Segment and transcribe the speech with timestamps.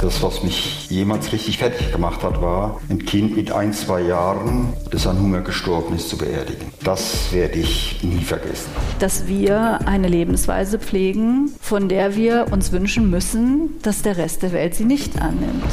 [0.00, 4.72] Das, was mich jemals richtig fertig gemacht hat, war, ein Kind mit ein, zwei Jahren,
[4.90, 6.66] das an Hunger gestorben ist, zu beerdigen.
[6.82, 8.70] Das werde ich nie vergessen.
[8.98, 14.52] Dass wir eine Lebensweise pflegen, von der wir uns wünschen müssen, dass der Rest der
[14.52, 15.64] Welt sie nicht annimmt.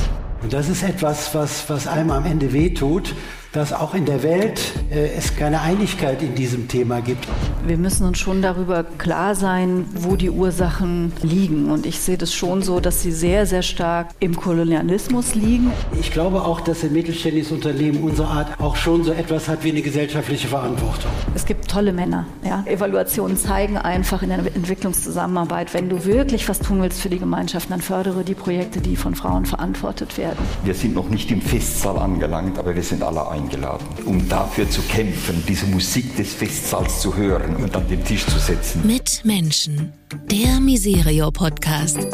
[0.43, 3.13] Und das ist etwas, was, was einem am Ende wehtut,
[3.51, 7.27] dass auch in der Welt äh, es keine Einigkeit in diesem Thema gibt.
[7.65, 11.69] Wir müssen uns schon darüber klar sein, wo die Ursachen liegen.
[11.69, 15.71] Und ich sehe das schon so, dass sie sehr, sehr stark im Kolonialismus liegen.
[15.99, 19.71] Ich glaube auch, dass ein mittelständisches Unternehmen unserer Art auch schon so etwas hat wie
[19.71, 21.11] eine gesellschaftliche Verantwortung.
[21.35, 22.25] Es gibt tolle Männer.
[22.43, 22.63] Ja?
[22.65, 27.69] Evaluationen zeigen einfach in der Entwicklungszusammenarbeit, wenn du wirklich was tun willst für die Gemeinschaft,
[27.69, 30.39] dann fördere die Projekte, die von Frauen verantwortet werden.
[30.63, 34.69] Wir sind noch nicht im Festsaal angelangt, aber wir sind alle ein eingeladen, um dafür
[34.69, 38.85] zu kämpfen, diese Musik des Festsaals zu hören und an den Tisch zu setzen.
[38.85, 39.93] Mit Menschen,
[40.29, 42.07] der Miserio-Podcast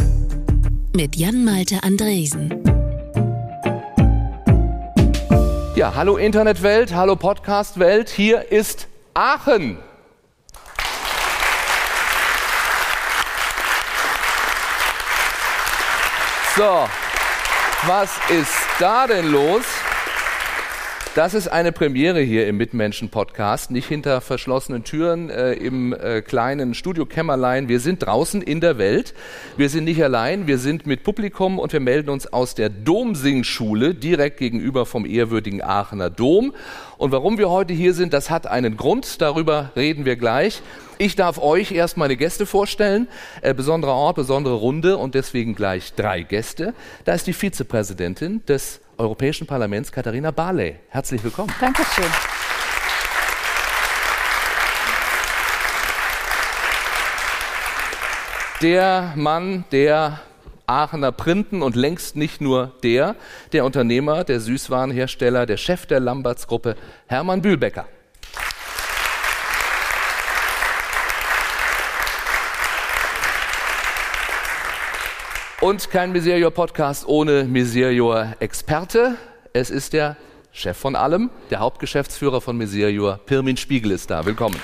[0.96, 2.64] mit Jan-Malte Andresen.
[5.76, 9.78] Ja, hallo Internetwelt, hallo Podcastwelt, hier ist Aachen.
[16.56, 16.88] So,
[17.86, 19.66] was ist da denn los?
[21.18, 26.76] Das ist eine Premiere hier im Mitmenschen-Podcast, nicht hinter verschlossenen Türen äh, im äh, kleinen
[26.76, 27.68] Studio-Kämmerlein.
[27.68, 29.16] Wir sind draußen in der Welt.
[29.58, 33.96] Wir sind nicht allein, wir sind mit Publikum und wir melden uns aus der Domsingschule
[33.96, 36.54] direkt gegenüber vom ehrwürdigen Aachener Dom.
[37.00, 40.62] Und warum wir heute hier sind, das hat einen Grund, darüber reden wir gleich.
[41.00, 43.08] Ich darf euch erst meine Gäste vorstellen.
[43.42, 46.76] Äh, besonderer Ort, besondere Runde und deswegen gleich drei Gäste.
[47.06, 50.78] Da ist die Vizepräsidentin des Europäischen Parlaments Katharina Barley.
[50.90, 51.54] Herzlich willkommen.
[51.60, 52.06] Dankeschön.
[58.62, 60.20] Der Mann, der
[60.66, 63.16] Aachener Printen und längst nicht nur der,
[63.54, 66.76] der Unternehmer, der Süßwarenhersteller, der Chef der Lamberts Gruppe,
[67.06, 67.88] Hermann Bühlbecker.
[75.60, 79.16] Und kein Miserior-Podcast ohne Miserior-Experte.
[79.54, 80.16] Es ist der
[80.52, 84.24] Chef von allem, der Hauptgeschäftsführer von Miserior, Pirmin Spiegel ist da.
[84.24, 84.62] Willkommen.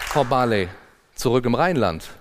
[0.00, 0.68] Frau Barley,
[1.14, 2.17] zurück im Rheinland.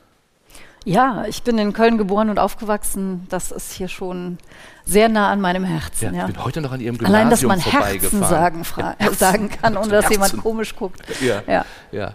[0.87, 3.27] Ja, ich bin in Köln geboren und aufgewachsen.
[3.27, 4.37] Das ist hier schon
[4.85, 6.13] sehr nah an meinem Herzen.
[6.13, 6.27] Ja, ja.
[6.29, 8.63] Ich bin heute noch an Ihrem Gymnasium Allein, dass man Herzen sagen,
[9.17, 11.01] sagen kann, ohne dass jemand komisch guckt.
[11.19, 11.65] Ja, ja.
[11.91, 12.13] ja.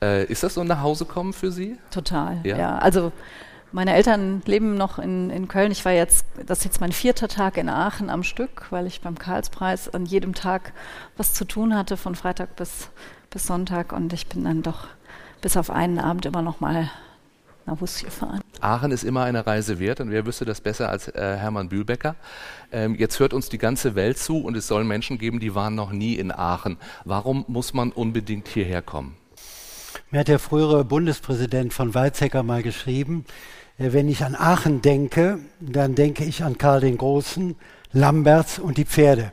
[0.00, 1.76] Äh, ist das so ein Nachhausekommen für Sie?
[1.90, 2.56] Total, ja.
[2.56, 2.78] ja.
[2.78, 3.12] Also
[3.70, 5.70] meine Eltern leben noch in, in Köln.
[5.70, 9.02] Ich war jetzt, das ist jetzt mein vierter Tag in Aachen am Stück, weil ich
[9.02, 10.72] beim Karlspreis an jedem Tag
[11.18, 12.88] was zu tun hatte, von Freitag bis,
[13.28, 13.92] bis Sonntag.
[13.92, 14.86] Und ich bin dann doch
[15.42, 16.90] bis auf einen Abend immer noch mal
[17.66, 18.40] nach gefahren.
[18.60, 22.14] Aachen ist immer eine Reise wert und wer wüsste das besser als äh, Hermann Bühlbecker?
[22.72, 25.74] Ähm, jetzt hört uns die ganze Welt zu und es soll Menschen geben, die waren
[25.74, 26.78] noch nie in Aachen.
[27.04, 29.16] Warum muss man unbedingt hierher kommen?
[30.10, 33.24] Mir hat der frühere Bundespräsident von Weizsäcker mal geschrieben,
[33.78, 37.56] äh, wenn ich an Aachen denke, dann denke ich an Karl den Großen,
[37.92, 39.32] Lamberts und die Pferde.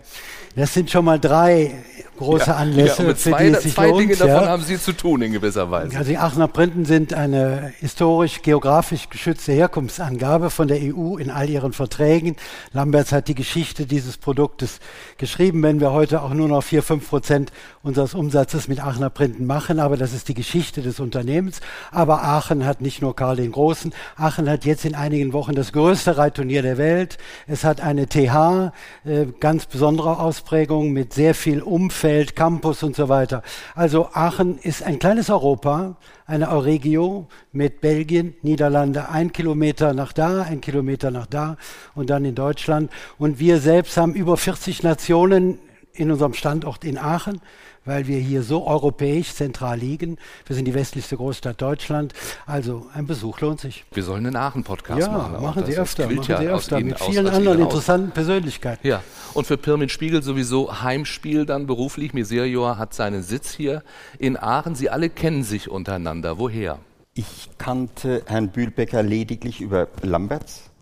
[0.55, 1.71] Das sind schon mal drei
[2.17, 3.03] große ja, Anlässe.
[3.03, 4.49] Ja, für zwei, die zwei lohnt, Dinge davon ja.
[4.49, 5.97] haben Sie zu tun in gewisser Weise.
[5.97, 11.49] Also die Aachener Printen sind eine historisch, geografisch geschützte Herkunftsangabe von der EU in all
[11.49, 12.35] ihren Verträgen.
[12.71, 14.79] Lamberts hat die Geschichte dieses Produktes
[15.17, 19.45] geschrieben, wenn wir heute auch nur noch vier, fünf Prozent unseres Umsatzes mit Aachener Printen
[19.45, 21.61] machen, aber das ist die Geschichte des Unternehmens.
[21.91, 25.73] Aber Aachen hat nicht nur Karl den Großen, Aachen hat jetzt in einigen Wochen das
[25.73, 27.17] größte Reitturnier der Welt.
[27.47, 28.71] Es hat eine TH,
[29.05, 33.43] äh, ganz besondere Ausprägung mit sehr viel Umfeld, Campus und so weiter.
[33.75, 35.95] Also Aachen ist ein kleines Europa,
[36.25, 41.55] eine Euregio mit Belgien, Niederlande, ein Kilometer nach da, ein Kilometer nach da
[41.95, 42.91] und dann in Deutschland.
[43.17, 45.59] Und wir selbst haben über 40 Nationen
[45.93, 47.39] in unserem Standort in Aachen
[47.85, 50.17] weil wir hier so europäisch zentral liegen.
[50.45, 52.13] Wir sind die westlichste Großstadt Deutschland.
[52.45, 53.85] Also ein Besuch lohnt sich.
[53.91, 55.33] Wir sollen einen Aachen-Podcast ja, machen.
[55.33, 56.07] Ja, machen Sie öfter.
[56.07, 58.87] Machen ja Sie öfter mit vielen anderen interessanten Persönlichkeiten.
[58.87, 59.03] Ja,
[59.33, 62.13] und für Pirmin Spiegel sowieso Heimspiel dann beruflich.
[62.13, 63.83] Miserior hat seinen Sitz hier
[64.19, 64.75] in Aachen.
[64.75, 66.39] Sie alle kennen sich untereinander.
[66.39, 66.79] Woher?
[67.13, 70.72] Ich kannte Herrn Bühlbecker lediglich über Lamberts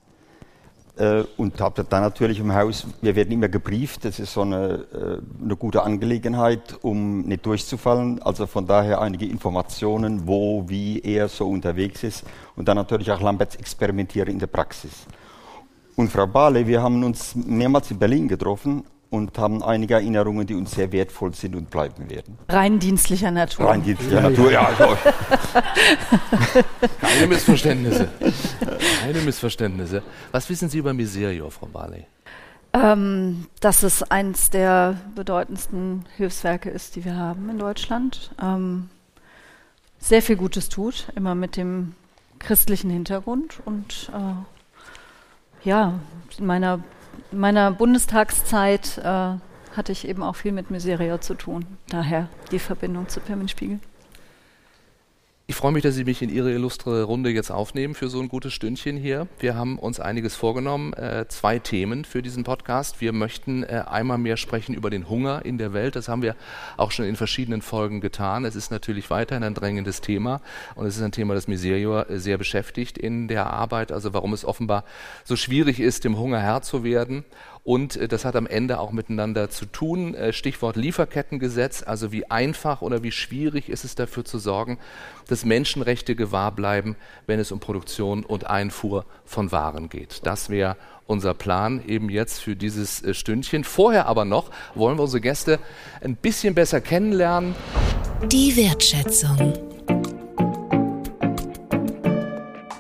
[1.02, 4.86] äh, und habe dann natürlich im Haus, wir werden immer gebrieft, das ist so eine,
[4.94, 8.22] äh, eine gute Angelegenheit, um nicht durchzufallen.
[8.22, 12.24] Also von daher einige Informationen, wo, wie er so unterwegs ist
[12.56, 15.08] und dann natürlich auch Lamberts experimentieren in der Praxis.
[15.96, 20.56] Und Frau Bale, wir haben uns mehrmals in Berlin getroffen, und haben einige Erinnerungen, die
[20.56, 22.38] uns sehr wertvoll sind und bleiben werden.
[22.48, 23.68] Rein dienstlicher Natur.
[23.68, 24.66] Rein dienstlicher Natur, ja.
[24.66, 24.98] Also.
[27.02, 28.08] Keine Missverständnisse.
[29.02, 30.02] Keine Missverständnisse.
[30.32, 32.06] Was wissen Sie über Miserio, Frau Barley?
[32.74, 38.32] Ähm, dass es eins der bedeutendsten Hilfswerke ist, die wir haben in Deutschland.
[38.42, 38.90] Ähm,
[40.00, 41.96] sehr viel Gutes tut, immer mit dem
[42.40, 43.60] christlichen Hintergrund.
[43.66, 46.00] Und äh, ja,
[46.38, 46.80] in meiner,
[47.32, 49.36] in meiner Bundestagszeit äh,
[49.76, 51.66] hatte ich eben auch viel mit Miserio zu tun.
[51.90, 53.80] Daher die Verbindung zu Firmenspiegel.
[55.52, 58.30] Ich freue mich, dass Sie mich in Ihre illustre Runde jetzt aufnehmen für so ein
[58.30, 59.28] gutes Stündchen hier.
[59.38, 63.02] Wir haben uns einiges vorgenommen, äh, zwei Themen für diesen Podcast.
[63.02, 65.98] Wir möchten äh, einmal mehr sprechen über den Hunger in der Welt.
[65.98, 66.38] Das haben wir
[66.78, 68.46] auch schon in verschiedenen Folgen getan.
[68.46, 70.40] Es ist natürlich weiterhin ein drängendes Thema
[70.76, 73.92] und es ist ein Thema, das Miserio äh, sehr beschäftigt in der Arbeit.
[73.92, 74.86] Also warum es offenbar
[75.26, 77.26] so schwierig ist, dem Hunger Herr zu werden
[77.64, 80.16] und äh, das hat am Ende auch miteinander zu tun.
[80.16, 84.80] Äh, Stichwort Lieferkettengesetz, also wie einfach oder wie schwierig ist es dafür zu sorgen,
[85.28, 86.96] dass Menschenrechte gewahr bleiben,
[87.28, 90.22] wenn es um Produktion und Einfuhr von Waren geht.
[90.24, 90.76] Das wäre
[91.06, 93.64] unser Plan eben jetzt für dieses äh, Stündchen.
[93.64, 95.60] Vorher aber noch wollen wir unsere Gäste
[96.02, 97.54] ein bisschen besser kennenlernen.
[98.32, 99.71] Die Wertschätzung.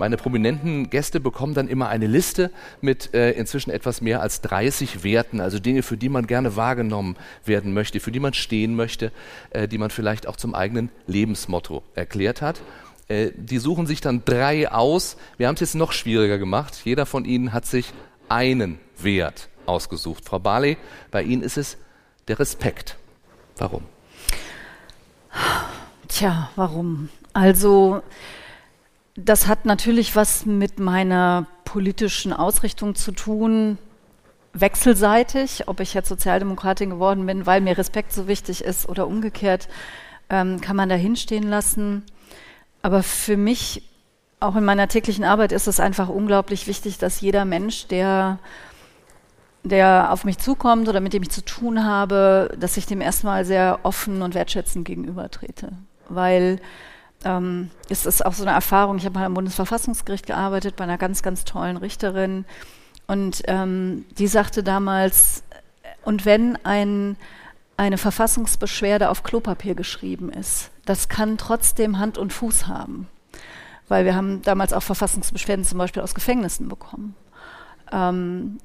[0.02, 2.50] Meine prominenten Gäste bekommen dann immer eine Liste
[2.82, 7.16] mit äh, inzwischen etwas mehr als 30 Werten, also Dinge, für die man gerne wahrgenommen
[7.46, 9.12] werden möchte, für die man stehen möchte,
[9.52, 12.62] äh, die man vielleicht auch zum eigenen Lebensmotto erklärt hat.
[13.10, 15.18] Äh, die suchen sich dann drei aus.
[15.38, 16.82] Wir haben es jetzt noch schwieriger gemacht.
[16.84, 17.94] Jeder von ihnen hat sich
[18.28, 20.26] einen Wert ausgesucht.
[20.26, 20.78] Frau Barley,
[21.12, 21.78] bei Ihnen ist es
[22.28, 22.98] der Respekt.
[23.58, 23.84] Warum?
[26.08, 27.10] Tja, warum?
[27.34, 28.02] Also
[29.16, 33.78] das hat natürlich was mit meiner politischen Ausrichtung zu tun,
[34.54, 39.68] wechselseitig, ob ich jetzt Sozialdemokratin geworden bin, weil mir Respekt so wichtig ist oder umgekehrt,
[40.30, 42.04] ähm, kann man da hinstehen lassen.
[42.82, 43.84] Aber für mich,
[44.40, 48.40] auch in meiner täglichen Arbeit, ist es einfach unglaublich wichtig, dass jeder Mensch, der,
[49.64, 53.46] der auf mich zukommt oder mit dem ich zu tun habe, dass ich dem erstmal
[53.46, 55.74] sehr offen und wertschätzend gegenübertrete.
[56.10, 56.60] Weil
[57.24, 58.98] ähm, ist es auch so eine Erfahrung.
[58.98, 62.46] Ich habe mal am Bundesverfassungsgericht gearbeitet bei einer ganz, ganz tollen Richterin.
[63.08, 65.44] Und ähm, die sagte damals,
[66.04, 67.18] und wenn ein,
[67.78, 73.08] eine Verfassungsbeschwerde auf Klopapier geschrieben ist, das kann trotzdem Hand und Fuß haben.
[73.88, 77.16] Weil wir haben damals auch Verfassungsbeschwerden zum Beispiel aus Gefängnissen bekommen.
[77.92, 78.60] Ähm,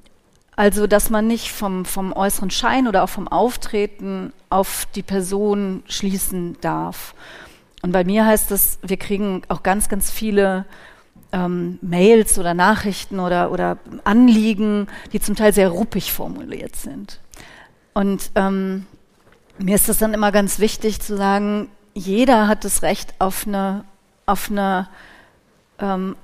[0.55, 5.83] also, dass man nicht vom, vom äußeren Schein oder auch vom Auftreten auf die Person
[5.87, 7.13] schließen darf.
[7.81, 10.65] Und bei mir heißt es, wir kriegen auch ganz, ganz viele
[11.31, 17.19] ähm, Mails oder Nachrichten oder, oder Anliegen, die zum Teil sehr ruppig formuliert sind.
[17.93, 18.85] Und ähm,
[19.57, 23.83] mir ist es dann immer ganz wichtig zu sagen, jeder hat das Recht auf eine,
[24.25, 24.87] auf eine,
[25.79, 26.15] ähm,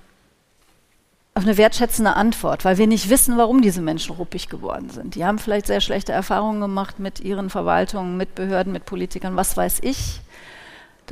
[1.34, 5.16] auf eine wertschätzende Antwort, weil wir nicht wissen, warum diese Menschen ruppig geworden sind.
[5.16, 9.58] Die haben vielleicht sehr schlechte Erfahrungen gemacht mit ihren Verwaltungen, mit Behörden, mit Politikern, was
[9.58, 10.22] weiß ich.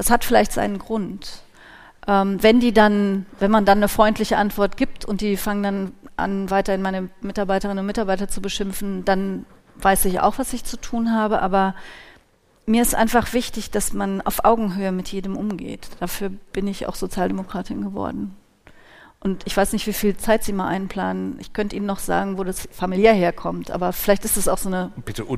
[0.01, 1.43] Das hat vielleicht seinen Grund.
[2.07, 5.91] Ähm, wenn die dann, wenn man dann eine freundliche Antwort gibt und die fangen dann
[6.17, 9.45] an, weiterhin meine Mitarbeiterinnen und Mitarbeiter zu beschimpfen, dann
[9.75, 11.43] weiß ich auch, was ich zu tun habe.
[11.43, 11.75] Aber
[12.65, 15.87] mir ist einfach wichtig, dass man auf Augenhöhe mit jedem umgeht.
[15.99, 18.35] Dafür bin ich auch Sozialdemokratin geworden.
[19.23, 21.37] Und ich weiß nicht, wie viel Zeit Sie mal einplanen.
[21.39, 24.67] Ich könnte Ihnen noch sagen, wo das familiär herkommt, aber vielleicht ist es auch so
[24.67, 24.89] eine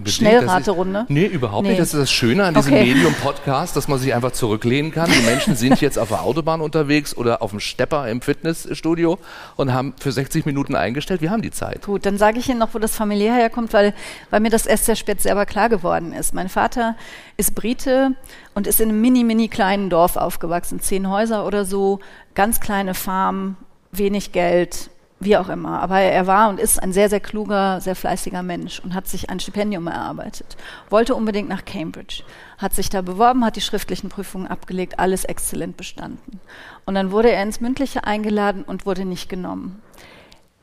[0.05, 1.05] Schnellraterunde.
[1.09, 1.71] Nee, überhaupt nee.
[1.71, 1.81] nicht.
[1.81, 2.85] Das ist das Schöne an diesem okay.
[2.85, 5.11] Medium-Podcast, dass man sich einfach zurücklehnen kann.
[5.11, 9.19] Die Menschen sind jetzt auf der Autobahn unterwegs oder auf dem Stepper im Fitnessstudio
[9.57, 11.19] und haben für 60 Minuten eingestellt.
[11.19, 11.85] Wir haben die Zeit.
[11.85, 13.93] Gut, dann sage ich Ihnen noch, wo das familiär herkommt, weil,
[14.29, 16.33] weil mir das erst sehr spät selber klar geworden ist.
[16.33, 16.95] Mein Vater
[17.35, 18.15] ist Brite
[18.53, 20.79] und ist in einem mini, mini kleinen Dorf aufgewachsen.
[20.79, 21.99] Zehn Häuser oder so,
[22.33, 23.57] ganz kleine Farm,
[23.97, 25.81] wenig Geld, wie auch immer.
[25.81, 29.29] Aber er war und ist ein sehr, sehr kluger, sehr fleißiger Mensch und hat sich
[29.29, 30.57] ein Stipendium erarbeitet.
[30.89, 32.23] Wollte unbedingt nach Cambridge.
[32.57, 36.39] Hat sich da beworben, hat die schriftlichen Prüfungen abgelegt, alles exzellent bestanden.
[36.85, 39.81] Und dann wurde er ins Mündliche eingeladen und wurde nicht genommen.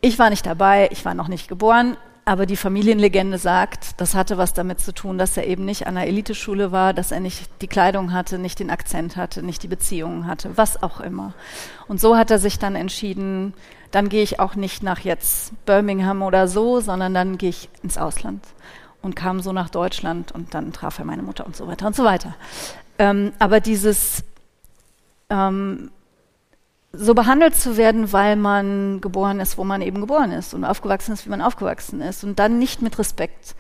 [0.01, 4.39] Ich war nicht dabei, ich war noch nicht geboren, aber die Familienlegende sagt, das hatte
[4.39, 7.51] was damit zu tun, dass er eben nicht an der Eliteschule war, dass er nicht
[7.63, 11.33] die Kleidung hatte, nicht den Akzent hatte, nicht die Beziehungen hatte, was auch immer.
[11.89, 13.55] Und so hat er sich dann entschieden,
[13.91, 17.99] dann gehe ich auch nicht nach jetzt Birmingham oder so, sondern dann gehe ich ins
[17.99, 18.45] Ausland
[19.03, 21.97] und kam so nach Deutschland und dann traf er meine Mutter und so weiter und
[21.97, 22.35] so weiter.
[22.99, 24.23] Ähm, aber dieses
[25.31, 25.91] ähm,
[26.93, 31.13] so behandelt zu werden, weil man geboren ist, wo man eben geboren ist und aufgewachsen
[31.13, 33.55] ist, wie man aufgewachsen ist und dann nicht mit Respekt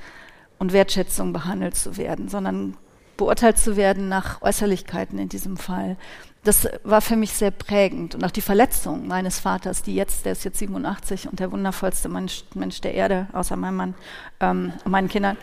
[0.58, 2.76] und Wertschätzung behandelt zu werden, sondern
[3.16, 5.96] beurteilt zu werden nach Äußerlichkeiten in diesem Fall.
[6.42, 8.14] Das war für mich sehr prägend.
[8.14, 12.08] Und auch die Verletzung meines Vaters, die jetzt, der ist jetzt 87 und der wundervollste
[12.08, 13.94] Mensch, Mensch der Erde, außer meinem Mann,
[14.40, 15.36] ähm, meinen Kindern.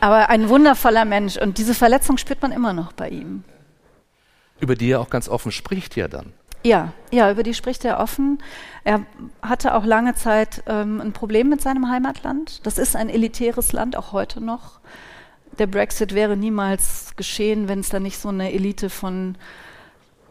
[0.00, 1.36] Aber ein wundervoller Mensch.
[1.36, 3.42] Und diese Verletzung spürt man immer noch bei ihm.
[4.60, 6.32] Über die er auch ganz offen spricht ja dann.
[6.64, 8.38] Ja, ja, über die spricht er offen.
[8.84, 9.04] Er
[9.42, 12.66] hatte auch lange Zeit ähm, ein Problem mit seinem Heimatland.
[12.66, 14.80] Das ist ein elitäres Land, auch heute noch.
[15.58, 19.36] Der Brexit wäre niemals geschehen, wenn es da nicht so eine Elite von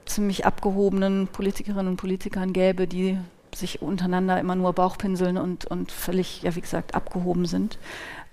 [0.06, 3.20] ziemlich abgehobenen Politikerinnen und Politikern gäbe, die
[3.56, 7.78] sich untereinander immer nur Bauchpinseln und, und völlig, ja, wie gesagt, abgehoben sind.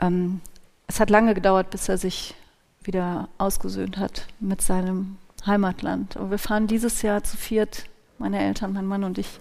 [0.00, 0.40] Ähm,
[0.86, 2.34] es hat lange gedauert, bis er sich
[2.82, 6.16] wieder ausgesöhnt hat mit seinem Heimatland.
[6.16, 7.84] Aber wir fahren dieses Jahr zu viert,
[8.20, 9.40] meine Eltern, mein Mann und ich,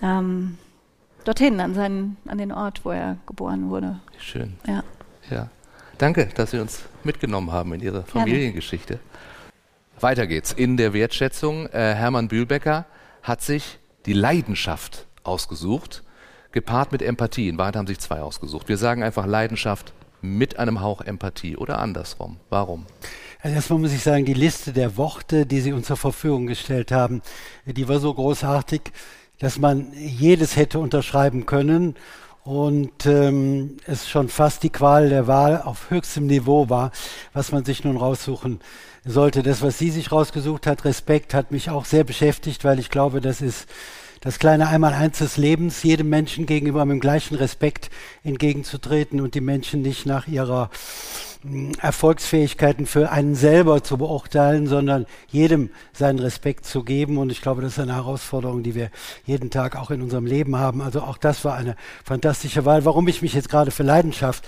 [0.00, 0.56] ähm,
[1.24, 4.00] dorthin, an, seinen, an den Ort, wo er geboren wurde.
[4.18, 4.54] Schön.
[4.66, 4.82] Ja.
[5.30, 5.48] ja.
[5.98, 8.98] Danke, dass Sie uns mitgenommen haben in Ihre Familiengeschichte.
[10.00, 11.66] Weiter geht's in der Wertschätzung.
[11.66, 12.86] Äh, Hermann Bühlbecker
[13.22, 16.02] hat sich die Leidenschaft ausgesucht,
[16.50, 17.48] gepaart mit Empathie.
[17.48, 18.68] In Wahrheit haben sich zwei ausgesucht.
[18.68, 22.38] Wir sagen einfach Leidenschaft mit einem Hauch Empathie oder andersrum.
[22.48, 22.86] Warum?
[23.42, 26.92] Also erstmal muss ich sagen, die Liste der Worte, die Sie uns zur Verfügung gestellt
[26.92, 27.22] haben,
[27.66, 28.82] die war so großartig,
[29.40, 31.96] dass man jedes hätte unterschreiben können
[32.44, 36.92] und ähm, es schon fast die Qual der Wahl auf höchstem Niveau war,
[37.32, 38.60] was man sich nun raussuchen
[39.04, 39.42] sollte.
[39.42, 43.20] Das, was sie sich rausgesucht hat, Respekt, hat mich auch sehr beschäftigt, weil ich glaube,
[43.20, 43.66] das ist
[44.20, 47.90] das kleine Einmaleins des Lebens, jedem Menschen gegenüber mit dem gleichen Respekt
[48.22, 50.70] entgegenzutreten und die Menschen nicht nach ihrer
[51.80, 57.18] Erfolgsfähigkeiten für einen selber zu beurteilen, sondern jedem seinen Respekt zu geben.
[57.18, 58.90] Und ich glaube, das ist eine Herausforderung, die wir
[59.24, 60.80] jeden Tag auch in unserem Leben haben.
[60.80, 62.84] Also auch das war eine fantastische Wahl.
[62.84, 64.44] Warum ich mich jetzt gerade für Leidenschaft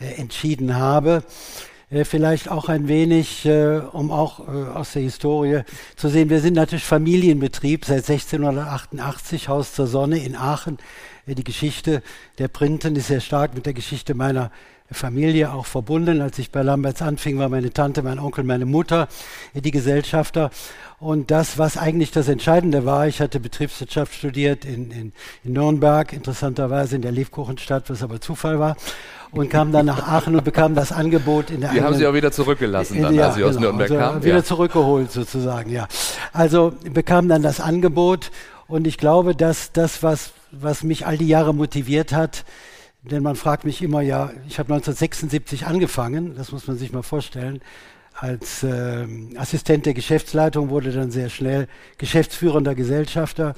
[0.00, 1.22] äh, entschieden habe,
[1.90, 5.62] äh, vielleicht auch ein wenig, äh, um auch aus der Historie
[5.96, 6.30] zu sehen.
[6.30, 10.78] Wir sind natürlich Familienbetrieb seit 1688, Haus zur Sonne in Aachen.
[11.26, 12.02] Die Geschichte
[12.38, 14.50] der Printen ist sehr stark mit der Geschichte meiner
[14.90, 16.20] Familie auch verbunden.
[16.22, 19.08] Als ich bei Lamberts anfing, war meine Tante, mein Onkel, meine Mutter
[19.54, 20.50] die Gesellschafter.
[20.98, 25.12] Und das, was eigentlich das Entscheidende war, ich hatte Betriebswirtschaft studiert in, in,
[25.44, 28.76] in Nürnberg, interessanterweise in der Lebkuchenstadt, was aber Zufall war
[29.30, 32.14] und kam dann nach Aachen und bekam das Angebot in der Die haben Sie auch
[32.14, 34.24] wieder zurückgelassen, dann, ja, als Sie aus genau, Nürnberg also kamen?
[34.24, 34.44] Wieder Ja.
[34.44, 35.86] zurückgeholt sozusagen, ja.
[36.32, 38.30] Also bekam dann das Angebot
[38.66, 42.44] und ich glaube, dass das, was, was mich all die Jahre motiviert hat,
[43.10, 47.02] denn man fragt mich immer, ja, ich habe 1976 angefangen, das muss man sich mal
[47.02, 47.60] vorstellen,
[48.14, 53.54] als äh, Assistent der Geschäftsleitung, wurde dann sehr schnell geschäftsführender Gesellschafter.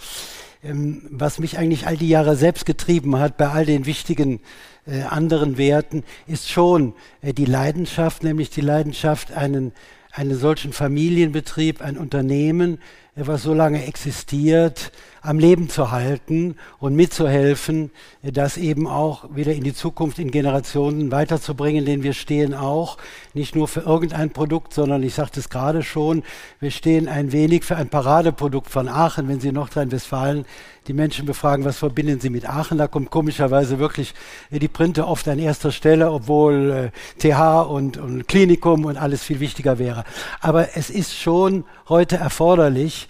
[0.62, 4.40] Ähm, was mich eigentlich all die Jahre selbst getrieben hat, bei all den wichtigen
[4.87, 9.73] äh, anderen Werten, ist schon äh, die Leidenschaft, nämlich die Leidenschaft, einen,
[10.12, 12.78] einen solchen Familienbetrieb, ein Unternehmen,
[13.27, 17.91] was so lange existiert, am Leben zu halten und mitzuhelfen,
[18.23, 22.97] äh, das eben auch wieder in die Zukunft, in Generationen weiterzubringen, denn wir stehen auch
[23.35, 26.23] nicht nur für irgendein Produkt, sondern ich sagte es gerade schon,
[26.59, 30.45] wir stehen ein wenig für ein Paradeprodukt von Aachen, wenn Sie in Nordrhein-Westfalen
[30.87, 34.15] die Menschen befragen, was verbinden sie mit Aachen, da kommt komischerweise wirklich
[34.50, 39.23] äh, die Printe oft an erster Stelle, obwohl äh, TH und, und Klinikum und alles
[39.23, 40.05] viel wichtiger wäre.
[40.41, 43.09] Aber es ist schon heute erforderlich,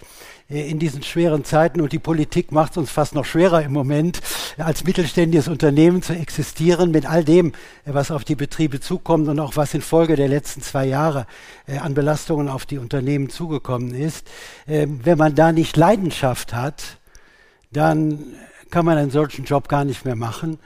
[0.59, 4.21] in diesen schweren Zeiten und die Politik macht es uns fast noch schwerer im Moment,
[4.57, 7.53] äh, als mittelständisches Unternehmen zu existieren mit all dem,
[7.85, 11.25] äh, was auf die Betriebe zukommt und auch was infolge der letzten zwei Jahre
[11.67, 14.27] an Belastungen auf die Unternehmen zugekommen ist.
[14.67, 16.97] Ähm, wenn man da nicht Leidenschaft hat,
[17.71, 18.19] dann
[18.69, 20.57] kann man einen solchen Job gar nicht mehr machen.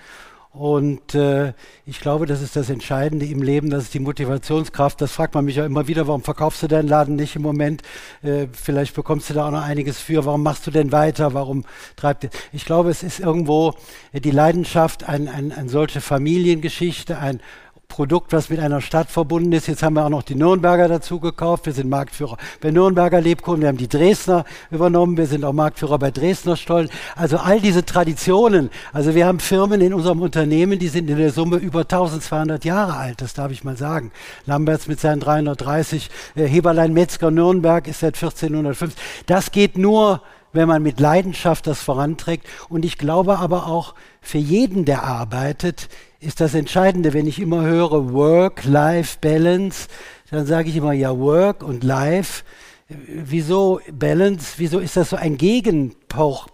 [0.58, 1.52] Und äh,
[1.86, 5.02] ich glaube, das ist das Entscheidende im Leben, das ist die Motivationskraft.
[5.02, 7.82] Das fragt man mich ja immer wieder, warum verkaufst du deinen Laden nicht im Moment?
[8.24, 10.24] Äh, vielleicht bekommst du da auch noch einiges für.
[10.24, 11.34] Warum machst du denn weiter?
[11.34, 11.66] Warum
[11.98, 12.30] treibt ihr?
[12.54, 13.74] Ich glaube, es ist irgendwo
[14.14, 17.42] die Leidenschaft, ein, ein, eine solche Familiengeschichte, ein
[17.88, 19.68] Produkt, was mit einer Stadt verbunden ist.
[19.68, 21.66] Jetzt haben wir auch noch die Nürnberger dazu gekauft.
[21.66, 23.62] Wir sind Marktführer bei Nürnberger Lebkuchen.
[23.62, 25.18] Wir haben die Dresdner übernommen.
[25.18, 26.90] Wir sind auch Marktführer bei Dresdner Stollen.
[27.16, 28.70] Also all diese Traditionen.
[28.94, 32.96] Also wir haben Firmen in unserem Unternehmen, die sind in der Summe über 1200 Jahre
[32.96, 33.22] alt.
[33.22, 34.12] Das darf ich mal sagen.
[34.46, 39.00] Lamberts mit seinen 330, äh, Heberlein Metzger Nürnberg ist seit 1450.
[39.26, 40.22] Das geht nur
[40.56, 42.48] wenn man mit Leidenschaft das voranträgt.
[42.70, 47.14] Und ich glaube aber auch, für jeden, der arbeitet, ist das Entscheidende.
[47.14, 49.88] Wenn ich immer höre Work-Life-Balance,
[50.32, 52.44] dann sage ich immer ja Work und Life
[52.88, 56.54] wieso Balance, wieso ist das so ein Gegenpart,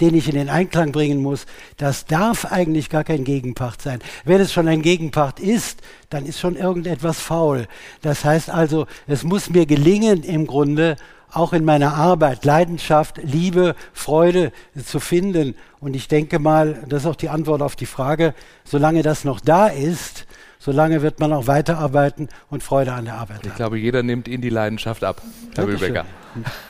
[0.00, 1.46] den ich in den Einklang bringen muss?
[1.76, 4.00] Das darf eigentlich gar kein Gegenpart sein.
[4.24, 5.80] Wenn es schon ein Gegenpart ist,
[6.10, 7.68] dann ist schon irgendetwas faul.
[8.02, 10.96] Das heißt also, es muss mir gelingen, im Grunde
[11.32, 14.52] auch in meiner Arbeit Leidenschaft, Liebe, Freude
[14.84, 15.54] zu finden.
[15.80, 19.40] Und ich denke mal, das ist auch die Antwort auf die Frage, solange das noch
[19.40, 20.26] da ist,
[20.58, 23.48] solange wird man auch weiterarbeiten und Freude an der Arbeit haben.
[23.48, 25.20] Ich glaube, jeder nimmt Ihnen die Leidenschaft ab,
[25.54, 26.04] Herr Bühlbecker.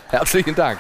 [0.08, 0.78] Herzlichen Dank.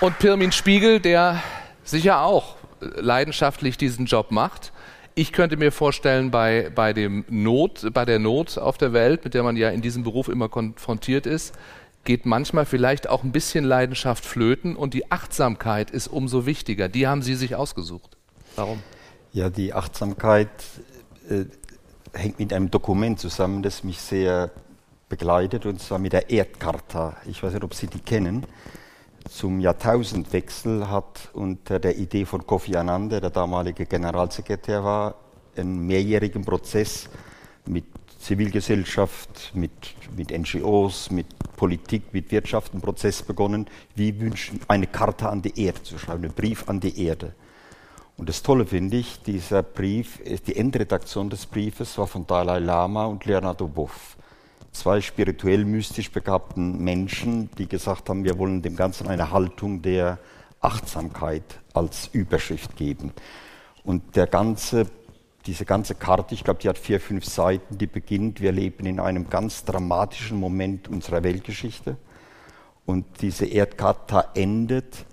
[0.00, 1.40] Und Pirmin Spiegel, der
[1.84, 4.72] sicher auch leidenschaftlich diesen Job macht.
[5.14, 9.34] Ich könnte mir vorstellen, bei, bei, dem Not, bei der Not auf der Welt, mit
[9.34, 11.54] der man ja in diesem Beruf immer konfrontiert ist,
[12.04, 16.88] geht manchmal vielleicht auch ein bisschen Leidenschaft flöten und die Achtsamkeit ist umso wichtiger.
[16.88, 18.16] Die haben Sie sich ausgesucht.
[18.56, 18.82] Warum?
[19.32, 20.48] Ja, die Achtsamkeit
[21.28, 21.44] äh,
[22.12, 24.50] hängt mit einem Dokument zusammen, das mich sehr
[25.08, 27.16] begleitet, und zwar mit der Erdcharta.
[27.26, 28.46] Ich weiß nicht, ob Sie die kennen.
[29.28, 35.14] Zum Jahrtausendwechsel hat unter der Idee von Kofi Annan, der damalige Generalsekretär war,
[35.56, 37.08] einen mehrjährigen Prozess
[37.66, 37.84] mit
[38.18, 39.72] Zivilgesellschaft, mit,
[40.16, 41.26] mit NGOs, mit
[41.56, 46.24] Politik, mit Wirtschaft einen Prozess begonnen, wie wünschen, eine Karte an die Erde zu schreiben,
[46.24, 47.34] einen Brief an die Erde.
[48.16, 53.06] Und das Tolle finde ich, dieser Brief, die Endredaktion des Briefes war von Dalai Lama
[53.06, 54.16] und Leonardo Boff.
[54.72, 60.18] Zwei spirituell mystisch begabten Menschen, die gesagt haben, wir wollen dem Ganzen eine Haltung der
[60.60, 63.12] Achtsamkeit als Überschrift geben.
[63.84, 64.86] Und der ganze
[65.46, 69.00] diese ganze Karte, ich glaube, die hat vier, fünf Seiten, die beginnt, wir leben in
[69.00, 71.96] einem ganz dramatischen Moment unserer Weltgeschichte.
[72.86, 75.04] Und diese Erdkarte endet.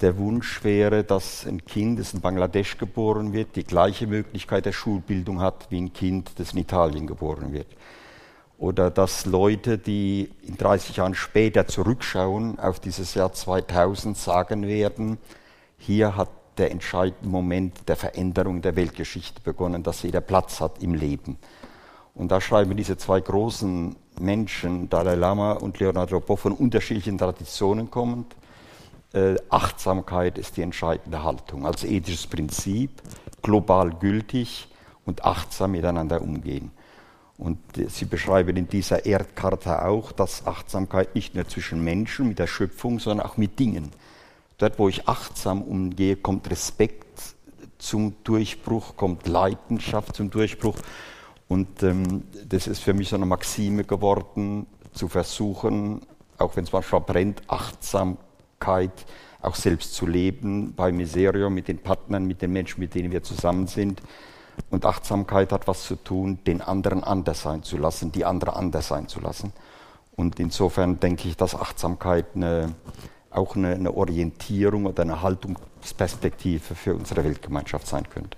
[0.00, 4.72] Der Wunsch wäre, dass ein Kind, das in Bangladesch geboren wird, die gleiche Möglichkeit der
[4.72, 7.66] Schulbildung hat wie ein Kind, das in Italien geboren wird.
[8.60, 15.16] Oder dass Leute, die in 30 Jahren später zurückschauen auf dieses Jahr 2000, sagen werden,
[15.78, 20.92] hier hat der entscheidende Moment der Veränderung der Weltgeschichte begonnen, dass jeder Platz hat im
[20.92, 21.38] Leben.
[22.14, 27.90] Und da schreiben diese zwei großen Menschen, Dalai Lama und Leonardo Po, von unterschiedlichen Traditionen
[27.90, 28.36] kommend.
[29.14, 32.90] Äh, Achtsamkeit ist die entscheidende Haltung, als ethisches Prinzip,
[33.40, 34.68] global gültig
[35.06, 36.72] und achtsam miteinander umgehen.
[37.40, 42.46] Und sie beschreiben in dieser Erdkarte auch, dass Achtsamkeit nicht nur zwischen Menschen mit der
[42.46, 43.90] Schöpfung, sondern auch mit Dingen
[44.60, 47.34] Dort, wo ich achtsam umgehe, kommt Respekt
[47.78, 50.76] zum Durchbruch, kommt Leidenschaft zum Durchbruch.
[51.48, 56.02] Und ähm, das ist für mich so eine Maxime geworden, zu versuchen,
[56.36, 59.06] auch wenn es manchmal brennt, Achtsamkeit
[59.40, 63.22] auch selbst zu leben, bei Miserio, mit den Partnern, mit den Menschen, mit denen wir
[63.22, 64.02] zusammen sind.
[64.68, 68.88] Und Achtsamkeit hat was zu tun, den anderen anders sein zu lassen, die andere anders
[68.88, 69.52] sein zu lassen.
[70.16, 72.74] Und insofern denke ich, dass Achtsamkeit eine,
[73.30, 78.36] auch eine, eine Orientierung oder eine Haltungsperspektive für unsere Weltgemeinschaft sein könnte.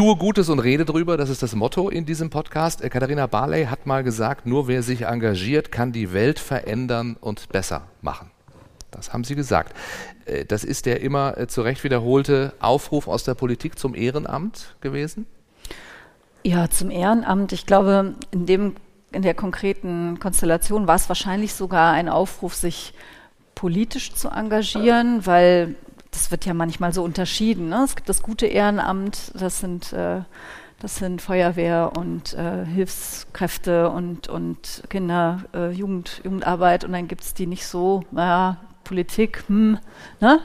[0.00, 2.80] Tue Gutes und rede drüber, das ist das Motto in diesem Podcast.
[2.80, 7.50] Äh, Katharina Barley hat mal gesagt, nur wer sich engagiert, kann die Welt verändern und
[7.50, 8.30] besser machen.
[8.90, 9.74] Das haben Sie gesagt.
[10.24, 14.74] Äh, das ist der immer äh, zu Recht wiederholte Aufruf aus der Politik zum Ehrenamt
[14.80, 15.26] gewesen?
[16.44, 17.52] Ja, zum Ehrenamt.
[17.52, 18.76] Ich glaube, in, dem,
[19.12, 22.94] in der konkreten Konstellation war es wahrscheinlich sogar ein Aufruf, sich
[23.54, 25.74] politisch zu engagieren, weil
[26.10, 27.68] das wird ja manchmal so unterschieden.
[27.68, 27.82] Ne?
[27.84, 30.22] Es gibt das gute Ehrenamt, das sind, äh,
[30.80, 37.22] das sind Feuerwehr und äh, Hilfskräfte und, und Kinder, äh, Jugend, Jugendarbeit und dann gibt
[37.22, 39.78] es die nicht so, naja, Politik, hm,
[40.20, 40.40] ne?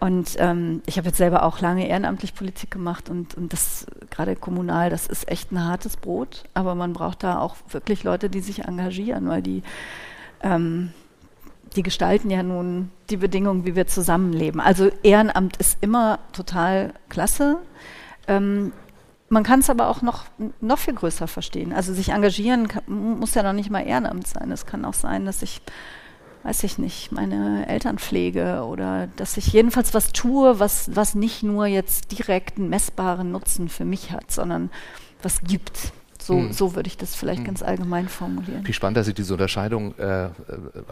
[0.00, 4.36] Und ähm, ich habe jetzt selber auch lange ehrenamtlich Politik gemacht und, und das gerade
[4.36, 8.40] kommunal, das ist echt ein hartes Brot, aber man braucht da auch wirklich Leute, die
[8.40, 9.62] sich engagieren, weil die,
[10.42, 10.92] ähm,
[11.76, 14.60] die gestalten ja nun die Bedingungen, wie wir zusammenleben.
[14.60, 17.58] Also Ehrenamt ist immer total klasse.
[18.28, 18.72] Ähm,
[19.28, 20.24] man kann es aber auch noch,
[20.60, 21.72] noch viel größer verstehen.
[21.72, 22.84] Also sich engagieren kann,
[23.18, 24.50] muss ja noch nicht mal Ehrenamt sein.
[24.52, 25.60] Es kann auch sein, dass ich
[26.44, 31.42] weiß ich nicht, meine Eltern pflege oder dass ich jedenfalls was tue, was, was nicht
[31.42, 34.70] nur jetzt direkt einen messbaren Nutzen für mich hat, sondern
[35.22, 35.92] was gibt.
[36.24, 36.52] So, hm.
[36.54, 37.44] so würde ich das vielleicht hm.
[37.44, 38.66] ganz allgemein formulieren.
[38.66, 40.30] Wie spannend, dass Sie diese Unterscheidung äh, äh,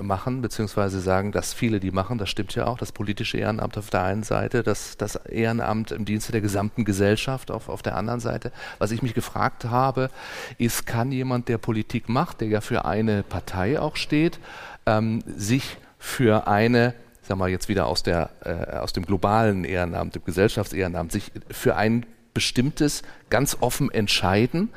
[0.03, 3.89] machen, beziehungsweise sagen, dass viele die machen, das stimmt ja auch, das politische Ehrenamt auf
[3.89, 8.21] der einen Seite, das, das Ehrenamt im Dienste der gesamten Gesellschaft auf, auf der anderen
[8.21, 8.53] Seite.
[8.79, 10.11] Was ich mich gefragt habe,
[10.59, 14.39] ist, kann jemand, der Politik macht, der ja für eine Partei auch steht,
[14.85, 16.93] ähm, sich für eine,
[17.23, 21.75] sag mal jetzt wieder aus, der, äh, aus dem globalen Ehrenamt, dem Gesellschaftsehrenamt, sich für
[21.75, 24.71] ein bestimmtes ganz offen entscheiden?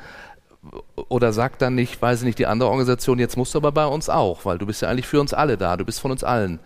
[1.08, 3.86] Oder sagt dann nicht, weiß ich nicht, die andere Organisation, jetzt musst du aber bei
[3.86, 6.24] uns auch, weil du bist ja eigentlich für uns alle da, du bist von uns
[6.24, 6.58] allen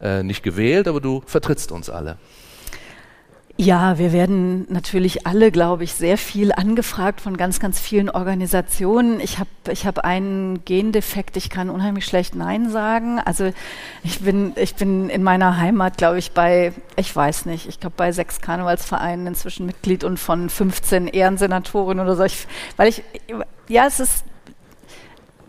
[0.00, 2.16] äh, nicht gewählt, aber du vertrittst uns alle.
[3.60, 9.18] Ja, wir werden natürlich alle, glaube ich, sehr viel angefragt von ganz, ganz vielen Organisationen.
[9.18, 13.18] Ich habe ich hab einen Gendefekt, ich kann unheimlich schlecht Nein sagen.
[13.18, 13.50] Also
[14.04, 17.94] ich bin, ich bin in meiner Heimat, glaube ich, bei, ich weiß nicht, ich glaube
[17.96, 22.22] bei sechs Karnevalsvereinen inzwischen Mitglied und von 15 Ehrensenatoren oder so.
[22.22, 23.02] Ich, weil ich,
[23.68, 24.24] ja, es ist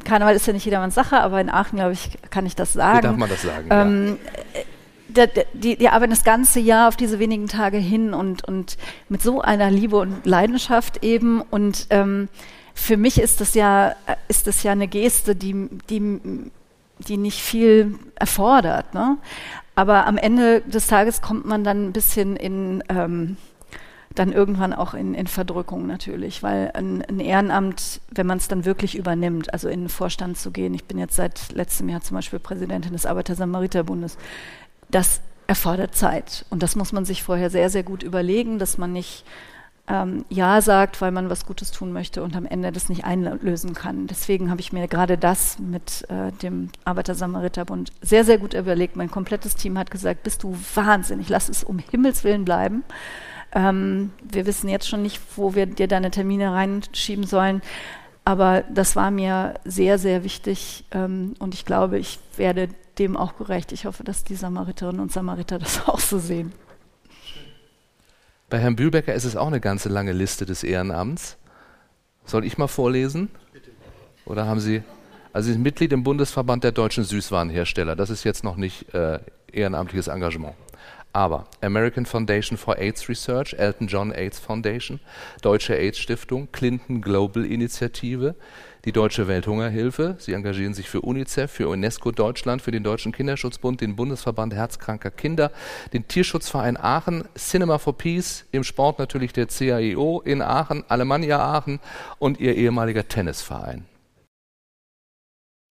[0.03, 2.97] Karneval ist ja nicht jedermanns Sache, aber in Aachen, glaube ich, kann ich das sagen.
[2.97, 3.67] Wie darf man das sagen?
[3.69, 4.17] Ähm,
[4.55, 4.61] ja
[5.53, 8.77] die, die arbeiten das ganze Jahr auf diese wenigen Tage hin und, und
[9.09, 11.41] mit so einer Liebe und Leidenschaft eben.
[11.41, 12.29] Und ähm,
[12.73, 13.95] für mich ist das ja,
[14.27, 16.19] ist das ja eine Geste, die, die,
[17.07, 18.93] die nicht viel erfordert.
[18.93, 19.17] Ne?
[19.75, 23.37] Aber am Ende des Tages kommt man dann ein bisschen in, ähm,
[24.15, 28.65] dann irgendwann auch in, in Verdrückung natürlich, weil ein, ein Ehrenamt, wenn man es dann
[28.65, 32.15] wirklich übernimmt, also in den Vorstand zu gehen, ich bin jetzt seit letztem Jahr zum
[32.15, 34.17] Beispiel Präsidentin des Arbeiter-Samariter-Bundes,
[34.89, 36.45] das erfordert Zeit.
[36.49, 39.25] Und das muss man sich vorher sehr, sehr gut überlegen, dass man nicht
[39.89, 43.73] ähm, Ja sagt, weil man was Gutes tun möchte und am Ende das nicht einlösen
[43.73, 44.07] kann.
[44.07, 48.95] Deswegen habe ich mir gerade das mit äh, dem Arbeiter-Samariter-Bund sehr, sehr gut überlegt.
[48.95, 52.83] Mein komplettes Team hat gesagt, bist du wahnsinnig, lass es um Himmels Willen bleiben.
[53.51, 57.61] Ähm, wir wissen jetzt schon nicht, wo wir dir deine Termine reinschieben sollen.
[58.23, 63.37] Aber das war mir sehr, sehr wichtig ähm, und ich glaube, ich werde dem auch
[63.37, 63.71] gerecht.
[63.71, 66.51] Ich hoffe, dass die Samariterinnen und Samariter das auch so sehen.
[68.49, 71.37] Bei Herrn Bühlbecker ist es auch eine ganze lange Liste des Ehrenamts.
[72.25, 73.29] Soll ich mal vorlesen?
[74.25, 74.83] Oder haben Sie.
[75.33, 77.95] Also Sie sind Mitglied im Bundesverband der deutschen Süßwarenhersteller.
[77.95, 79.19] Das ist jetzt noch nicht äh,
[79.51, 80.55] ehrenamtliches Engagement.
[81.11, 84.99] Aber American Foundation for AIDS Research, Elton John AIDS Foundation,
[85.41, 88.35] Deutsche AIDS Stiftung, Clinton Global Initiative,
[88.85, 90.15] die Deutsche Welthungerhilfe.
[90.19, 95.09] Sie engagieren sich für UNICEF, für UNESCO Deutschland, für den Deutschen Kinderschutzbund, den Bundesverband Herzkranker
[95.09, 95.51] Kinder,
[95.93, 101.79] den Tierschutzverein Aachen, Cinema for Peace, im Sport natürlich der CAIO in Aachen, Alemannia Aachen
[102.19, 103.85] und ihr ehemaliger Tennisverein.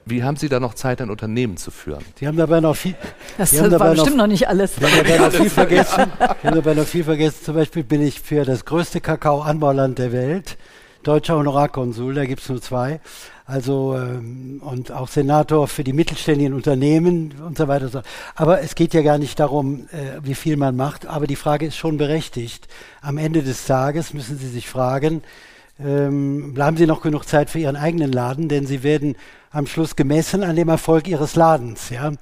[0.09, 2.05] Wie haben Sie da noch Zeit, ein Unternehmen zu führen?
[2.19, 2.95] Sie haben dabei noch viel.
[3.37, 4.77] Das war bestimmt noch, noch, nicht alles.
[4.77, 6.13] Sie haben dabei noch viel vergessen.
[6.19, 7.45] Sie haben dabei noch viel vergessen.
[7.45, 10.57] Zum Beispiel bin ich für das größte Kakaoanbauland der Welt
[11.03, 12.15] deutscher Honorarkonsul.
[12.15, 13.01] Da gibt es nur zwei.
[13.47, 18.03] Also ähm, und auch Senator für die mittelständigen Unternehmen und so weiter.
[18.35, 21.07] Aber es geht ja gar nicht darum, äh, wie viel man macht.
[21.07, 22.69] Aber die Frage ist schon berechtigt.
[23.01, 25.23] Am Ende des Tages müssen Sie sich fragen,
[25.81, 29.17] ähm, bleiben Sie noch genug Zeit für Ihren eigenen Laden, denn Sie werden
[29.51, 31.91] am Schluss gemessen an dem Erfolg Ihres Ladens.
[31.91, 32.13] Ja?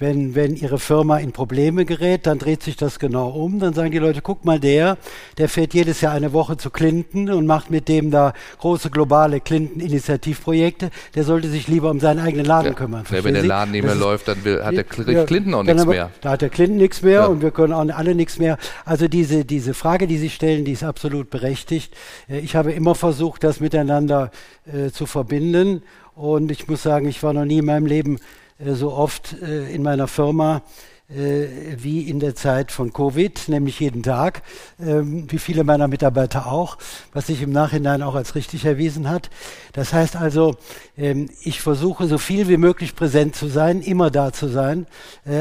[0.00, 3.58] Wenn, wenn Ihre Firma in Probleme gerät, dann dreht sich das genau um.
[3.58, 4.96] Dann sagen die Leute, guck mal, der,
[5.36, 9.40] der fährt jedes Jahr eine Woche zu Clinton und macht mit dem da große globale
[9.40, 10.90] Clinton-Initiativprojekte.
[11.14, 12.72] Der sollte sich lieber um seinen eigenen Laden ja.
[12.72, 13.04] kümmern.
[13.10, 16.10] Ja, wenn der Laden nicht mehr läuft, dann will, hat der Clinton auch nichts mehr.
[16.22, 17.26] Da hat der Clinton nichts mehr ja.
[17.26, 18.56] und wir können auch alle nichts mehr.
[18.86, 21.94] Also diese, diese Frage, die Sie stellen, die ist absolut berechtigt.
[22.26, 24.30] Äh, ich habe immer versucht, das miteinander
[24.64, 25.82] äh, zu verbinden.
[26.14, 28.18] Und ich muss sagen, ich war noch nie in meinem Leben
[28.64, 30.62] so oft äh, in meiner Firma
[31.08, 31.46] äh,
[31.76, 34.42] wie in der Zeit von Covid, nämlich jeden Tag,
[34.78, 36.78] ähm, wie viele meiner Mitarbeiter auch,
[37.12, 39.30] was sich im Nachhinein auch als richtig erwiesen hat.
[39.72, 40.56] Das heißt also,
[40.96, 44.86] ähm, ich versuche so viel wie möglich präsent zu sein, immer da zu sein,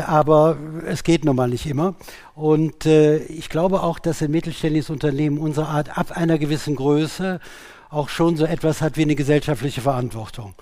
[0.08, 1.96] aber es geht nun mal nicht immer.
[2.36, 7.40] Und ich glaube auch, dass ein mittelständisches Unternehmen unserer Art ab einer gewissen Größe
[7.90, 10.54] auch schon so etwas hat wie eine gesellschaftliche Verantwortung.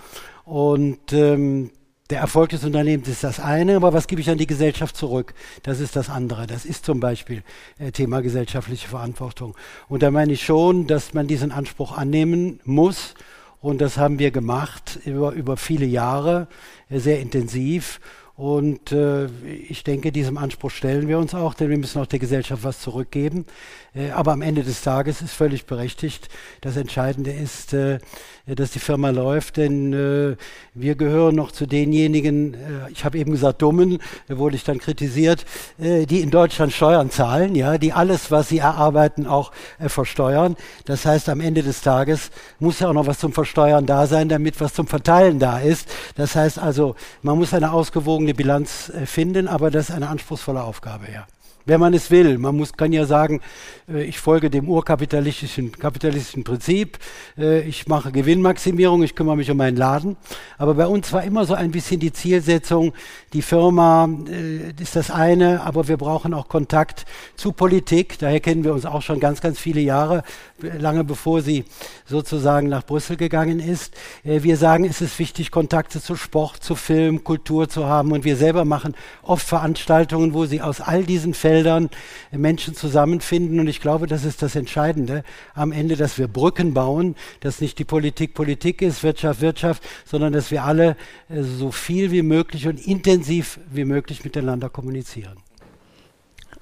[0.45, 1.71] Und ähm,
[2.09, 5.33] der Erfolg des Unternehmens ist das eine, aber was gebe ich an die Gesellschaft zurück?
[5.63, 6.47] Das ist das andere.
[6.47, 7.43] Das ist zum Beispiel
[7.79, 9.55] äh, Thema gesellschaftliche Verantwortung.
[9.89, 13.13] Und da meine ich schon, dass man diesen Anspruch annehmen muss.
[13.59, 16.47] Und das haben wir gemacht über, über viele Jahre,
[16.89, 17.99] äh, sehr intensiv.
[18.37, 19.25] Und äh,
[19.67, 22.79] ich denke, diesem Anspruch stellen wir uns auch, denn wir müssen auch der Gesellschaft was
[22.79, 23.47] zurückgeben.
[23.95, 26.29] Äh, aber am Ende des Tages ist völlig berechtigt.
[26.61, 27.97] Das Entscheidende ist, äh,
[28.45, 30.35] dass die Firma läuft, denn äh,
[30.75, 32.57] wir gehören noch zu denjenigen, äh,
[32.91, 33.97] ich habe eben gesagt Dummen,
[34.27, 35.43] da wurde ich dann kritisiert,
[35.79, 40.55] äh, die in Deutschland Steuern zahlen, ja, die alles, was sie erarbeiten, auch versteuern.
[40.85, 44.29] Das heißt, am Ende des Tages muss ja auch noch was zum Versteuern da sein,
[44.29, 45.89] damit was zum Verteilen da ist.
[46.15, 51.11] Das heißt also, man muss eine ausgewogene Bilanz finden, aber das ist eine anspruchsvolle Aufgabe,
[51.11, 51.27] ja.
[51.67, 52.37] Wenn man es will.
[52.37, 53.41] Man muss, kann ja sagen,
[53.89, 56.97] äh, ich folge dem urkapitalistischen kapitalistischen Prinzip,
[57.37, 60.17] äh, ich mache Gewinnmaximierung, ich kümmere mich um meinen Laden.
[60.57, 62.93] Aber bei uns war immer so ein bisschen die Zielsetzung,
[63.33, 68.17] die Firma äh, ist das eine, aber wir brauchen auch Kontakt zu Politik.
[68.19, 70.23] Daher kennen wir uns auch schon ganz, ganz viele Jahre,
[70.61, 71.65] lange bevor sie
[72.05, 73.93] sozusagen nach Brüssel gegangen ist.
[74.23, 78.11] Wir sagen, es ist wichtig, Kontakte zu Sport, zu Film, Kultur zu haben.
[78.11, 81.89] Und wir selber machen oft Veranstaltungen, wo sie aus all diesen Feldern
[82.31, 83.59] Menschen zusammenfinden.
[83.59, 85.23] Und ich glaube, das ist das Entscheidende
[85.55, 90.33] am Ende, dass wir Brücken bauen, dass nicht die Politik Politik ist, Wirtschaft Wirtschaft, sondern
[90.33, 90.95] dass wir alle
[91.29, 95.37] so viel wie möglich und intensiv wie möglich miteinander kommunizieren.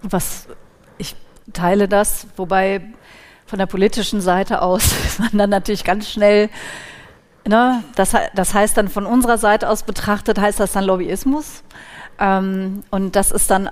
[0.02, 0.48] Was
[0.98, 1.14] ich
[1.52, 2.82] teile das, wobei
[3.46, 6.50] von der politischen Seite aus man dann natürlich ganz schnell,
[7.46, 11.64] ne, das, das heißt dann von unserer Seite aus betrachtet, heißt das dann Lobbyismus.
[12.18, 13.70] Ähm, und das ist dann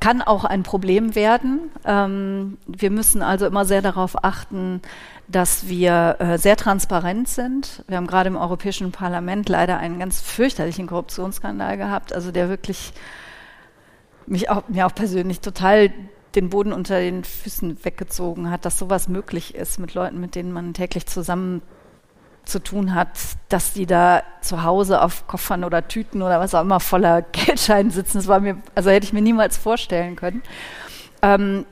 [0.00, 1.70] kann auch ein Problem werden.
[1.84, 4.80] Ähm, wir müssen also immer sehr darauf achten,
[5.28, 7.84] dass wir äh, sehr transparent sind.
[7.88, 12.92] Wir haben gerade im Europäischen Parlament leider einen ganz fürchterlichen Korruptionsskandal gehabt, also der wirklich
[14.26, 15.92] mich auch, mir auch persönlich total
[16.34, 20.52] den Boden unter den Füßen weggezogen hat, dass sowas möglich ist mit Leuten, mit denen
[20.52, 21.62] man täglich zusammen
[22.46, 23.10] zu tun hat,
[23.48, 27.90] dass die da zu Hause auf Koffern oder Tüten oder was auch immer voller Geldscheinen
[27.90, 28.18] sitzen.
[28.18, 30.42] Das war mir, also hätte ich mir niemals vorstellen können.
[31.22, 31.66] Ähm,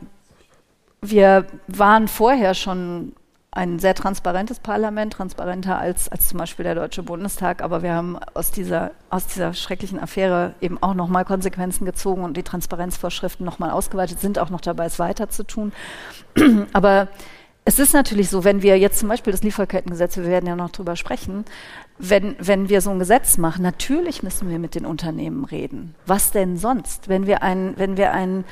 [1.00, 3.14] wir waren vorher schon
[3.54, 8.18] ein sehr transparentes Parlament, transparenter als, als zum Beispiel der Deutsche Bundestag, aber wir haben
[8.34, 13.70] aus dieser, aus dieser schrecklichen Affäre eben auch nochmal Konsequenzen gezogen und die Transparenzvorschriften nochmal
[13.70, 15.72] ausgeweitet, sind auch noch dabei, es weiter zu tun.
[16.72, 17.08] aber
[17.64, 20.70] es ist natürlich so, wenn wir jetzt zum Beispiel das Lieferkettengesetz, wir werden ja noch
[20.70, 21.44] drüber sprechen,
[21.98, 25.94] wenn, wenn wir so ein Gesetz machen, natürlich müssen wir mit den Unternehmen reden.
[26.07, 27.09] Was denn sonst?
[27.09, 28.44] Wenn wir ein, wenn wir ein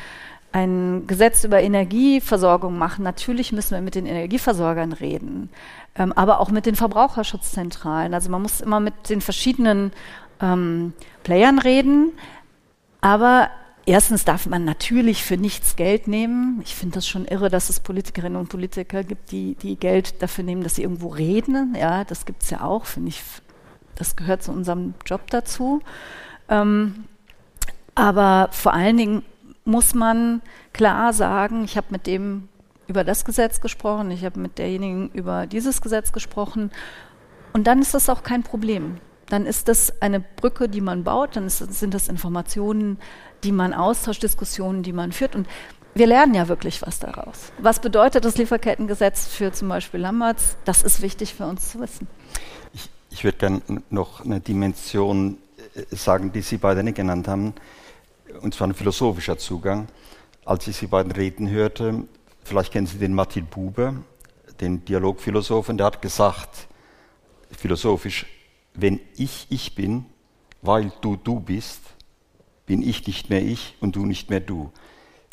[0.53, 5.49] ein Gesetz über Energieversorgung machen, natürlich müssen wir mit den Energieversorgern reden,
[5.97, 8.13] ähm, aber auch mit den Verbraucherschutzzentralen.
[8.15, 9.93] Also man muss immer mit den verschiedenen
[10.41, 10.93] ähm,
[11.25, 12.13] Playern reden,
[13.01, 13.49] aber
[13.87, 16.61] erstens darf man natürlich für nichts Geld nehmen.
[16.65, 20.45] Ich finde das schon irre, dass es Politikerinnen und Politiker gibt, die, die Geld dafür
[20.45, 21.75] nehmen, dass sie irgendwo reden.
[21.79, 23.23] Ja, das gibt es ja auch, finde ich.
[23.95, 25.83] Das gehört zu unserem Job dazu.
[26.49, 27.05] Ähm,
[27.95, 29.23] aber vor allen Dingen
[29.65, 30.41] muss man
[30.73, 32.49] klar sagen, ich habe mit dem
[32.89, 36.71] über das Gesetz gesprochen, ich habe mit derjenigen über dieses Gesetz gesprochen
[37.53, 38.99] und dann ist das auch kein Problem.
[39.29, 42.99] Dann ist das eine Brücke, die man baut, dann ist, sind das Informationen,
[43.45, 45.49] die man austauscht, Diskussionen, die man führt und
[45.95, 47.53] wir lernen ja wirklich was daraus.
[47.59, 50.57] Was bedeutet das Lieferkettengesetz für zum Beispiel Lamberts?
[50.65, 52.09] Das ist wichtig für uns zu wissen.
[52.73, 55.37] Ich, ich würde gerne noch eine Dimension
[55.75, 57.55] äh, sagen, die Sie beide nicht genannt haben
[58.41, 59.89] und zwar ein philosophischer Zugang.
[60.45, 62.05] Als ich Sie beiden reden hörte,
[62.43, 63.95] vielleicht kennen Sie den Martin Buber,
[64.61, 66.69] den Dialogphilosophen, der hat gesagt,
[67.51, 68.27] philosophisch,
[68.75, 70.07] wenn ich ich bin,
[70.63, 71.81] weil du du bist,
[72.67, 74.71] bin ich nicht mehr ich und du nicht mehr du.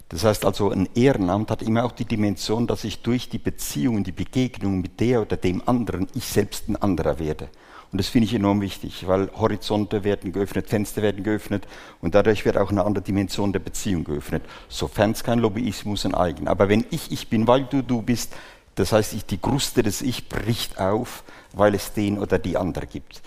[0.10, 4.04] Das heißt also, ein Ehrenamt hat immer auch die Dimension, dass ich durch die Beziehungen,
[4.04, 7.50] die Begegnung mit der oder dem anderen, ich selbst ein anderer werde.
[7.92, 11.68] Und das finde ich enorm wichtig, weil Horizonte werden geöffnet, Fenster werden geöffnet
[12.02, 14.44] und dadurch wird auch eine andere Dimension der Beziehung geöffnet.
[14.68, 16.48] Sofern es kein Lobbyismus ein eigen.
[16.48, 18.34] Aber wenn ich ich bin, weil du du bist,
[18.76, 22.88] das heißt, ich, die Kruste des Ich bricht auf, weil es den oder die andere
[22.88, 23.22] gibt.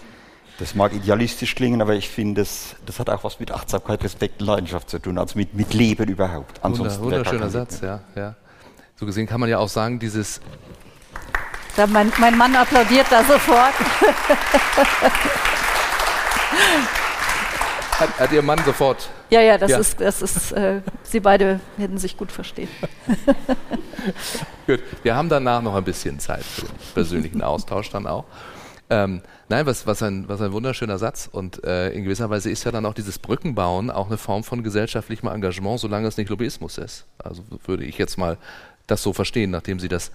[0.62, 4.40] Das mag idealistisch klingen, aber ich finde, das, das hat auch was mit Achtsamkeit, Respekt
[4.40, 6.60] und Leidenschaft zu tun, also mit, mit Leben überhaupt.
[6.62, 8.36] Ansonsten Wunder, wunderschöner Satz, ja, ja.
[8.94, 10.40] So gesehen kann man ja auch sagen, dieses
[11.74, 13.74] da mein, mein Mann applaudiert da sofort.
[17.98, 19.10] Hat, hat, Ihr Mann sofort?
[19.30, 19.78] Ja, ja, das ja.
[19.78, 22.68] ist, das ist äh, Sie beide hätten sich gut verstehen.
[24.68, 28.26] gut, wir haben danach noch ein bisschen Zeit für den persönlichen Austausch dann auch.
[28.90, 29.22] Ähm,
[29.52, 31.28] nein, was, was, ein, was ein wunderschöner Satz.
[31.30, 34.62] Und äh, in gewisser Weise ist ja dann auch dieses Brückenbauen auch eine Form von
[34.62, 37.04] gesellschaftlichem Engagement, solange es nicht Lobbyismus ist.
[37.18, 38.38] Also würde ich jetzt mal
[38.86, 40.10] das so verstehen, nachdem Sie das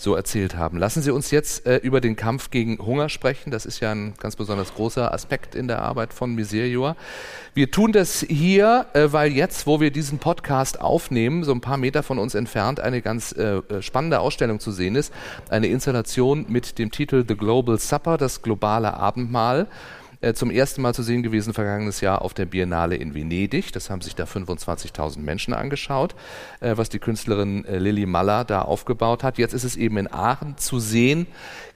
[0.00, 0.78] so erzählt haben.
[0.78, 3.50] Lassen Sie uns jetzt äh, über den Kampf gegen Hunger sprechen.
[3.50, 6.96] Das ist ja ein ganz besonders großer Aspekt in der Arbeit von Miserior.
[7.54, 11.76] Wir tun das hier, äh, weil jetzt, wo wir diesen Podcast aufnehmen, so ein paar
[11.76, 15.12] Meter von uns entfernt, eine ganz äh, äh spannende Ausstellung zu sehen ist.
[15.48, 19.66] Eine Installation mit dem Titel The Global Supper, das globale Abendmahl.
[20.22, 23.72] Äh, zum ersten Mal zu sehen gewesen vergangenes Jahr auf der Biennale in Venedig.
[23.72, 26.14] Das haben sich da 25.000 Menschen angeschaut,
[26.60, 29.38] äh, was die Künstlerin äh, Lilly Maller da aufgebaut hat.
[29.38, 31.26] Jetzt ist es eben in Aachen zu sehen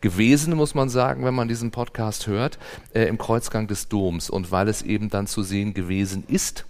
[0.02, 2.59] gewesen, muss man sagen, wenn man diesen Podcast hört,
[2.92, 4.28] im Kreuzgang des Doms.
[4.28, 6.66] Und weil es eben dann zu sehen gewesen ist,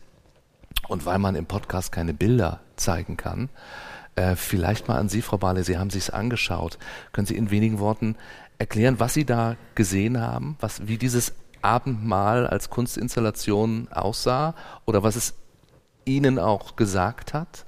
[0.88, 3.48] Und weil man im Podcast keine Bilder zeigen kann,
[4.16, 6.78] äh, vielleicht mal an Sie, Frau Barley, Sie haben sich angeschaut.
[7.12, 8.16] Können Sie in wenigen Worten
[8.58, 11.32] erklären, was Sie da gesehen haben, was, wie dieses
[11.64, 15.34] Abendmahl als Kunstinstallation aussah oder was es
[16.04, 17.64] Ihnen auch gesagt hat?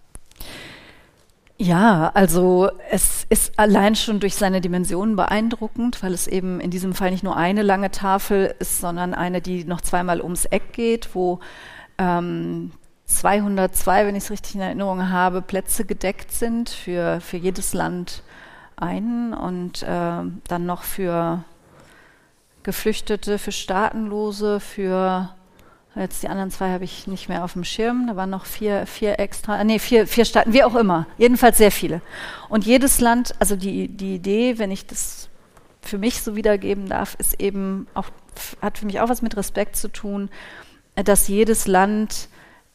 [1.59, 6.93] Ja, also es ist allein schon durch seine Dimensionen beeindruckend, weil es eben in diesem
[6.93, 11.15] Fall nicht nur eine lange Tafel ist, sondern eine, die noch zweimal ums Eck geht,
[11.15, 11.41] wo
[11.97, 12.73] ähm,
[13.07, 18.23] 202, wenn ich es richtig in Erinnerung habe, Plätze gedeckt sind für, für jedes Land
[18.77, 21.43] einen und äh, dann noch für
[22.67, 25.31] Geflüchtete, für Staatenlose, für
[25.99, 28.07] Jetzt die anderen zwei habe ich nicht mehr auf dem Schirm.
[28.07, 31.07] Da waren noch vier, vier extra, nee, vier, vier Staaten, wie auch immer.
[31.17, 32.03] Jedenfalls sehr viele.
[32.51, 35.31] Und jedes Land, also die, die Idee, wenn ich das
[35.81, 38.11] für mich so wiedergeben darf, ist eben auch,
[38.61, 40.29] hat für mich auch was mit Respekt zu tun,
[40.97, 42.29] dass jedes Land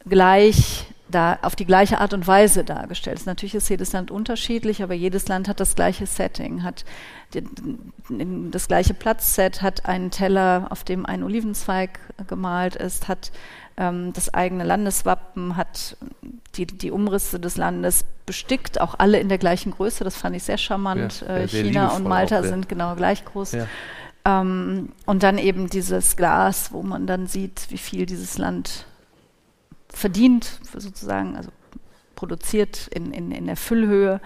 [0.04, 3.26] gleich da auf die gleiche Art und Weise dargestellt ist.
[3.26, 6.84] Natürlich ist jedes Land unterschiedlich, aber jedes Land hat das gleiche Setting, hat
[8.50, 13.32] das gleiche Platzset, hat einen Teller, auf dem ein Olivenzweig gemalt ist, hat
[13.76, 15.96] ähm, das eigene Landeswappen, hat
[16.56, 20.04] die, die Umrisse des Landes bestickt, auch alle in der gleichen Größe.
[20.04, 21.24] Das fand ich sehr charmant.
[21.26, 23.52] Ja, äh, China und Malta auch, sind genau gleich groß.
[23.52, 23.66] Ja.
[24.24, 28.86] Ähm, und dann eben dieses Glas, wo man dann sieht, wie viel dieses Land
[29.92, 31.50] verdient, sozusagen, also
[32.14, 34.20] produziert in, in, in der Füllhöhe.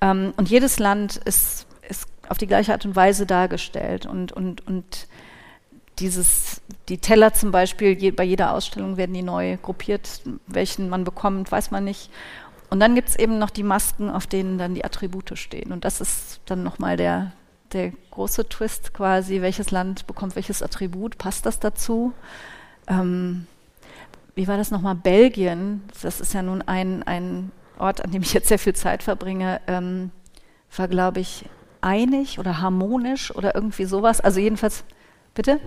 [0.00, 4.06] Ähm, und jedes Land ist, ist auf die gleiche Art und Weise dargestellt.
[4.06, 5.08] Und, und, und
[5.98, 11.04] dieses, die Teller zum Beispiel, je, bei jeder Ausstellung werden die neu gruppiert, welchen man
[11.04, 12.10] bekommt, weiß man nicht.
[12.70, 15.72] Und dann gibt es eben noch die Masken, auf denen dann die Attribute stehen.
[15.72, 17.32] Und das ist dann nochmal der,
[17.72, 22.12] der große Twist quasi, welches Land bekommt welches Attribut, passt das dazu?
[22.86, 23.46] Ähm,
[24.34, 28.32] wie war das nochmal, Belgien, das ist ja nun ein, ein Ort, an dem ich
[28.32, 30.10] jetzt sehr viel Zeit verbringe, ähm,
[30.76, 31.44] war, glaube ich,
[31.80, 34.20] einig oder harmonisch oder irgendwie sowas.
[34.20, 34.84] Also jedenfalls,
[35.34, 35.60] bitte?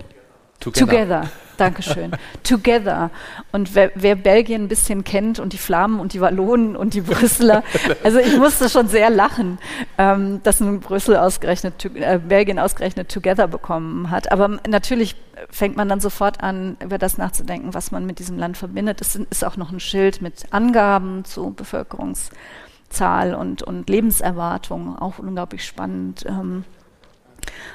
[0.60, 0.86] Together.
[0.86, 1.30] Together.
[1.56, 2.12] Dankeschön.
[2.42, 3.10] Together.
[3.52, 7.00] Und wer, wer, Belgien ein bisschen kennt und die Flamen und die Wallonen und die
[7.00, 7.62] Brüsseler,
[8.02, 9.58] also ich musste schon sehr lachen,
[9.98, 14.32] ähm, dass nun Brüssel ausgerechnet, äh, Belgien ausgerechnet Together bekommen hat.
[14.32, 15.16] Aber natürlich
[15.50, 19.00] fängt man dann sofort an, über das nachzudenken, was man mit diesem Land verbindet.
[19.00, 25.64] Es ist auch noch ein Schild mit Angaben zu Bevölkerungszahl und, und Lebenserwartung, auch unglaublich
[25.64, 26.24] spannend.
[26.26, 26.64] Ähm,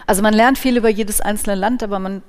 [0.06, 2.22] also man lernt viel über jedes einzelne Land, aber man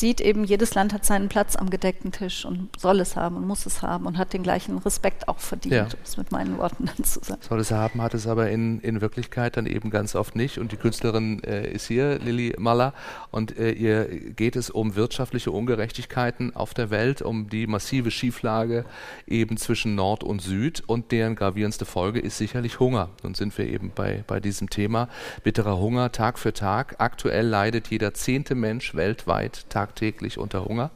[0.00, 3.46] sieht eben, jedes Land hat seinen Platz am gedeckten Tisch und soll es haben und
[3.46, 5.84] muss es haben und hat den gleichen Respekt auch verdient, ja.
[5.84, 7.40] um es mit meinen Worten dann zu sagen.
[7.46, 10.58] Soll es haben, hat es aber in, in Wirklichkeit dann eben ganz oft nicht.
[10.58, 12.94] Und die Künstlerin äh, ist hier, Lilly Maller,
[13.30, 18.84] und äh, ihr geht es um wirtschaftliche Ungerechtigkeiten auf der Welt, um die massive Schieflage
[19.26, 23.10] eben zwischen Nord und Süd und deren gravierendste Folge ist sicherlich Hunger.
[23.22, 25.08] Nun sind wir eben bei, bei diesem Thema.
[25.42, 26.96] Bitterer Hunger Tag für Tag.
[26.98, 30.90] Aktuell leidet jeder zehnte Mensch weltweit tagtäglich unter Hunger.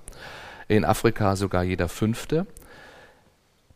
[0.68, 2.46] In Afrika sogar jeder fünfte.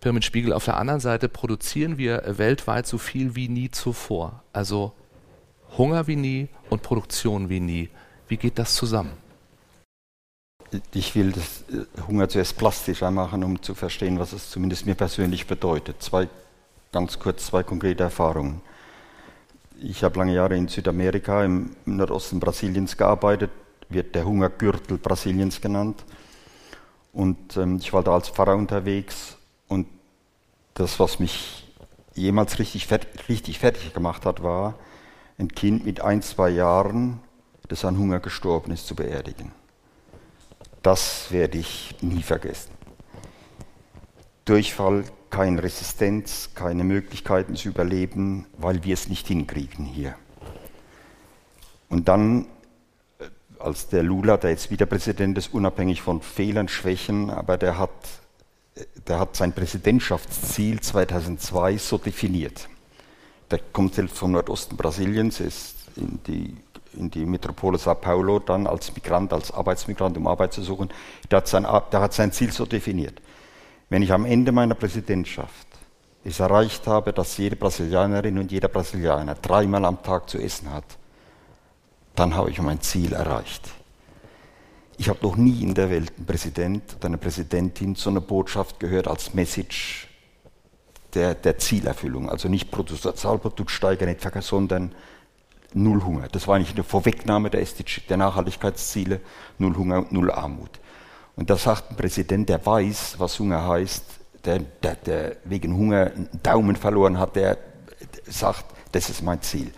[0.00, 4.42] Pyramid Spiegel, auf der anderen Seite produzieren wir weltweit so viel wie nie zuvor.
[4.52, 4.92] Also
[5.78, 7.88] Hunger wie nie und Produktion wie nie.
[8.28, 9.12] Wie geht das zusammen?
[10.92, 14.94] Ich will das äh, Hunger zuerst plastischer machen, um zu verstehen, was es zumindest mir
[14.94, 16.02] persönlich bedeutet.
[16.02, 16.28] Zwei,
[16.90, 18.60] ganz kurz zwei konkrete Erfahrungen.
[19.80, 23.50] Ich habe lange Jahre in Südamerika, im Nordosten Brasiliens gearbeitet
[23.88, 26.04] wird der Hungergürtel Brasiliens genannt.
[27.12, 29.36] Und ähm, ich war da als Pfarrer unterwegs
[29.68, 29.86] und
[30.74, 31.72] das, was mich
[32.14, 34.74] jemals richtig, fertig, richtig fertig gemacht hat, war,
[35.38, 37.20] ein Kind mit ein, zwei Jahren,
[37.68, 39.52] das an Hunger gestorben ist, zu beerdigen.
[40.82, 42.70] Das werde ich nie vergessen.
[44.44, 50.14] Durchfall, keine Resistenz, keine Möglichkeiten zu überleben, weil wir es nicht hinkriegen hier.
[51.88, 52.46] Und dann
[53.64, 57.90] als der Lula, der jetzt wieder Präsident ist, unabhängig von Fehlern, Schwächen, aber der hat,
[59.08, 62.68] der hat sein Präsidentschaftsziel 2002 so definiert.
[63.50, 66.56] Der kommt selbst vom Nordosten Brasiliens, ist in die,
[66.94, 70.90] in die Metropole Sao Paulo dann als Migrant, als Arbeitsmigrant, um Arbeit zu suchen.
[71.30, 73.20] Der hat, sein, der hat sein Ziel so definiert.
[73.88, 75.66] Wenn ich am Ende meiner Präsidentschaft
[76.24, 80.84] es erreicht habe, dass jede Brasilianerin und jeder Brasilianer dreimal am Tag zu essen hat,
[82.14, 83.70] dann habe ich mein Ziel erreicht.
[84.96, 88.78] Ich habe noch nie in der Welt einen Präsident oder eine Präsidentin so eine Botschaft
[88.78, 90.08] gehört als Message
[91.14, 92.30] der, der Zielerfüllung.
[92.30, 94.94] Also nicht Bruttosozialprodukt steigern, nicht vergessen, sondern
[95.72, 96.28] Null Hunger.
[96.30, 97.66] Das war eigentlich eine Vorwegnahme der,
[98.08, 99.20] der Nachhaltigkeitsziele,
[99.58, 100.70] Null Hunger und Null Armut.
[101.34, 104.04] Und da sagt ein Präsident, der weiß, was Hunger heißt,
[104.44, 107.58] der, der, der wegen Hunger einen Daumen verloren hat, der
[108.26, 109.72] sagt, das ist mein Ziel.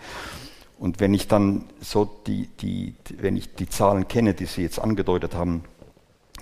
[0.79, 4.79] Und wenn ich dann so die, die, wenn ich die Zahlen kenne, die Sie jetzt
[4.79, 5.63] angedeutet haben,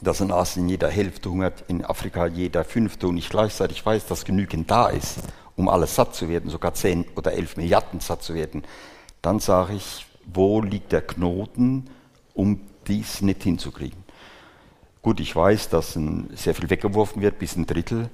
[0.01, 4.25] dass in Asien jeder Hälfte hungert, in Afrika jeder Fünfte und ich gleichzeitig weiß, dass
[4.25, 5.19] genügend da ist,
[5.55, 8.63] um alles satt zu werden, sogar 10 oder 11 Milliarden satt zu werden,
[9.21, 11.89] dann sage ich, wo liegt der Knoten,
[12.33, 14.03] um dies nicht hinzukriegen.
[15.01, 15.97] Gut, ich weiß, dass
[16.33, 18.09] sehr viel weggeworfen wird, bis ein Drittel.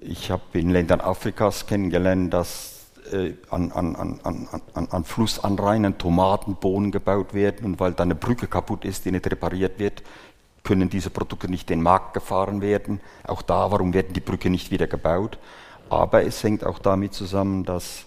[0.00, 2.75] Ich habe in Ländern Afrikas kennengelernt, dass
[3.12, 8.14] äh, an, an, an, an, an Flussanrainen Tomaten, Bohnen gebaut werden und weil da eine
[8.14, 10.02] Brücke kaputt ist, die nicht repariert wird,
[10.62, 13.00] können diese Produkte nicht in den Markt gefahren werden.
[13.26, 15.38] Auch da, warum werden die Brücke nicht wieder gebaut?
[15.88, 18.04] Aber es hängt auch damit zusammen, dass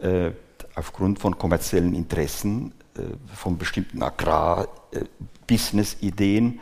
[0.00, 0.32] äh,
[0.74, 3.02] aufgrund von kommerziellen Interessen äh,
[3.34, 6.58] von bestimmten Agrar-Business-Ideen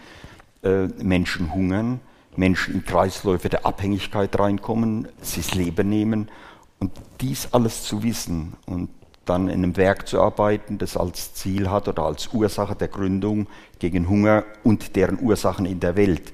[0.63, 2.01] äh, Menschen hungern,
[2.37, 6.29] Menschen in Kreisläufe der Abhängigkeit reinkommen, sie das Leben nehmen
[6.83, 8.89] und dies alles zu wissen und
[9.25, 13.47] dann in einem Werk zu arbeiten, das als Ziel hat oder als Ursache der Gründung
[13.79, 16.33] gegen Hunger und deren Ursachen in der Welt,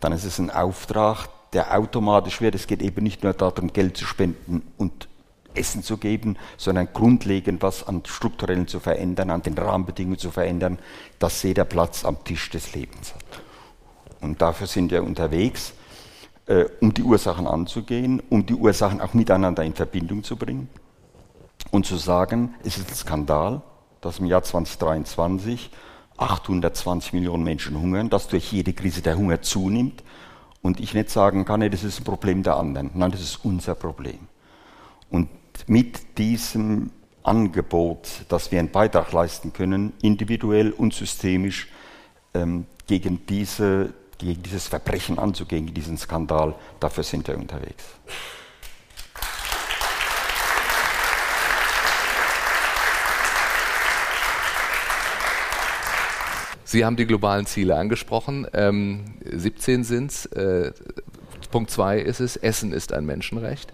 [0.00, 2.54] dann ist es ein Auftrag, der automatisch wird.
[2.54, 5.06] Es geht eben nicht nur darum, Geld zu spenden und
[5.52, 10.78] Essen zu geben, sondern grundlegend was an strukturellen zu verändern, an den Rahmenbedingungen zu verändern,
[11.18, 13.42] dass jeder Platz am Tisch des Lebens hat.
[14.22, 15.74] Und dafür sind wir unterwegs
[16.50, 20.68] äh, um die Ursachen anzugehen, um die Ursachen auch miteinander in Verbindung zu bringen
[21.70, 23.62] und zu sagen, es ist ein Skandal,
[24.00, 25.70] dass im Jahr 2023
[26.16, 30.02] 820 Millionen Menschen hungern, dass durch jede Krise der Hunger zunimmt
[30.60, 32.90] und ich nicht sagen kann, nee, das ist ein Problem der anderen.
[32.94, 34.18] Nein, das ist unser Problem.
[35.08, 35.28] Und
[35.68, 36.90] mit diesem
[37.22, 41.68] Angebot, dass wir einen Beitrag leisten können, individuell und systemisch
[42.34, 43.94] ähm, gegen diese
[44.26, 46.54] gegen dieses Verbrechen anzugehen, gegen diesen Skandal.
[46.78, 47.84] Dafür sind wir unterwegs.
[56.64, 58.46] Sie haben die globalen Ziele angesprochen.
[58.52, 60.26] Ähm, 17 sind es.
[60.26, 60.72] Äh,
[61.50, 63.72] Punkt 2 ist es, Essen ist ein Menschenrecht.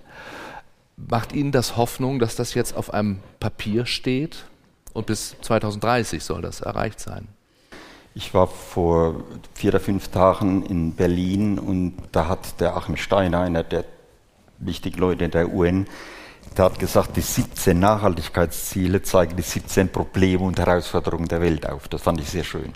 [0.97, 4.47] Macht Ihnen das Hoffnung, dass das jetzt auf einem Papier steht?
[4.95, 7.29] Und bis 2030 soll das erreicht sein?
[8.17, 9.17] Ich war vor
[9.53, 13.85] vier oder fünf Tagen in Berlin und da hat der Achim Steiner, einer der
[14.57, 15.87] wichtigen Leute der UN,
[16.57, 21.89] der hat gesagt, die 17 Nachhaltigkeitsziele zeigen die 17 Probleme und Herausforderungen der Welt auf.
[21.89, 22.73] Das fand ich sehr schön.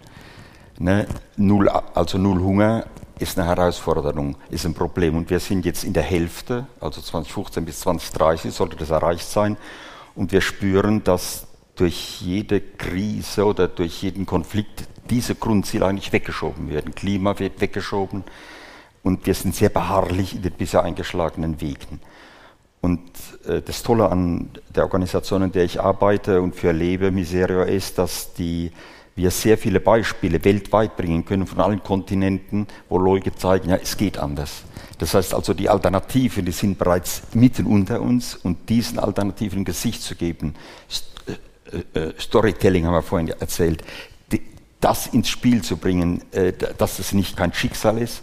[0.78, 1.06] Ne?
[1.38, 2.84] Null, also null Hunger
[3.18, 5.16] ist eine Herausforderung, ist ein Problem.
[5.16, 9.56] Und wir sind jetzt in der Hälfte, also 2015 bis 2030 sollte das erreicht sein.
[10.14, 16.70] Und wir spüren, dass durch jede Krise oder durch jeden Konflikt diese Grundziele eigentlich weggeschoben
[16.70, 16.94] werden.
[16.94, 18.24] Klima wird weggeschoben
[19.02, 22.00] und wir sind sehr beharrlich in den bisher eingeschlagenen Wegen.
[22.80, 23.00] Und
[23.46, 27.98] äh, das Tolle an der Organisation, in der ich arbeite und für lebe, Miserio, ist,
[27.98, 28.72] dass die,
[29.16, 33.96] wir sehr viele Beispiele weltweit bringen können von allen Kontinenten, wo Leute zeigen, ja, es
[33.96, 34.62] geht anders.
[34.98, 40.02] Das heißt also, die Alternativen, die sind bereits mitten unter uns und diesen Alternativen Gesicht
[40.02, 40.54] zu geben.
[41.94, 43.82] Äh, äh, Storytelling haben wir vorhin erzählt
[44.80, 48.22] das ins Spiel zu bringen, äh, dass es nicht kein Schicksal ist,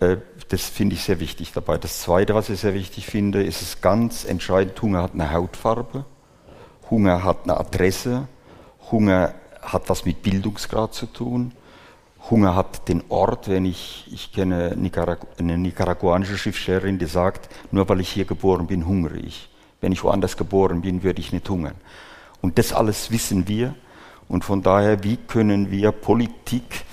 [0.00, 0.16] äh,
[0.48, 1.78] das finde ich sehr wichtig dabei.
[1.78, 6.04] Das Zweite, was ich sehr wichtig finde, ist es ganz entscheidend, Hunger hat eine Hautfarbe,
[6.90, 8.26] Hunger hat eine Adresse,
[8.90, 11.52] Hunger hat was mit Bildungsgrad zu tun,
[12.28, 14.76] Hunger hat den Ort, wenn ich, ich kenne
[15.38, 19.48] eine nicaraguanische Schriftstellerin, die sagt, nur weil ich hier geboren bin, hungere ich.
[19.80, 21.76] Wenn ich woanders geboren bin, würde ich nicht hungern.
[22.42, 23.74] Und das alles wissen wir.
[24.30, 26.84] Und von daher, wie können wir Politik,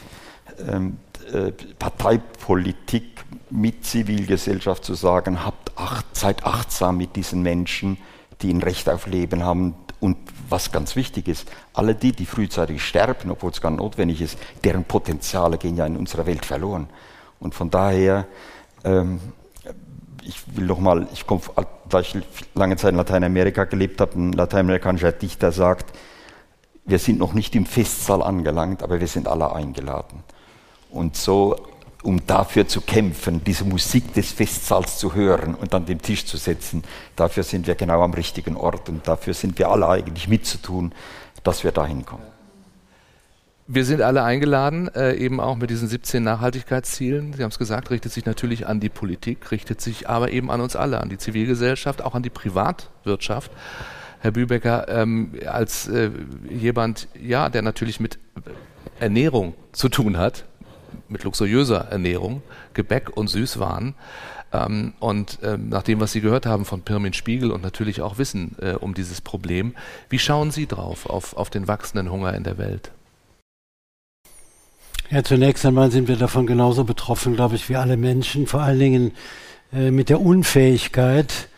[0.67, 0.97] ähm,
[1.31, 7.99] äh, Parteipolitik mit Zivilgesellschaft zu sagen, habt acht, seid achtsam mit diesen Menschen,
[8.41, 9.75] die ein Recht auf Leben haben.
[9.99, 10.17] Und
[10.49, 14.83] was ganz wichtig ist, alle die, die frühzeitig sterben, obwohl es gar notwendig ist, deren
[14.83, 16.89] Potenziale gehen ja in unserer Welt verloren.
[17.39, 18.25] Und von daher,
[18.83, 19.19] ähm,
[20.23, 21.41] ich will noch mal, ich komme,
[21.87, 22.17] da ich
[22.55, 25.95] lange Zeit in Lateinamerika gelebt habe, ein lateinamerikanischer Dichter sagt,
[26.87, 30.23] wir sind noch nicht im Festsaal angelangt, aber wir sind alle eingeladen.
[30.89, 31.57] Und so,
[32.01, 36.37] um dafür zu kämpfen, diese Musik des Festsaals zu hören und an den Tisch zu
[36.37, 36.83] setzen,
[37.17, 40.93] dafür sind wir genau am richtigen Ort und dafür sind wir alle eigentlich mitzutun,
[41.43, 42.23] dass wir dahin kommen.
[43.69, 47.33] Wir sind alle eingeladen, äh, eben auch mit diesen 17 Nachhaltigkeitszielen.
[47.33, 50.61] Sie haben es gesagt, richtet sich natürlich an die Politik, richtet sich aber eben an
[50.61, 53.51] uns alle, an die Zivilgesellschaft, auch an die Privatwirtschaft.
[54.19, 56.09] Herr Bübecker, ähm, als äh,
[56.49, 58.19] jemand, ja, der natürlich mit
[58.99, 60.45] Ernährung zu tun hat,
[61.07, 62.41] mit luxuriöser Ernährung,
[62.73, 63.95] Gebäck und Süßwaren.
[64.53, 68.17] Ähm, und ähm, nach dem, was Sie gehört haben von Pirmin Spiegel und natürlich auch
[68.17, 69.75] wissen äh, um dieses Problem,
[70.09, 72.91] wie schauen Sie drauf, auf, auf den wachsenden Hunger in der Welt?
[75.09, 78.79] Ja, zunächst einmal sind wir davon genauso betroffen, glaube ich, wie alle Menschen, vor allen
[78.79, 79.11] Dingen
[79.71, 81.56] äh, mit der Unfähigkeit, äh,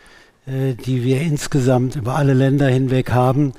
[0.49, 3.53] die wir insgesamt über alle Länder hinweg haben,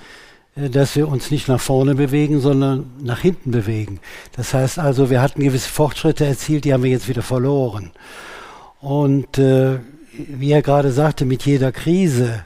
[0.57, 4.01] äh, dass wir uns nicht nach vorne bewegen, sondern nach hinten bewegen.
[4.36, 7.91] Das heißt also, wir hatten gewisse Fortschritte erzielt, die haben wir jetzt wieder verloren.
[8.80, 9.78] Und äh,
[10.12, 12.45] wie er gerade sagte, mit jeder Krise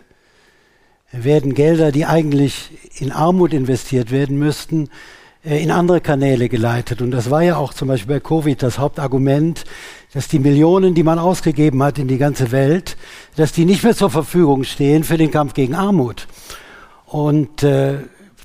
[1.12, 4.90] werden Gelder, die eigentlich in Armut investiert werden müssten,
[5.44, 7.00] äh, in andere Kanäle geleitet.
[7.02, 9.64] Und das war ja auch zum Beispiel bei Covid das Hauptargument,
[10.14, 12.96] dass die Millionen, die man ausgegeben hat in die ganze Welt,
[13.36, 16.28] dass die nicht mehr zur Verfügung stehen für den Kampf gegen Armut.
[17.04, 17.98] Und äh,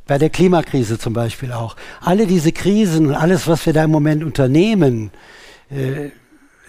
[0.07, 1.76] bei der Klimakrise zum Beispiel auch.
[2.01, 5.11] Alle diese Krisen und alles, was wir da im Moment unternehmen,
[5.70, 6.09] äh,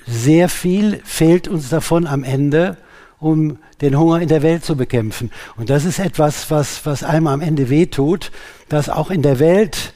[0.07, 2.77] sehr viel fehlt uns davon am Ende,
[3.19, 5.31] um den Hunger in der Welt zu bekämpfen.
[5.57, 8.31] Und das ist etwas, was, was einem am Ende wehtut,
[8.69, 9.95] dass auch in der Welt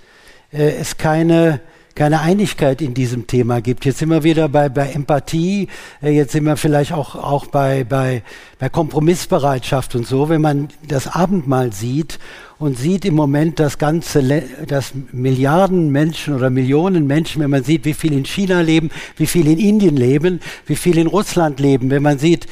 [0.50, 1.60] äh, es keine,
[1.94, 3.84] keine Einigkeit in diesem Thema gibt.
[3.84, 5.68] Jetzt sind wir wieder bei, bei Empathie,
[6.02, 8.22] äh, jetzt sind wir vielleicht auch, auch bei, bei,
[8.58, 10.28] bei Kompromissbereitschaft und so.
[10.28, 12.18] Wenn man das Abendmahl sieht
[12.58, 17.84] und sieht im Moment das ganze, dass Milliarden Menschen oder Millionen Menschen, wenn man sieht,
[17.84, 21.90] wie viel in China leben, wie viel in Indien leben, wie viel in Russland leben,
[21.90, 22.46] wenn man sieht,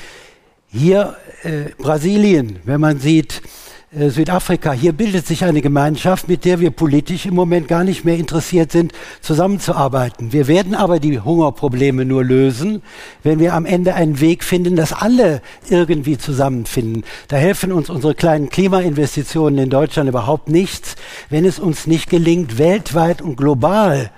[0.69, 3.43] hier äh, Brasilien, wenn man sieht,
[3.95, 4.73] äh, Südafrika.
[4.73, 8.73] Hier bildet sich eine Gemeinschaft, mit der wir politisch im Moment gar nicht mehr interessiert
[8.73, 10.33] sind, zusammenzuarbeiten.
[10.33, 12.83] Wir werden aber die Hungerprobleme nur lösen,
[13.23, 17.05] wenn wir am Ende einen Weg finden, dass alle irgendwie zusammenfinden.
[17.29, 20.97] Da helfen uns unsere kleinen Klimainvestitionen in Deutschland überhaupt nichts,
[21.29, 24.11] wenn es uns nicht gelingt, weltweit und global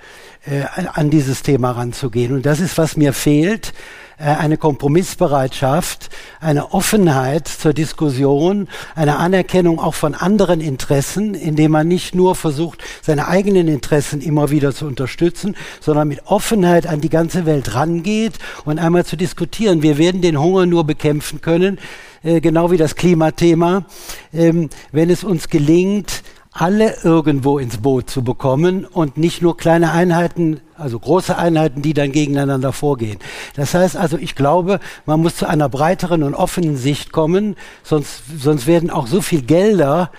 [0.93, 2.33] an dieses Thema ranzugehen.
[2.33, 3.73] Und das ist, was mir fehlt
[4.17, 11.87] äh, eine Kompromissbereitschaft, eine Offenheit zur Diskussion, eine Anerkennung auch von anderen Interessen, indem man
[11.89, 17.09] nicht nur versucht, seine eigenen Interessen immer wieder zu unterstützen, sondern mit Offenheit an die
[17.09, 19.81] ganze Welt rangeht und einmal zu diskutieren.
[19.81, 21.77] Wir werden den Hunger nur bekämpfen können,
[22.23, 23.85] äh, genau wie das Klimathema,
[24.33, 26.23] ähm, wenn es uns gelingt,
[26.55, 31.93] alle irgendwo ins Boot zu bekommen und nicht nur kleine Einheiten, also große Einheiten, die
[31.93, 33.19] dann gegeneinander vorgehen.
[33.57, 38.23] Das heißt also, ich glaube, man muss zu einer breiteren und offenen Sicht kommen, sonst,
[38.39, 40.11] sonst werden auch so viel Gelder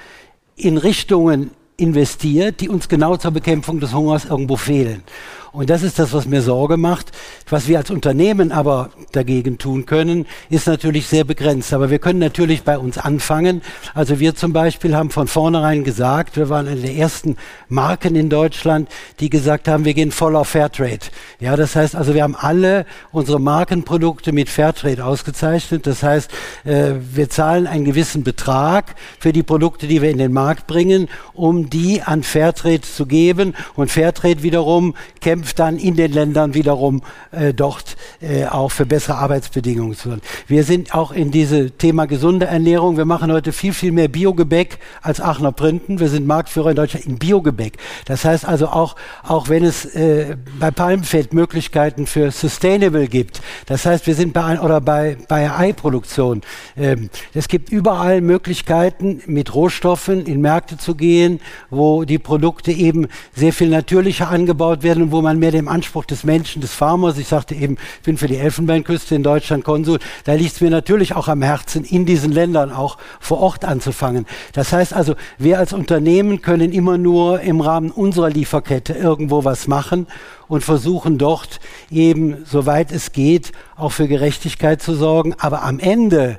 [0.57, 5.05] in Richtungen investiert, die uns genau zur Bekämpfung des Hungers irgendwo fehlen.
[5.53, 7.13] Und das ist das, was mir Sorge macht.
[7.49, 11.73] Was wir als Unternehmen aber dagegen tun können, ist natürlich sehr begrenzt.
[11.73, 13.63] Aber wir können natürlich bei uns anfangen.
[13.95, 17.37] Also wir zum Beispiel haben von vornherein gesagt, wir waren eine der ersten
[17.69, 18.89] Marken in Deutschland,
[19.21, 21.07] die gesagt haben, wir gehen voll auf Fairtrade.
[21.41, 25.87] Ja, das heißt also, wir haben alle unsere Markenprodukte mit Fairtrade ausgezeichnet.
[25.87, 26.31] Das heißt,
[26.65, 31.09] äh, wir zahlen einen gewissen Betrag für die Produkte, die wir in den Markt bringen,
[31.33, 33.55] um die an Fairtrade zu geben.
[33.75, 38.85] Und Fairtrade wiederum kämpft kämpft dann in den Ländern wiederum äh, dort äh, auch für
[38.85, 40.23] bessere Arbeitsbedingungen zu sorgen.
[40.49, 42.97] Wir sind auch in diese Thema gesunde Ernährung.
[42.97, 46.01] Wir machen heute viel, viel mehr Biogebäck als Aachener Printen.
[46.01, 47.75] Wir sind Marktführer in Deutschland in Biogebäck.
[48.07, 53.41] Das heißt also auch, auch wenn es äh, bei Palmfeld Möglichkeiten für Sustainable gibt.
[53.67, 56.41] Das heißt, wir sind bei, oder bei, bei Eiproduktion.
[56.77, 61.41] Ähm, es gibt überall Möglichkeiten, mit Rohstoffen in Märkte zu gehen,
[61.71, 66.05] wo die Produkte eben sehr viel natürlicher angebaut werden und wo man mehr dem Anspruch
[66.05, 69.99] des Menschen, des Farmers, ich sagte eben, ich bin für die Elfenbeinküste in Deutschland Konsul,
[70.23, 74.25] da liegt es mir natürlich auch am Herzen, in diesen Ländern auch vor Ort anzufangen.
[74.53, 79.67] Das heißt also, wir als Unternehmen können immer nur im Rahmen unserer Lieferkette irgendwo was
[79.67, 80.07] machen
[80.47, 81.59] und versuchen dort
[81.91, 85.35] eben, soweit es geht, auch für Gerechtigkeit zu sorgen.
[85.39, 86.39] Aber am Ende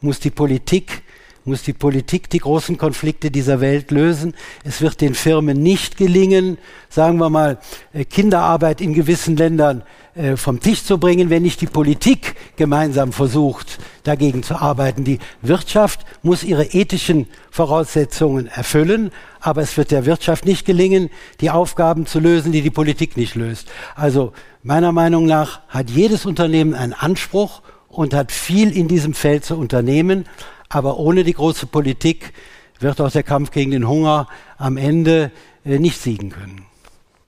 [0.00, 1.03] muss die Politik
[1.44, 4.34] muss die Politik die großen Konflikte dieser Welt lösen.
[4.64, 7.58] Es wird den Firmen nicht gelingen, sagen wir mal,
[7.92, 9.82] äh, Kinderarbeit in gewissen Ländern
[10.14, 15.04] äh, vom Tisch zu bringen, wenn nicht die Politik gemeinsam versucht, dagegen zu arbeiten.
[15.04, 21.50] Die Wirtschaft muss ihre ethischen Voraussetzungen erfüllen, aber es wird der Wirtschaft nicht gelingen, die
[21.50, 23.68] Aufgaben zu lösen, die die Politik nicht löst.
[23.96, 24.32] Also
[24.62, 29.56] meiner Meinung nach hat jedes Unternehmen einen Anspruch und hat viel in diesem Feld zu
[29.56, 30.26] unternehmen.
[30.68, 32.32] Aber ohne die große Politik
[32.80, 35.30] wird auch der Kampf gegen den Hunger am Ende
[35.64, 36.66] äh, nicht siegen können.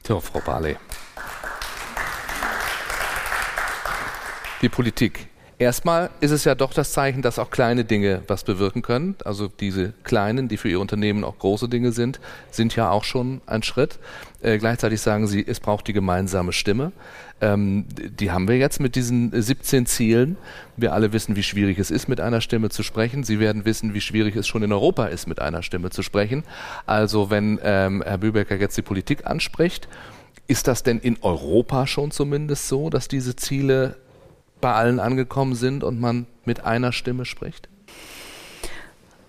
[0.02, 0.76] Tja, Frau Barley.
[4.62, 5.28] Die Politik.
[5.58, 9.16] Erstmal ist es ja doch das Zeichen, dass auch kleine Dinge was bewirken können.
[9.24, 13.40] Also diese kleinen, die für Ihr Unternehmen auch große Dinge sind, sind ja auch schon
[13.46, 13.98] ein Schritt.
[14.42, 16.92] Äh, gleichzeitig sagen Sie, es braucht die gemeinsame Stimme.
[17.40, 20.36] Ähm, die haben wir jetzt mit diesen 17 Zielen.
[20.76, 23.24] Wir alle wissen, wie schwierig es ist, mit einer Stimme zu sprechen.
[23.24, 26.44] Sie werden wissen, wie schwierig es schon in Europa ist, mit einer Stimme zu sprechen.
[26.84, 29.88] Also wenn ähm, Herr Bübecker jetzt die Politik anspricht,
[30.48, 33.96] ist das denn in Europa schon zumindest so, dass diese Ziele
[34.60, 37.68] bei allen angekommen sind und man mit einer Stimme spricht?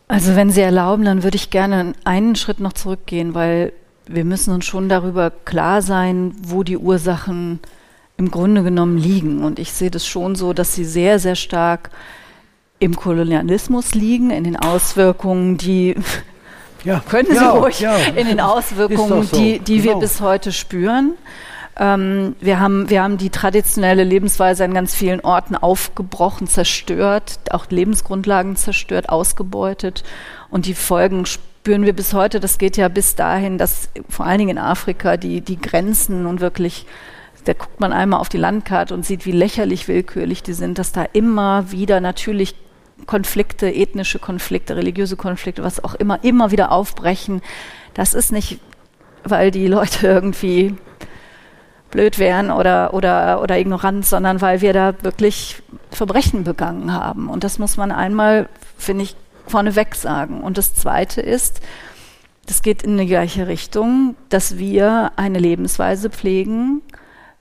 [0.08, 3.74] Also wenn Sie erlauben, dann würde ich gerne einen Schritt noch zurückgehen, weil
[4.06, 7.60] wir müssen uns schon darüber klar sein, wo die Ursachen
[8.16, 9.44] im Grunde genommen liegen.
[9.44, 11.92] Und ich sehe das schon so, dass sie sehr, sehr stark
[12.80, 15.96] im Kolonialismus liegen, in den Auswirkungen, die
[16.84, 17.96] ja, können Sie ja, ruhig, ja.
[18.16, 19.38] in den Auswirkungen, so.
[19.38, 19.96] die, die genau.
[19.96, 21.14] wir bis heute spüren.
[21.80, 27.68] Ähm, wir, haben, wir haben die traditionelle Lebensweise an ganz vielen Orten aufgebrochen, zerstört, auch
[27.70, 30.04] Lebensgrundlagen zerstört, ausgebeutet.
[30.50, 32.40] Und die Folgen spüren wir bis heute.
[32.40, 36.40] Das geht ja bis dahin, dass vor allen Dingen in Afrika die, die Grenzen nun
[36.40, 36.86] wirklich
[37.48, 40.92] da guckt man einmal auf die Landkarte und sieht, wie lächerlich willkürlich die sind, dass
[40.92, 42.56] da immer wieder natürlich
[43.06, 47.42] Konflikte, ethnische Konflikte, religiöse Konflikte, was auch immer, immer wieder aufbrechen.
[47.94, 48.60] Das ist nicht,
[49.24, 50.76] weil die Leute irgendwie
[51.92, 55.62] blöd wären oder, oder, oder ignorant, sondern weil wir da wirklich
[55.92, 57.30] Verbrechen begangen haben.
[57.30, 59.16] Und das muss man einmal, finde ich,
[59.48, 60.42] vorneweg sagen.
[60.42, 61.62] Und das Zweite ist,
[62.46, 66.82] das geht in die gleiche Richtung, dass wir eine Lebensweise pflegen,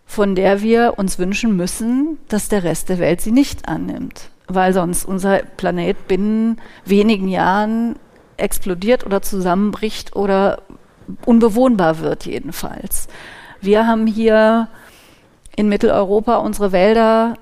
[0.04, 4.72] von der wir uns wünschen müssen, dass der Rest der Welt sie nicht annimmt, weil
[4.72, 7.96] sonst unser Planet binnen wenigen Jahren
[8.36, 10.62] explodiert oder zusammenbricht oder
[11.24, 13.08] unbewohnbar wird jedenfalls.
[13.66, 14.68] Wir haben hier
[15.56, 17.34] in Mitteleuropa unsere Wälder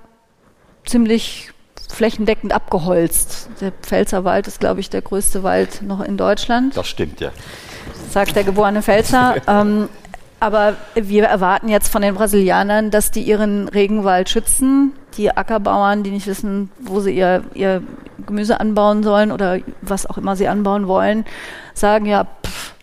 [0.87, 1.51] ziemlich
[1.93, 3.51] flächendeckend abgeholzt.
[3.61, 6.77] Der Pfälzerwald ist, glaube ich, der größte Wald noch in Deutschland.
[6.77, 7.31] Das stimmt, ja.
[8.09, 9.37] Sagt der geborene Pfälzer.
[9.47, 9.91] ähm,
[10.41, 14.95] aber wir erwarten jetzt von den Brasilianern, dass die ihren Regenwald schützen.
[15.18, 17.83] Die Ackerbauern, die nicht wissen, wo sie ihr, ihr
[18.27, 21.27] Gemüse anbauen sollen oder was auch immer sie anbauen wollen,
[21.75, 22.27] sagen ja,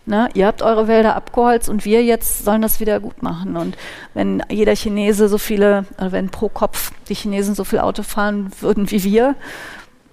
[0.06, 3.56] ne, ihr habt eure Wälder abgeholzt und wir jetzt sollen das wieder gut machen.
[3.56, 3.76] Und
[4.14, 8.50] wenn jeder Chinese so viele, oder wenn pro Kopf die Chinesen so viel Auto fahren
[8.60, 9.34] würden wie wir,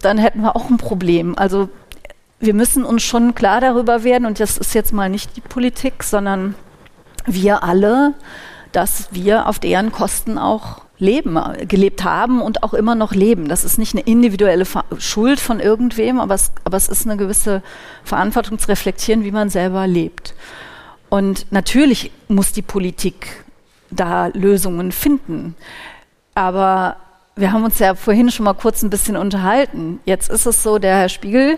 [0.01, 1.37] dann hätten wir auch ein Problem.
[1.37, 1.69] Also
[2.39, 6.03] wir müssen uns schon klar darüber werden, und das ist jetzt mal nicht die Politik,
[6.03, 6.55] sondern
[7.25, 8.13] wir alle,
[8.71, 13.47] dass wir auf deren Kosten auch leben, gelebt haben und auch immer noch leben.
[13.47, 14.65] Das ist nicht eine individuelle
[14.97, 17.63] Schuld von irgendwem, aber es, aber es ist eine gewisse
[18.03, 20.35] Verantwortung zu reflektieren, wie man selber lebt.
[21.09, 23.43] Und natürlich muss die Politik
[23.89, 25.55] da Lösungen finden.
[26.35, 26.97] Aber
[27.35, 29.99] wir haben uns ja vorhin schon mal kurz ein bisschen unterhalten.
[30.05, 31.57] Jetzt ist es so, der Herr Spiegel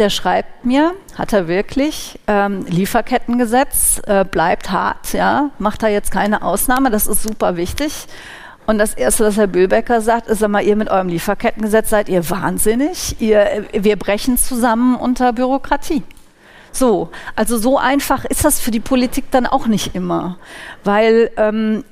[0.00, 6.10] der schreibt mir, hat er wirklich, ähm, Lieferkettengesetz äh, bleibt hart, ja, macht da jetzt
[6.10, 8.06] keine Ausnahme, das ist super wichtig.
[8.70, 12.08] Und das Erste, was Herr Böhlbecker sagt, ist, sag mal, ihr mit eurem Lieferkettengesetz seid
[12.08, 16.04] ihr wahnsinnig, ihr, wir brechen zusammen unter Bürokratie.
[16.70, 20.38] So, also so einfach ist das für die Politik dann auch nicht immer,
[20.84, 21.82] weil ähm,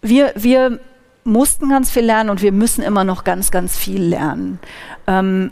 [0.00, 0.80] wir, wir
[1.24, 4.58] mussten ganz viel lernen und wir müssen immer noch ganz, ganz viel lernen.
[5.06, 5.50] Ähm,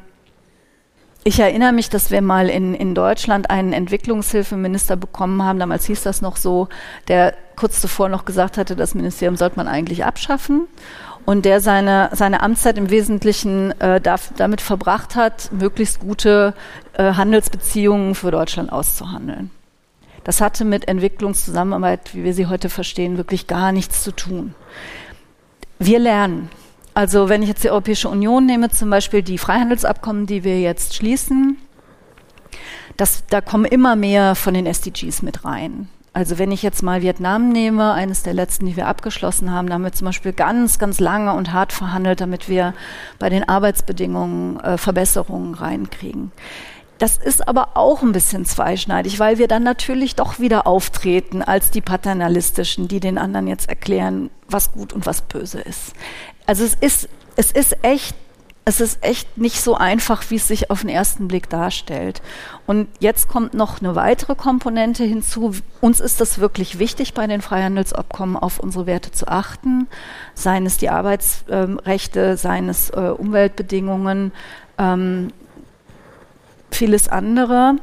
[1.25, 6.03] ich erinnere mich, dass wir mal in, in Deutschland einen Entwicklungshilfeminister bekommen haben, damals hieß
[6.03, 6.69] das noch so,
[7.09, 10.69] der kurz zuvor noch gesagt hatte, das Ministerium sollte man eigentlich abschaffen
[11.25, 16.55] und der seine, seine Amtszeit im Wesentlichen äh, darf, damit verbracht hat, möglichst gute
[16.93, 19.51] äh, Handelsbeziehungen für Deutschland auszuhandeln.
[20.25, 24.55] Das hatte mit Entwicklungszusammenarbeit, wie wir sie heute verstehen, wirklich gar nichts zu tun.
[25.79, 26.51] Wir lernen.
[26.95, 30.95] Also wenn ich jetzt die Europäische Union nehme, zum Beispiel die Freihandelsabkommen, die wir jetzt
[30.95, 31.59] schließen,
[32.97, 35.89] das, da kommen immer mehr von den SDGs mit rein.
[36.13, 39.75] Also wenn ich jetzt mal Vietnam nehme, eines der letzten, die wir abgeschlossen haben, da
[39.75, 42.73] haben wir zum Beispiel ganz, ganz lange und hart verhandelt, damit wir
[43.19, 46.31] bei den Arbeitsbedingungen äh, Verbesserungen reinkriegen.
[46.99, 51.73] Das ist aber auch ein bisschen zweischneidig, weil wir dann natürlich doch wieder auftreten als
[51.73, 55.95] die Paternalistischen, die den anderen jetzt erklären, was gut und was böse ist.
[56.47, 58.15] Also es ist, es ist echt,
[58.65, 62.23] es ist echt nicht so einfach, wie es sich auf den ersten Blick darstellt.
[62.67, 65.55] Und jetzt kommt noch eine weitere Komponente hinzu.
[65.81, 69.87] Uns ist das wirklich wichtig, bei den Freihandelsabkommen auf unsere Werte zu achten,
[70.35, 74.33] seien es die Arbeitsrechte, seien es äh, Umweltbedingungen,
[74.79, 75.29] ähm,
[76.71, 77.77] vieles andere.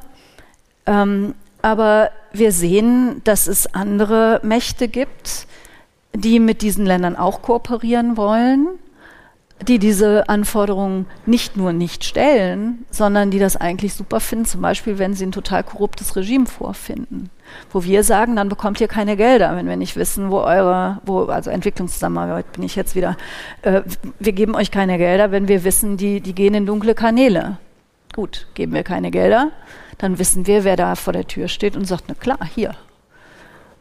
[0.86, 5.48] Ähm, aber wir sehen, dass es andere Mächte gibt,
[6.14, 8.68] die mit diesen Ländern auch kooperieren wollen,
[9.68, 14.98] die diese Anforderungen nicht nur nicht stellen, sondern die das eigentlich super finden, zum Beispiel
[14.98, 17.30] wenn sie ein total korruptes Regime vorfinden.
[17.72, 21.26] Wo wir sagen, dann bekommt ihr keine Gelder, wenn wir nicht wissen, wo eure, wo,
[21.26, 23.18] also Entwicklungszusammenarbeit bin ich jetzt wieder,
[23.62, 23.82] äh,
[24.20, 27.58] wir geben euch keine Gelder, wenn wir wissen, die, die gehen in dunkle Kanäle.
[28.16, 29.52] Gut, geben wir keine Gelder,
[29.98, 32.76] dann wissen wir, wer da vor der Tür steht und sagt, na klar, hier,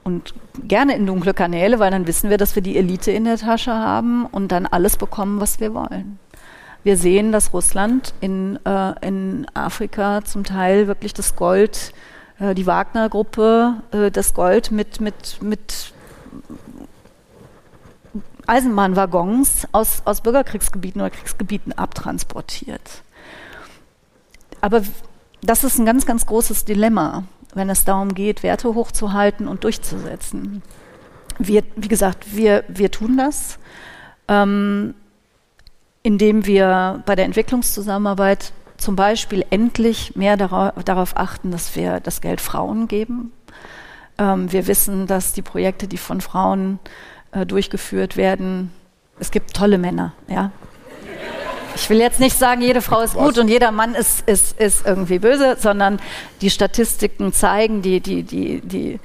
[0.04, 0.34] und
[0.66, 3.72] gerne in dunkle Kanäle, weil dann wissen wir, dass wir die Elite in der Tasche
[3.72, 6.18] haben und dann alles bekommen, was wir wollen.
[6.82, 11.92] Wir sehen, dass Russland in, äh, in Afrika zum Teil wirklich das Gold,
[12.38, 15.92] äh, die Wagner-Gruppe, äh, das Gold mit, mit, mit
[18.46, 23.02] Eisenbahnwaggons aus, aus Bürgerkriegsgebieten oder Kriegsgebieten abtransportiert.
[24.62, 24.82] Aber
[25.42, 27.24] das ist ein ganz, ganz großes Dilemma
[27.54, 30.62] wenn es darum geht, Werte hochzuhalten und durchzusetzen.
[31.38, 33.58] Wir, wie gesagt, wir, wir tun das,
[34.28, 34.94] ähm,
[36.02, 42.40] indem wir bei der Entwicklungszusammenarbeit zum Beispiel endlich mehr darauf, achten, dass wir das Geld
[42.40, 43.32] Frauen geben.
[44.18, 46.78] Ähm, wir wissen, dass die Projekte, die von Frauen
[47.32, 48.72] äh, durchgeführt werden,
[49.18, 50.50] es gibt tolle Männer, ja,
[51.74, 54.86] ich will jetzt nicht sagen, jede Frau ist gut und jeder Mann ist, ist, ist
[54.86, 56.00] irgendwie böse, sondern
[56.40, 59.00] die Statistiken zeigen, die, die, die, die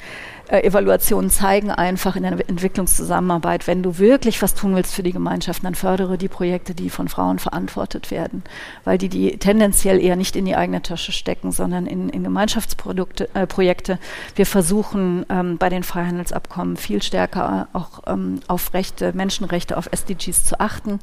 [0.47, 5.11] äh, Evaluationen zeigen einfach in der Entwicklungszusammenarbeit, wenn du wirklich was tun willst für die
[5.11, 8.43] Gemeinschaft, dann fördere die Projekte, die von Frauen verantwortet werden,
[8.83, 13.29] weil die die tendenziell eher nicht in die eigene Tasche stecken, sondern in, in Gemeinschaftsprodukte,
[13.33, 13.97] äh, Projekte.
[14.35, 20.45] Wir versuchen ähm, bei den Freihandelsabkommen viel stärker auch ähm, auf Rechte, Menschenrechte, auf SDGs
[20.45, 20.99] zu achten.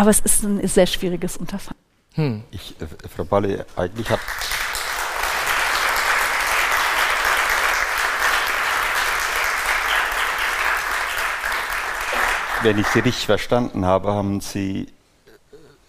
[0.00, 1.78] Aber es ist ein sehr schwieriges Unterfangen.
[2.14, 2.42] Hm.
[2.52, 4.22] Ich, äh, Frau Balle, eigentlich habe
[12.62, 14.86] Wenn ich Sie richtig verstanden habe, haben Sie äh,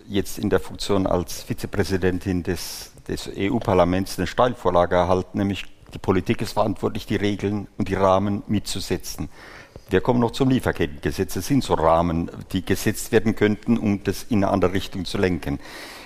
[0.09, 5.63] jetzt in der Funktion als Vizepräsidentin des, des EU-Parlaments eine Steilvorlage erhalten, nämlich
[5.93, 9.29] die Politik ist verantwortlich, die Regeln und die Rahmen mitzusetzen.
[9.89, 11.33] Wir kommen noch zum Lieferkettengesetz.
[11.33, 15.17] Das sind so Rahmen, die gesetzt werden könnten, um das in eine andere Richtung zu
[15.17, 15.59] lenken.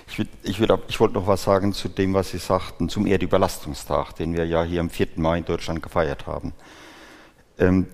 [0.08, 3.06] Ich, würd, ich, würd, ich wollte noch was sagen zu dem, was Sie sagten, zum
[3.06, 5.08] Erdüberlastungstag, den wir ja hier am 4.
[5.18, 6.54] Mai in Deutschland gefeiert haben.
[7.60, 7.88] Ähm,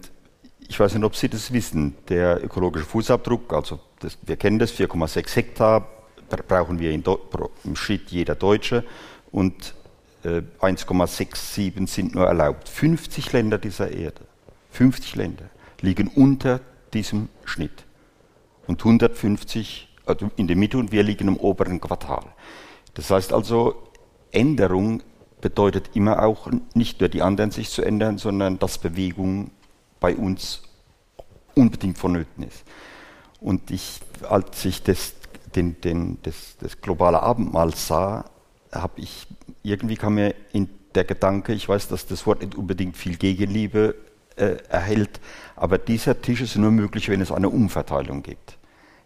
[0.68, 1.96] ich weiß nicht, ob Sie das wissen.
[2.08, 5.88] Der ökologische Fußabdruck, also das, wir kennen das, 4,6 Hektar
[6.48, 8.86] brauchen wir im Schritt jeder Deutsche
[9.32, 9.74] und
[10.24, 12.70] 1,67 sind nur erlaubt.
[12.70, 14.22] 50 Länder dieser Erde,
[14.72, 15.46] 50 Länder
[15.82, 16.62] liegen unter
[16.94, 17.86] diesem Schnitt.
[18.68, 22.24] Und 150 also in der Mitte und wir liegen im oberen Quartal.
[22.94, 23.76] Das heißt also,
[24.32, 25.04] Änderung
[25.40, 29.52] bedeutet immer auch nicht nur die anderen sich zu ändern, sondern dass Bewegung
[30.00, 30.64] bei uns
[31.56, 32.64] unbedingt vonnöten ist.
[33.40, 34.00] Und ich,
[34.30, 35.14] als ich das,
[35.56, 38.26] den, den, das, das globale Abendmahl sah,
[38.72, 39.28] habe ich
[39.64, 43.96] irgendwie kam mir in der Gedanke, ich weiß, dass das Wort nicht unbedingt viel Gegenliebe
[44.36, 45.20] äh, erhält.
[45.56, 48.58] Aber dieser Tisch ist nur möglich, wenn es eine Umverteilung gibt.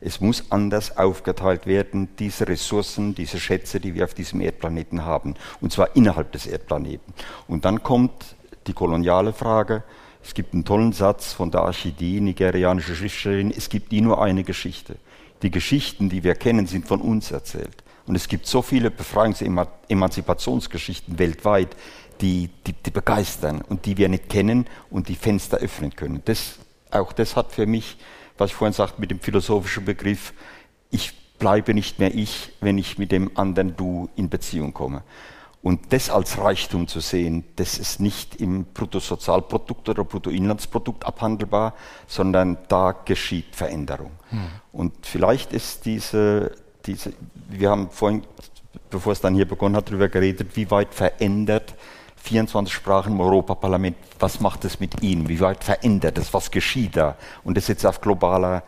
[0.02, 5.36] Es muss anders aufgeteilt werden, diese Ressourcen, diese Schätze, die wir auf diesem Erdplaneten haben,
[5.62, 7.14] und zwar innerhalb des Erdplaneten.
[7.48, 8.36] Und dann kommt
[8.68, 9.84] die koloniale Frage.
[10.24, 14.44] Es gibt einen tollen Satz von der Archidee, nigerianische Schriftstellerin, es gibt nie nur eine
[14.44, 14.98] Geschichte.
[15.42, 17.84] Die Geschichten, die wir kennen, sind von uns erzählt.
[18.08, 21.76] Und es gibt so viele Befreiungs- und Emanzipationsgeschichten weltweit,
[22.22, 26.22] die, die, die begeistern und die wir nicht kennen und die Fenster öffnen können.
[26.26, 26.60] Das,
[26.92, 27.98] auch das hat für mich,
[28.38, 30.34] was ich vorhin sagte mit dem philosophischen Begriff,
[30.92, 35.04] ich bleibe nicht mehr ich, wenn ich mit dem anderen Du in Beziehung komme.
[35.62, 41.74] Und das als Reichtum zu sehen, das ist nicht im Bruttosozialprodukt oder Bruttoinlandsprodukt abhandelbar,
[42.06, 44.12] sondern da geschieht Veränderung.
[44.30, 44.42] Hm.
[44.72, 46.52] Und vielleicht ist diese,
[46.86, 47.14] diese,
[47.50, 48.24] wir haben vorhin,
[48.90, 51.76] bevor es dann hier begonnen hat, darüber geredet, wie weit verändert
[52.26, 55.30] 24 Sprachen im Europaparlament, was macht es mit Ihnen?
[55.30, 56.34] Wie weit verändert es?
[56.34, 57.16] Was geschieht da?
[57.44, 58.64] Und das jetzt auf globaler,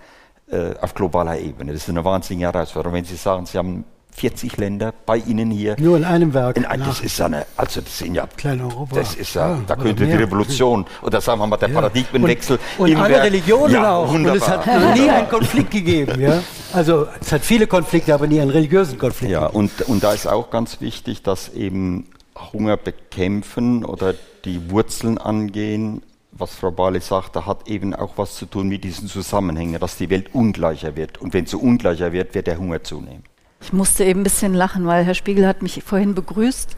[0.50, 1.74] äh, auf globaler Ebene.
[1.74, 2.98] Das ist eine wahnsinnige Herausforderung.
[2.98, 3.84] Wenn Sie sagen, Sie haben
[4.18, 5.76] 40 Länder bei Ihnen hier.
[5.80, 6.58] Nur in einem Werk.
[6.58, 8.96] In ein, das ist eine, also das sind ja, Klein Europa.
[8.96, 11.76] das ist ja, ja da könnte die Revolution oder sagen wir mal der ja.
[11.76, 12.58] Paradigmenwechsel.
[12.80, 14.12] Und, und alle Werk, Religionen ja, auch.
[14.12, 14.34] Wunderbar.
[14.34, 16.42] Und es hat noch nie einen Konflikt gegeben, ja.
[16.74, 19.32] Also es hat viele Konflikte, aber nie einen religiösen Konflikt.
[19.32, 22.08] Ja, und, und da ist auch ganz wichtig, dass eben
[22.54, 24.16] Hunger bekämpfen oder
[24.46, 26.02] die Wurzeln angehen,
[26.32, 30.10] was Frau Bali sagte, hat eben auch was zu tun mit diesen Zusammenhängen, dass die
[30.10, 31.20] Welt ungleicher wird.
[31.20, 33.24] Und wenn sie ungleicher wird, wird der Hunger zunehmen.
[33.62, 36.76] Ich musste eben ein bisschen lachen, weil Herr Spiegel hat mich vorhin begrüßt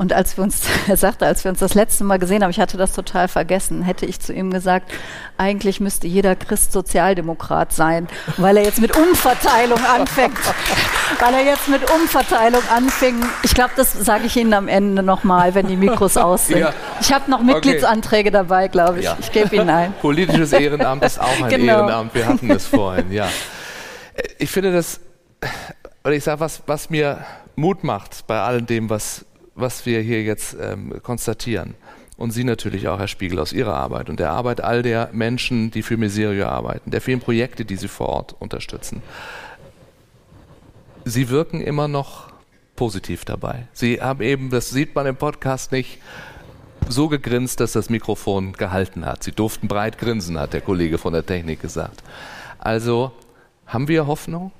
[0.00, 2.58] und als wir uns, er sagte, als wir uns das letzte Mal gesehen haben, ich
[2.58, 4.90] hatte das total vergessen, hätte ich zu ihm gesagt,
[5.36, 8.08] eigentlich müsste jeder Christ Sozialdemokrat sein,
[8.38, 10.38] weil er jetzt mit Umverteilung anfängt.
[11.20, 13.16] weil er jetzt mit Umverteilung anfing.
[13.42, 16.60] Ich glaube, das sage ich Ihnen am Ende nochmal, wenn die Mikros aus sind.
[16.60, 16.72] Ja.
[17.02, 18.38] Ich habe noch Mitgliedsanträge okay.
[18.38, 19.04] dabei, glaube ich.
[19.04, 19.18] Ja.
[19.20, 19.92] Ich gebe Ihnen ein.
[20.00, 21.80] Politisches Ehrenamt ist auch ein genau.
[21.80, 22.14] Ehrenamt.
[22.14, 23.28] Wir hatten das vorhin, ja.
[24.38, 25.00] Ich finde das,
[26.04, 27.24] oder ich sage, was, was mir
[27.56, 29.24] Mut macht bei all dem, was
[29.60, 31.74] was wir hier jetzt ähm, konstatieren.
[32.16, 35.70] Und Sie natürlich auch, Herr Spiegel, aus Ihrer Arbeit und der Arbeit all der Menschen,
[35.70, 39.02] die für Miserio arbeiten, der vielen Projekte, die Sie vor Ort unterstützen.
[41.04, 42.30] Sie wirken immer noch
[42.76, 43.68] positiv dabei.
[43.72, 45.98] Sie haben eben, das sieht man im Podcast nicht,
[46.88, 49.22] so gegrinst, dass das Mikrofon gehalten hat.
[49.22, 52.02] Sie durften breit grinsen, hat der Kollege von der Technik gesagt.
[52.58, 53.12] Also
[53.66, 54.50] haben wir Hoffnung?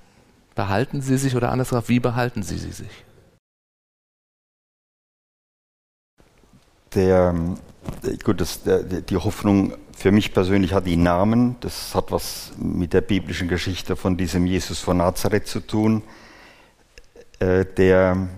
[0.55, 3.05] Behalten Sie sich oder anders gesagt, wie behalten Sie sie sich?
[6.95, 7.35] der,
[8.25, 11.57] gut, das, der, die Hoffnung für mich persönlich hat den Namen.
[11.61, 16.03] Das hat was mit der biblischen Geschichte von diesem Jesus von Nazareth zu tun,
[17.39, 18.29] äh, der,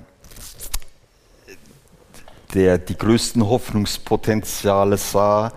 [2.54, 5.52] der die größten Hoffnungspotenziale sah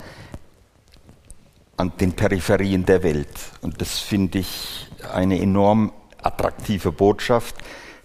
[1.78, 3.38] an den Peripherien der Welt.
[3.62, 5.92] Und das finde ich eine enorm
[6.26, 7.56] attraktive Botschaft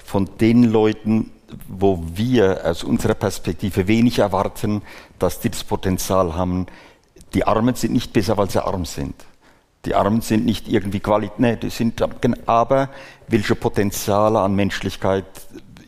[0.04, 1.30] von den Leuten,
[1.68, 4.82] wo wir aus unserer Perspektive wenig erwarten,
[5.18, 6.66] dass die das Potenzial haben.
[7.34, 9.14] Die Armen sind nicht besser, weil sie arm sind.
[9.84, 12.02] Die Armen sind nicht irgendwie Qualität, nee, die sind,
[12.46, 12.90] aber
[13.28, 15.24] welche Potenziale an Menschlichkeit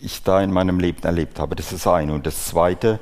[0.00, 2.14] ich da in meinem Leben erlebt habe, das ist das eine.
[2.14, 2.98] Und das zweite,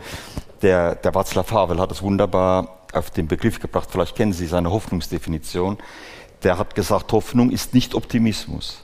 [0.63, 4.71] der, der Václav Havel hat es wunderbar auf den Begriff gebracht, vielleicht kennen Sie seine
[4.71, 5.79] Hoffnungsdefinition.
[6.43, 8.83] Der hat gesagt, Hoffnung ist nicht Optimismus.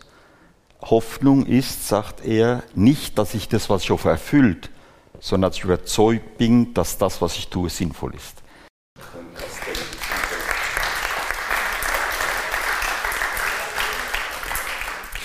[0.82, 4.70] Hoffnung ist, sagt er, nicht, dass ich das, was ich hoffe, erfüllt,
[5.20, 8.42] sondern dass ich überzeugt bin, dass das, was ich tue, sinnvoll ist.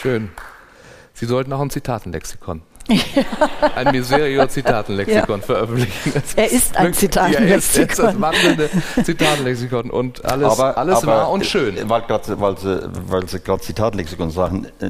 [0.01, 0.31] Schön.
[1.13, 2.63] Sie sollten auch ein Zitatenlexikon
[3.75, 5.45] ein Miserio-Zitatenlexikon ja.
[5.45, 6.11] veröffentlichen.
[6.13, 7.47] Das er ist ein Zitatenlexikon.
[7.47, 8.69] Ja, er ist, er ist das wandelnde
[9.03, 11.77] Zitatenlexikon und alles, aber, alles aber wahr und schön.
[11.89, 14.89] Weil, grad, weil Sie, weil Sie gerade Zitatenlexikon sagen, äh,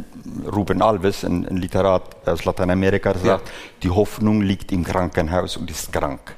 [0.50, 3.40] Ruben Alves, ein, ein Literat aus Lateinamerika, sagt, ja.
[3.84, 6.36] die Hoffnung liegt im Krankenhaus und ist krank.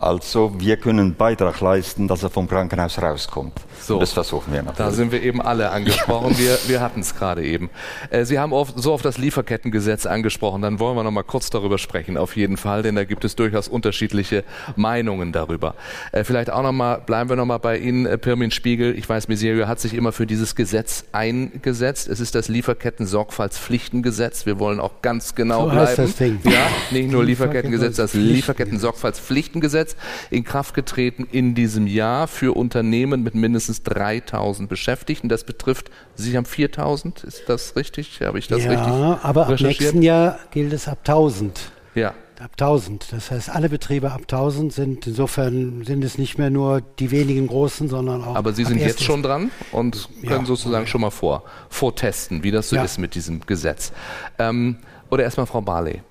[0.00, 3.54] Also wir können einen Beitrag leisten, dass er vom Krankenhaus rauskommt.
[3.80, 4.78] So, das versuchen wir natürlich.
[4.78, 6.38] Da sind wir eben alle angesprochen.
[6.38, 7.68] Wir, wir hatten es gerade eben.
[8.10, 10.62] Äh, Sie haben oft, so auf das Lieferkettengesetz angesprochen.
[10.62, 13.34] Dann wollen wir noch mal kurz darüber sprechen, auf jeden Fall, denn da gibt es
[13.34, 14.44] durchaus unterschiedliche
[14.76, 15.74] Meinungen darüber.
[16.12, 18.96] Äh, vielleicht auch noch mal, bleiben wir noch mal bei Ihnen, äh, Pirmin Spiegel.
[18.96, 22.06] Ich weiß, Miserio hat sich immer für dieses Gesetz eingesetzt.
[22.06, 24.46] Es ist das Lieferketten-Sorgfaltspflichtengesetz.
[24.46, 25.96] Wir wollen auch ganz genau so bleiben.
[25.96, 26.38] Das Ding.
[26.44, 29.87] Ja, nicht nur Lieferkettengesetz, das Lieferketten-Sorgfaltspflichtengesetz
[30.30, 35.28] in Kraft getreten in diesem Jahr für Unternehmen mit mindestens 3000 Beschäftigten.
[35.28, 38.20] Das betrifft, Sie haben 4000, ist das richtig?
[38.20, 38.88] Habe ich das ja, richtig?
[38.88, 41.72] Ja, aber ab nächsten Jahr gilt es ab 1000.
[41.94, 42.14] Ja.
[42.40, 43.06] Ab 1000.
[43.10, 47.48] Das heißt, alle Betriebe ab 1000 sind, insofern sind es nicht mehr nur die wenigen
[47.48, 48.36] großen, sondern auch.
[48.36, 50.86] Aber Sie sind jetzt schon dran und können ja, sozusagen ja.
[50.86, 52.84] schon mal vor, vortesten, wie das so ja.
[52.84, 53.92] ist mit diesem Gesetz.
[54.38, 54.76] Ähm,
[55.10, 56.02] oder erstmal Frau Barley.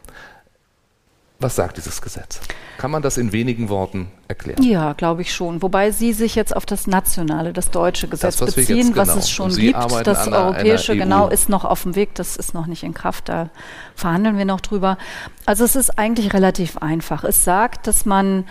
[1.40, 2.40] Was sagt dieses Gesetz?
[2.80, 4.64] Kann man das in wenigen Worten erklären?
[4.64, 5.62] Ja, glaube ich schon.
[5.62, 9.20] Wobei Sie sich jetzt auf das nationale, das deutsche Gesetz das, was beziehen, was genau.
[9.20, 9.78] es schon gibt.
[10.04, 12.16] Das europäische, einer genau, ist noch auf dem Weg.
[12.16, 13.30] Das ist noch nicht in Kraft.
[13.30, 13.50] Da
[13.96, 14.98] verhandeln wir noch drüber.
[15.46, 17.24] Also es ist eigentlich relativ einfach.
[17.24, 18.46] Es sagt, dass man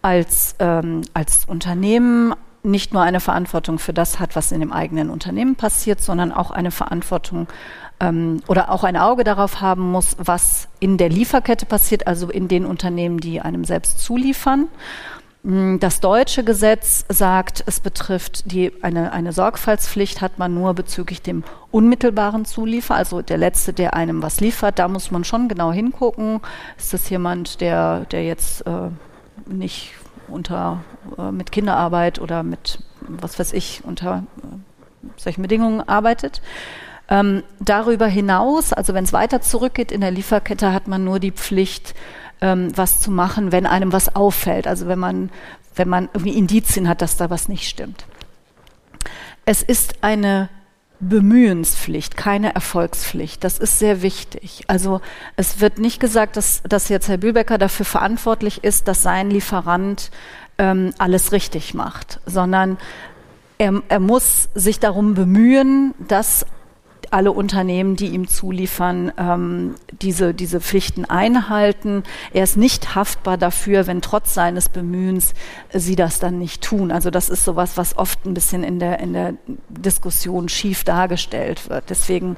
[0.00, 2.34] als, ähm, als Unternehmen
[2.64, 6.50] nicht nur eine Verantwortung für das hat, was in dem eigenen Unternehmen passiert, sondern auch
[6.50, 7.48] eine Verantwortung
[8.02, 12.48] ähm, oder auch ein Auge darauf haben muss, was in der Lieferkette passiert, also in
[12.48, 14.68] den Unternehmen, die einem selbst zuliefern.
[15.44, 21.22] Mm, das deutsche Gesetz sagt, es betrifft die, eine, eine Sorgfaltspflicht hat man nur bezüglich
[21.22, 24.78] dem unmittelbaren Zuliefer, also der Letzte, der einem was liefert.
[24.80, 26.40] Da muss man schon genau hingucken.
[26.76, 28.90] Ist das jemand, der, der jetzt äh,
[29.46, 29.94] nicht
[30.26, 30.82] unter,
[31.18, 36.42] äh, mit Kinderarbeit oder mit, was weiß ich, unter äh, solchen Bedingungen arbeitet?
[37.08, 41.32] Ähm, darüber hinaus, also wenn es weiter zurückgeht in der Lieferkette, hat man nur die
[41.32, 41.94] Pflicht,
[42.40, 44.66] ähm, was zu machen, wenn einem was auffällt.
[44.66, 45.30] Also wenn man,
[45.74, 48.04] wenn man irgendwie Indizien hat, dass da was nicht stimmt.
[49.44, 50.48] Es ist eine
[51.00, 53.42] Bemühenspflicht, keine Erfolgspflicht.
[53.42, 54.62] Das ist sehr wichtig.
[54.68, 55.00] Also
[55.36, 60.12] es wird nicht gesagt, dass, dass jetzt Herr Bühlbecker dafür verantwortlich ist, dass sein Lieferant
[60.58, 62.78] ähm, alles richtig macht, sondern
[63.58, 66.46] er, er muss sich darum bemühen, dass
[67.12, 72.02] alle Unternehmen, die ihm zuliefern, ähm, diese, diese Pflichten einhalten.
[72.32, 75.34] Er ist nicht haftbar dafür, wenn trotz seines Bemühens
[75.72, 76.90] sie das dann nicht tun.
[76.90, 79.34] Also das ist sowas, was oft ein bisschen in der, in der
[79.68, 81.84] Diskussion schief dargestellt wird.
[81.90, 82.36] Deswegen,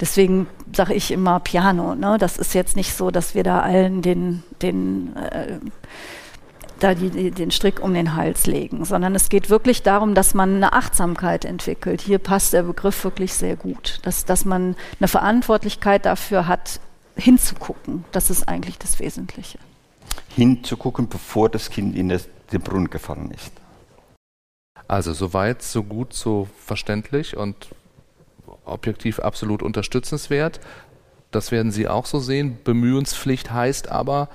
[0.00, 1.94] deswegen sage ich immer Piano.
[1.94, 2.16] Ne?
[2.18, 5.58] Das ist jetzt nicht so, dass wir da allen den, den äh,
[6.82, 10.34] da die, die, den Strick um den Hals legen, sondern es geht wirklich darum, dass
[10.34, 12.00] man eine Achtsamkeit entwickelt.
[12.00, 16.80] Hier passt der Begriff wirklich sehr gut, dass, dass man eine Verantwortlichkeit dafür hat,
[17.16, 18.04] hinzugucken.
[18.12, 19.58] Das ist eigentlich das Wesentliche.
[20.34, 23.52] Hinzugucken, bevor das Kind in den Brunnen gefallen ist.
[24.88, 27.68] Also soweit, so gut, so verständlich und
[28.64, 30.60] objektiv absolut unterstützenswert.
[31.30, 32.58] Das werden Sie auch so sehen.
[32.64, 34.28] Bemühungspflicht heißt aber,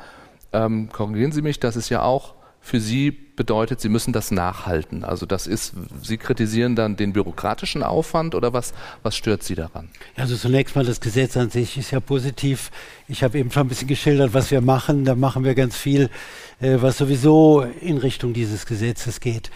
[0.54, 2.35] ähm, korrigieren Sie mich, das ist ja auch
[2.66, 5.04] für Sie bedeutet, Sie müssen das nachhalten.
[5.04, 9.90] Also das ist, Sie kritisieren dann den bürokratischen Aufwand oder was, was stört Sie daran?
[10.16, 12.72] Also zunächst mal das Gesetz an sich ist ja positiv.
[13.08, 15.06] Ich habe eben schon ein bisschen geschildert, was wir machen.
[15.06, 16.10] Da machen wir ganz viel,
[16.60, 19.52] äh, was sowieso in Richtung dieses Gesetzes geht.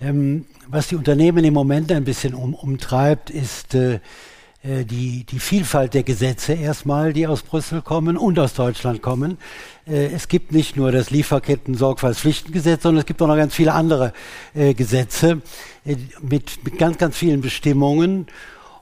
[0.00, 4.00] Ähm, was die Unternehmen im Moment ein bisschen um, umtreibt, ist äh,
[4.64, 9.38] die, die Vielfalt der Gesetze erstmal, die aus Brüssel kommen und aus Deutschland kommen.
[9.86, 14.12] Äh, es gibt nicht nur das Lieferketten-Sorgfaltspflichtengesetz, sondern es gibt auch noch ganz viele andere
[14.54, 15.42] äh, Gesetze
[16.20, 18.26] mit, mit ganz, ganz vielen Bestimmungen.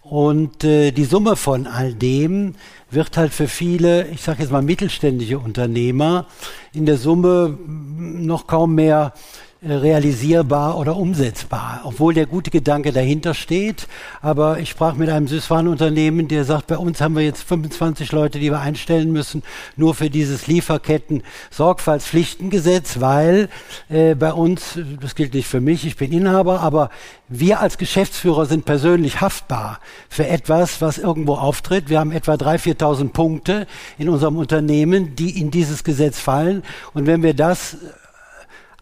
[0.03, 2.55] Und die Summe von all dem
[2.93, 6.27] wird halt für viele, ich sage jetzt mal mittelständische Unternehmer,
[6.73, 13.33] in der Summe noch kaum mehr äh, realisierbar oder umsetzbar, obwohl der gute Gedanke dahinter
[13.33, 13.87] steht.
[14.21, 18.39] Aber ich sprach mit einem Süßwarenunternehmen, der sagt, bei uns haben wir jetzt 25 Leute,
[18.39, 19.43] die wir einstellen müssen,
[19.77, 23.49] nur für dieses Lieferketten-Sorgfaltspflichtengesetz, weil
[23.89, 26.91] äh, bei uns, das gilt nicht für mich, ich bin Inhaber, aber
[27.29, 31.89] wir als Geschäftsführer sind persönlich haftbar für etwas, was irgendwo auftritt.
[31.89, 33.67] Wir haben etwa 3.000, 4.000 Punkte
[33.99, 36.63] in unserem Unternehmen, die in dieses Gesetz fallen.
[36.95, 37.79] Und wenn wir das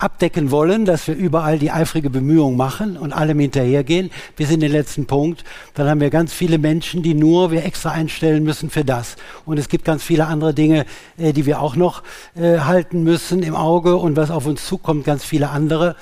[0.05, 4.71] abdecken wollen, dass wir überall die eifrige Bemühung machen und allem hinterhergehen, bis in den
[4.71, 8.85] letzten Punkt, dann haben wir ganz viele Menschen, die nur wir extra einstellen müssen für
[8.85, 9.17] das.
[9.47, 10.85] Und es gibt ganz viele andere Dinge,
[11.17, 12.03] äh, die wir auch noch
[12.37, 15.97] äh, halten müssen im Auge und was auf uns zukommt, ganz viele andere.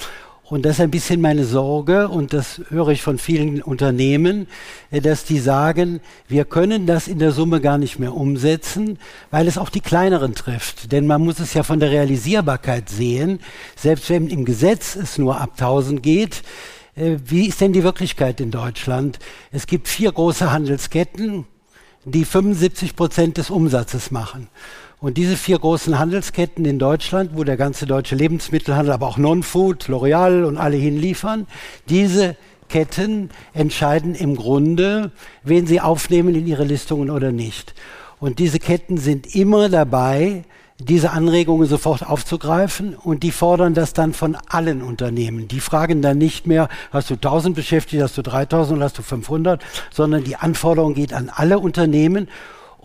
[0.45, 4.49] Und das ist ein bisschen meine Sorge und das höre ich von vielen Unternehmen,
[4.91, 8.99] äh, dass die sagen, wir können das in der Summe gar nicht mehr umsetzen,
[9.31, 10.93] weil es auch die kleineren trifft.
[10.93, 13.39] Denn man muss es ja von der Realisierbarkeit sehen.
[13.77, 16.43] Selbst wenn im Gesetz es nur ab 1000 geht,
[16.97, 19.21] äh, wie ist denn die Wirklichkeit in Deutschland?
[19.53, 21.47] Es gibt vier große Handelsketten,
[22.05, 24.49] die 75 Prozent des Umsatzes machen.
[25.03, 29.89] Und diese vier großen Handelsketten in Deutschland, wo der ganze deutsche Lebensmittelhandel, aber auch Non-Food,
[29.89, 31.49] L'Oreal und alle hinliefern,
[31.89, 32.37] diese
[32.69, 35.11] Ketten entscheiden im Grunde,
[35.43, 37.75] wen sie aufnehmen in ihre Listungen oder nicht.
[38.21, 40.45] Und diese Ketten sind immer dabei,
[40.79, 45.49] diese Anregungen sofort aufzugreifen und die fordern das dann von allen Unternehmen.
[45.49, 49.03] Die fragen dann nicht mehr, hast du 1000 Beschäftigte, hast du 3000 oder hast du
[49.03, 52.29] 500, sondern die Anforderung geht an alle Unternehmen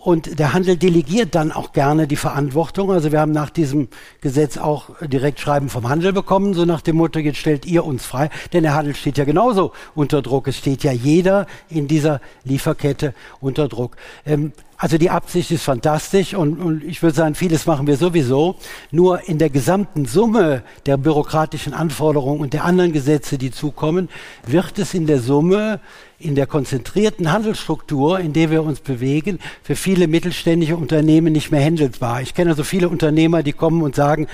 [0.08, 2.90] und der Handel delegiert dann auch gerne die Verantwortung.
[2.90, 3.88] Also wir haben nach diesem
[4.22, 8.06] Gesetz auch direkt Schreiben vom Handel bekommen, so nach dem Motto, jetzt stellt ihr uns
[8.06, 8.30] frei.
[8.54, 10.48] Denn der Handel steht ja genauso unter Druck.
[10.48, 13.98] Es steht ja jeder in dieser Lieferkette unter Druck.
[14.24, 18.56] Ähm, also die Absicht ist fantastisch und, und, ich würde sagen, vieles machen wir sowieso.
[18.90, 24.08] Nur in der gesamten Summe der bürokratischen Anforderungen und der anderen Gesetze, die zukommen,
[24.46, 25.80] wird es in der Summe
[26.20, 31.64] in der konzentrierten Handelsstruktur, in der wir uns bewegen, für viele mittelständische Unternehmen nicht mehr
[31.64, 32.22] handelbar.
[32.22, 34.26] Ich kenne also viele Unternehmer, die kommen und sagen,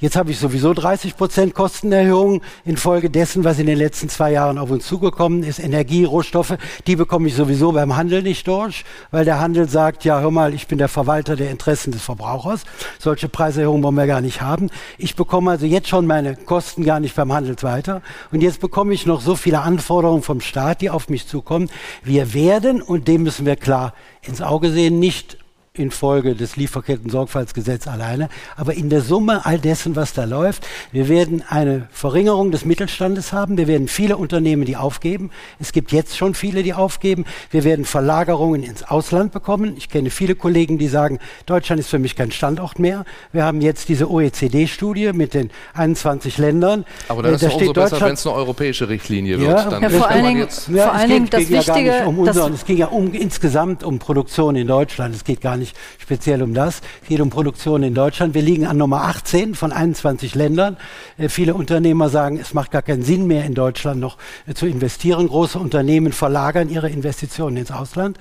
[0.00, 4.58] jetzt habe ich sowieso 30 Prozent Kostenerhöhung infolge dessen, was in den letzten zwei Jahren
[4.58, 5.60] auf uns zugekommen ist.
[5.60, 10.20] Energie, Rohstoffe, die bekomme ich sowieso beim Handel nicht durch, weil der Handel sagt, ja,
[10.20, 12.64] hör mal, ich bin der Verwalter der Interessen des Verbrauchers.
[12.98, 14.68] Solche Preiserhöhungen wollen wir gar nicht haben.
[14.98, 18.02] Ich bekomme also jetzt schon meine Kosten gar nicht beim Handel weiter.
[18.30, 21.70] Und jetzt bekomme ich noch so viele Anforderungen vom Staat, die auf mich zukommen.
[22.04, 25.38] Wir werden, und dem müssen wir klar ins Auge sehen, nicht
[25.74, 30.66] infolge des Lieferketten-Sorgfaltsgesetzes alleine, aber in der Summe all dessen, was da läuft.
[30.90, 33.56] Wir werden eine Verringerung des Mittelstandes haben.
[33.56, 35.30] Wir werden viele Unternehmen, die aufgeben.
[35.60, 37.24] Es gibt jetzt schon viele, die aufgeben.
[37.52, 39.76] Wir werden Verlagerungen ins Ausland bekommen.
[39.76, 43.04] Ich kenne viele Kollegen, die sagen, Deutschland ist für mich kein Standort mehr.
[43.32, 46.84] Wir haben jetzt diese OECD-Studie mit den 21 Ländern.
[47.06, 49.50] Aber dann äh, ist es umso besser, wenn es eine europäische Richtlinie wird.
[49.50, 52.02] Ja, dann ja, vor allen Dingen, ja, vor allen Dingen das Wichtige...
[52.06, 55.14] Um unser, es ging ja um, insgesamt um Produktion in Deutschland.
[55.14, 56.80] Es geht gar nicht nicht speziell um das.
[57.02, 58.34] Es geht um Produktion in Deutschland.
[58.34, 60.76] Wir liegen an Nummer 18 von 21 Ländern.
[61.16, 64.66] Äh, viele Unternehmer sagen, es macht gar keinen Sinn mehr in Deutschland noch äh, zu
[64.66, 65.28] investieren.
[65.28, 68.18] Große Unternehmen verlagern ihre Investitionen ins Ausland.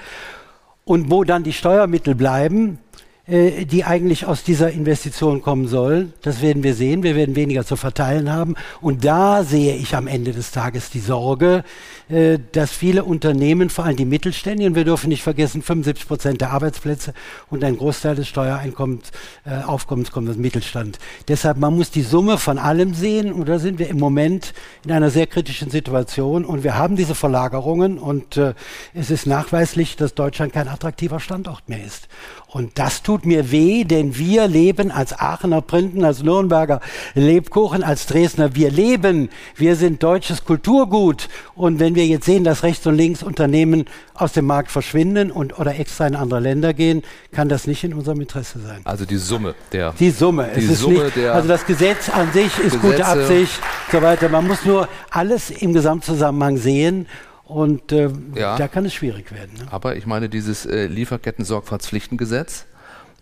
[0.85, 2.77] Und wo dann die Steuermittel bleiben,
[3.29, 6.13] äh, die eigentlich aus dieser Investition kommen sollen.
[6.23, 7.03] Das werden wir sehen.
[7.03, 8.55] Wir werden weniger zu verteilen haben.
[8.81, 11.63] Und da sehe ich am Ende des Tages die Sorge,
[12.09, 16.51] äh, dass viele Unternehmen, vor allem die Mittelständigen, wir dürfen nicht vergessen, 75 Prozent der
[16.51, 17.13] Arbeitsplätze
[17.49, 19.11] und ein Großteil des Steuereinkommens,
[19.45, 20.97] äh, Aufkommens kommt aus dem Mittelstand.
[21.27, 24.53] Deshalb, man muss die Summe von allem sehen und da sind wir im Moment
[24.83, 28.53] in einer sehr kritischen Situation und wir haben diese Verlagerungen und äh,
[28.95, 32.07] es ist nachweislich, dass Deutschland kein attraktiver Standort mehr ist.
[32.51, 36.81] Und das tut mir weh, denn wir leben als Aachener Printen, als Nürnberger
[37.13, 41.29] Lebkuchen, als Dresdner, wir leben, wir sind deutsches Kulturgut.
[41.53, 45.57] Und wenn wir jetzt sehen, dass rechts und links Unternehmen aus dem Markt verschwinden und
[45.59, 48.81] oder extra in andere Länder gehen, kann das nicht in unserem Interesse sein.
[48.85, 49.93] Also die Summe der.
[49.99, 50.49] Die Summe.
[50.55, 52.79] Die Summe nicht, der also das Gesetz an sich ist Gesetze.
[52.79, 53.59] gute Absicht,
[53.91, 54.29] so weiter.
[54.29, 57.07] Man muss nur alles im Gesamtzusammenhang sehen
[57.45, 58.57] und äh, Ja.
[58.57, 59.51] da kann es schwierig werden.
[59.57, 59.67] Ne?
[59.71, 62.65] Aber ich meine, dieses äh, Lieferketten-Sorgfaltspflichtengesetz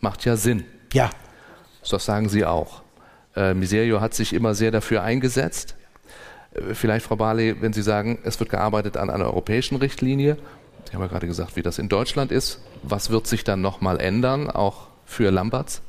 [0.01, 0.63] macht ja Sinn.
[0.93, 1.09] Ja,
[1.89, 2.81] Das sagen Sie auch.
[3.35, 5.75] Äh, Miserio hat sich immer sehr dafür eingesetzt.
[6.57, 10.37] Äh, Vielleicht, Frau Barley, wenn Sie sagen, es wird gearbeitet an einer europäischen Richtlinie.
[10.85, 12.61] Sie haben ja gerade gesagt, wie das in Deutschland ist.
[12.83, 15.81] Was wird sich dann nochmal ändern, auch für Lamberts?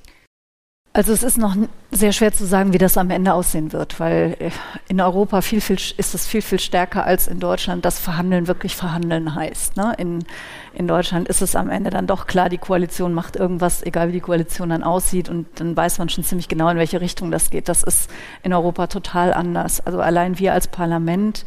[0.99, 1.55] Also es ist noch
[1.92, 4.51] sehr schwer zu sagen, wie das am Ende aussehen wird, weil äh,
[4.88, 8.74] in Europa viel, viel, ist es viel, viel stärker als in Deutschland, dass Verhandeln wirklich
[8.74, 9.76] Verhandeln heißt.
[9.76, 9.94] Ne?
[9.96, 10.24] In,
[10.74, 14.14] in Deutschland ist es am Ende dann doch klar, die Koalition macht irgendwas, egal wie
[14.14, 17.51] die Koalition dann aussieht und dann weiß man schon ziemlich genau, in welche Richtung das
[17.51, 17.68] geht.
[17.68, 18.11] Das ist
[18.42, 19.80] in Europa total anders.
[19.86, 21.44] Also allein wir als Parlament,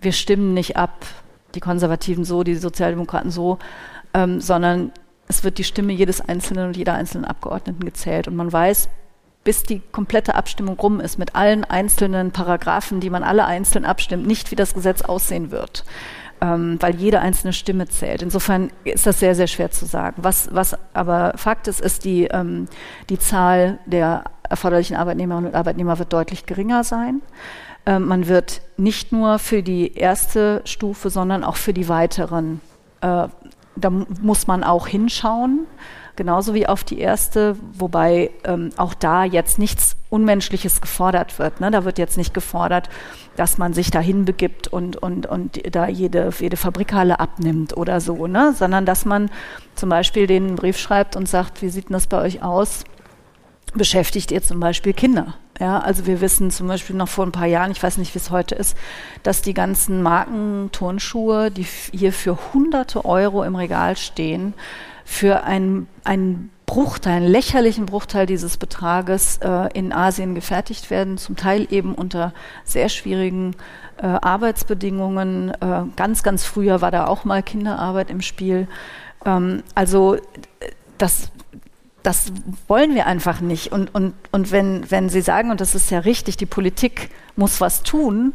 [0.00, 1.06] wir stimmen nicht ab,
[1.54, 3.60] die Konservativen so, die Sozialdemokraten so,
[4.14, 4.90] ähm, sondern
[5.30, 8.26] es wird die Stimme jedes Einzelnen und jeder einzelnen Abgeordneten gezählt.
[8.26, 8.88] Und man weiß,
[9.44, 14.26] bis die komplette Abstimmung rum ist, mit allen einzelnen Paragraphen, die man alle einzeln abstimmt,
[14.26, 15.84] nicht, wie das Gesetz aussehen wird.
[16.42, 18.22] Ähm, weil jede einzelne Stimme zählt.
[18.22, 20.16] Insofern ist das sehr, sehr schwer zu sagen.
[20.24, 22.66] Was, was aber Fakt ist, ist, die, ähm,
[23.08, 27.22] die Zahl der erforderlichen Arbeitnehmerinnen und Arbeitnehmer wird deutlich geringer sein.
[27.86, 32.60] Ähm, man wird nicht nur für die erste Stufe, sondern auch für die weiteren
[33.00, 33.28] äh,
[33.76, 35.66] da mu- muss man auch hinschauen,
[36.16, 41.60] genauso wie auf die erste, wobei ähm, auch da jetzt nichts Unmenschliches gefordert wird.
[41.60, 41.70] Ne?
[41.70, 42.88] Da wird jetzt nicht gefordert,
[43.36, 48.26] dass man sich dahin begibt und, und, und da jede, jede Fabrikhalle abnimmt oder so,
[48.26, 48.52] ne?
[48.56, 49.30] sondern dass man
[49.76, 52.84] zum Beispiel den Brief schreibt und sagt, wie sieht denn das bei euch aus?
[53.72, 55.34] beschäftigt ihr zum Beispiel Kinder.
[55.60, 58.18] Ja, also wir wissen zum Beispiel noch vor ein paar Jahren, ich weiß nicht, wie
[58.18, 58.78] es heute ist,
[59.22, 64.54] dass die ganzen Markenturnschuhe, die hier für hunderte Euro im Regal stehen,
[65.04, 71.36] für einen, einen Bruchteil, einen lächerlichen Bruchteil dieses Betrages äh, in Asien gefertigt werden, zum
[71.36, 72.32] Teil eben unter
[72.64, 73.54] sehr schwierigen
[73.98, 75.50] äh, Arbeitsbedingungen.
[75.60, 78.66] Äh, ganz, ganz früher war da auch mal Kinderarbeit im Spiel.
[79.26, 80.20] Ähm, also äh,
[80.96, 81.30] das
[82.02, 82.32] das
[82.68, 83.72] wollen wir einfach nicht.
[83.72, 87.60] Und, und, und wenn, wenn Sie sagen, und das ist ja richtig, die Politik muss
[87.60, 88.32] was tun,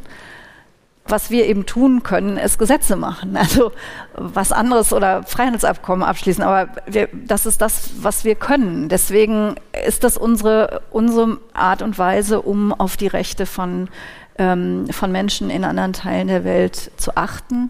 [1.07, 3.38] was wir eben tun können, ist Gesetze machen.
[3.45, 3.72] Also
[4.16, 6.43] was anderes oder Freihandelsabkommen abschließen.
[6.43, 8.89] Aber wir, das ist das, was wir können.
[8.89, 9.55] Deswegen
[9.86, 13.89] ist das unsere, unsere Art und Weise, um auf die Rechte von,
[14.38, 17.70] ähm, von Menschen in anderen Teilen der Welt zu achten.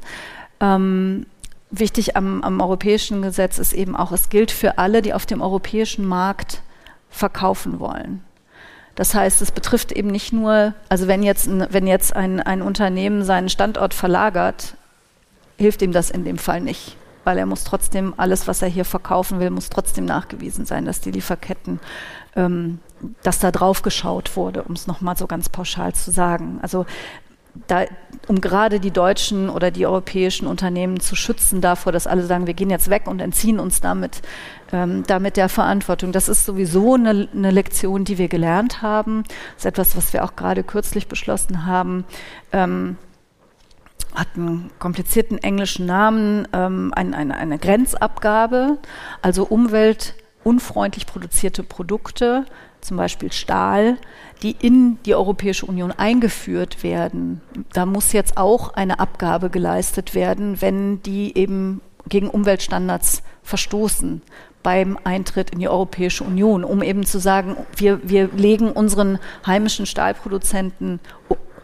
[0.61, 1.25] Ähm,
[1.77, 5.41] Wichtig am, am europäischen Gesetz ist eben auch, es gilt für alle, die auf dem
[5.41, 6.61] europäischen Markt
[7.09, 8.23] verkaufen wollen.
[8.95, 12.61] Das heißt, es betrifft eben nicht nur, also wenn jetzt ein, wenn jetzt ein, ein
[12.61, 14.75] Unternehmen seinen Standort verlagert,
[15.57, 16.95] hilft ihm das in dem Fall nicht,
[17.25, 21.01] weil er muss trotzdem alles, was er hier verkaufen will, muss trotzdem nachgewiesen sein, dass
[21.01, 21.81] die Lieferketten,
[22.37, 22.79] ähm,
[23.21, 26.59] dass da drauf geschaut wurde, um es nochmal so ganz pauschal zu sagen.
[26.61, 26.85] Also
[27.67, 27.85] da,
[28.27, 32.53] um gerade die deutschen oder die europäischen Unternehmen zu schützen davor, dass alle sagen, wir
[32.53, 34.21] gehen jetzt weg und entziehen uns damit,
[34.71, 36.11] ähm, damit der Verantwortung.
[36.11, 39.23] Das ist sowieso eine, eine Lektion, die wir gelernt haben.
[39.23, 42.05] Das ist etwas, was wir auch gerade kürzlich beschlossen haben.
[42.51, 42.97] Ähm,
[44.13, 48.77] hat einen komplizierten englischen Namen, ähm, ein, ein, eine Grenzabgabe,
[49.21, 52.45] also umweltunfreundlich produzierte Produkte,
[52.85, 53.97] zum Beispiel Stahl,
[54.41, 57.41] die in die Europäische Union eingeführt werden.
[57.73, 64.21] Da muss jetzt auch eine Abgabe geleistet werden, wenn die eben gegen Umweltstandards verstoßen
[64.61, 69.85] beim Eintritt in die Europäische Union, um eben zu sagen, wir, wir legen unseren heimischen
[69.85, 70.99] Stahlproduzenten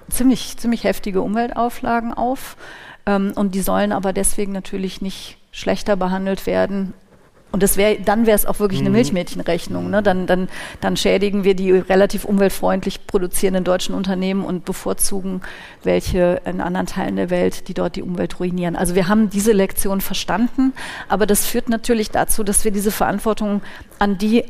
[0.09, 2.57] ziemlich, ziemlich heftige Umweltauflagen auf.
[3.05, 6.93] Ähm, und die sollen aber deswegen natürlich nicht schlechter behandelt werden
[7.51, 8.95] und das wär, dann wäre es auch wirklich eine mhm.
[8.95, 9.89] Milchmädchenrechnung.
[9.89, 10.01] Ne?
[10.01, 10.47] Dann, dann,
[10.79, 15.41] dann schädigen wir die relativ umweltfreundlich produzierenden deutschen Unternehmen und bevorzugen
[15.83, 18.75] welche in anderen Teilen der Welt, die dort die Umwelt ruinieren.
[18.75, 20.73] Also wir haben diese Lektion verstanden,
[21.09, 23.61] aber das führt natürlich dazu, dass wir diese Verantwortung
[23.99, 24.45] an die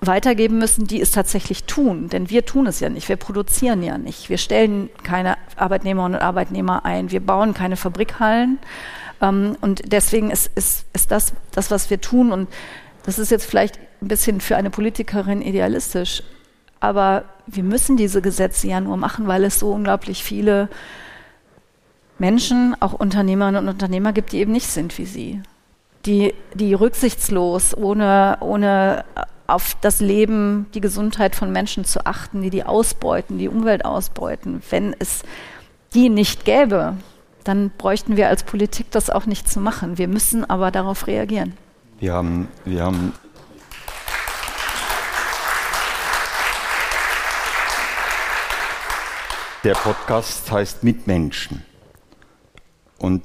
[0.00, 2.08] weitergeben müssen, die es tatsächlich tun.
[2.08, 4.30] Denn wir tun es ja nicht, wir produzieren ja nicht.
[4.30, 8.58] Wir stellen keine Arbeitnehmerinnen und Arbeitnehmer ein, wir bauen keine Fabrikhallen.
[9.20, 12.32] Ähm, und deswegen ist, ist, ist das das, was wir tun.
[12.32, 12.48] Und
[13.04, 16.22] das ist jetzt vielleicht ein bisschen für eine Politikerin idealistisch.
[16.80, 20.68] Aber wir müssen diese Gesetze ja nur machen, weil es so unglaublich viele
[22.18, 25.42] Menschen, auch Unternehmerinnen und Unternehmer gibt, die eben nicht sind wie sie.
[26.06, 29.04] Die, die rücksichtslos, ohne, ohne
[29.46, 34.62] auf das Leben, die Gesundheit von Menschen zu achten, die die ausbeuten, die Umwelt ausbeuten.
[34.70, 35.22] Wenn es
[35.92, 36.96] die nicht gäbe,
[37.44, 39.98] dann bräuchten wir als Politik das auch nicht zu machen.
[39.98, 41.54] Wir müssen aber darauf reagieren.
[41.98, 43.12] Wir haben, wir haben
[49.64, 51.62] der Podcast heißt Mitmenschen.
[52.98, 53.22] Und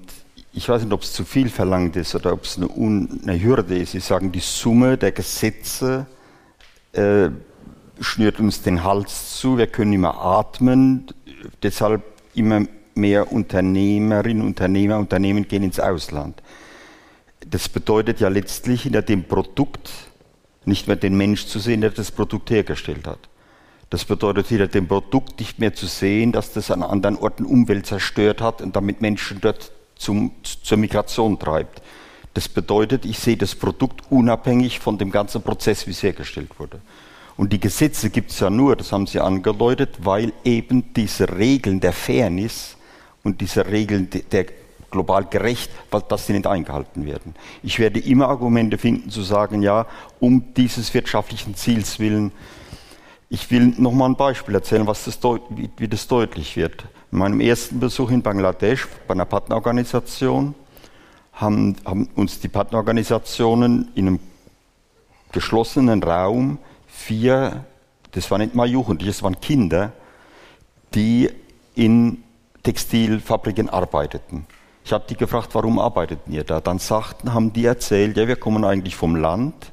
[0.53, 3.77] ich weiß nicht, ob es zu viel verlangt ist oder ob es eine, eine Hürde
[3.77, 3.91] ist.
[3.91, 6.05] Sie sagen, die Summe der Gesetze
[6.93, 7.29] äh,
[7.99, 11.07] schnürt uns den Hals zu, wir können immer atmen,
[11.61, 12.65] deshalb immer
[12.97, 16.41] mehr Unternehmerinnen, Unternehmer, Unternehmen gehen ins Ausland.
[17.47, 19.91] Das bedeutet ja letztlich hinter dem Produkt
[20.65, 23.19] nicht mehr den Mensch zu sehen, der das Produkt hergestellt hat.
[23.89, 27.85] Das bedeutet hinter dem Produkt nicht mehr zu sehen, dass das an anderen Orten Umwelt
[27.85, 31.81] zerstört hat und damit Menschen dort zum, zur Migration treibt.
[32.33, 36.81] Das bedeutet, ich sehe das Produkt unabhängig von dem ganzen Prozess, wie es hergestellt wurde.
[37.37, 41.79] Und die Gesetze gibt es ja nur, das haben Sie angedeutet, weil eben diese Regeln
[41.79, 42.75] der Fairness
[43.25, 44.45] und diese Regeln der
[44.91, 45.71] global gerecht,
[46.07, 47.35] dass sie nicht eingehalten werden.
[47.63, 49.87] Ich werde immer Argumente finden zu sagen, ja,
[50.21, 52.31] um dieses wirtschaftlichen Ziels willen.
[53.27, 55.19] Ich will noch mal ein Beispiel erzählen, was das
[55.49, 56.85] wie, wie das deutlich wird.
[57.11, 60.53] In meinem ersten Besuch in Bangladesch bei einer Partnerorganisation
[61.33, 64.19] haben, haben uns die Partnerorganisationen in einem
[65.31, 67.65] geschlossenen Raum vier,
[68.11, 69.91] das waren nicht mal Jugendliche, das waren Kinder,
[70.93, 71.29] die
[71.73, 72.23] in
[72.65, 74.45] Textilfabriken arbeiteten.
[74.83, 76.59] Ich habe die gefragt, warum arbeiteten ihr da?
[76.59, 79.71] Dann sagten, haben die erzählt, ja, wir kommen eigentlich vom Land.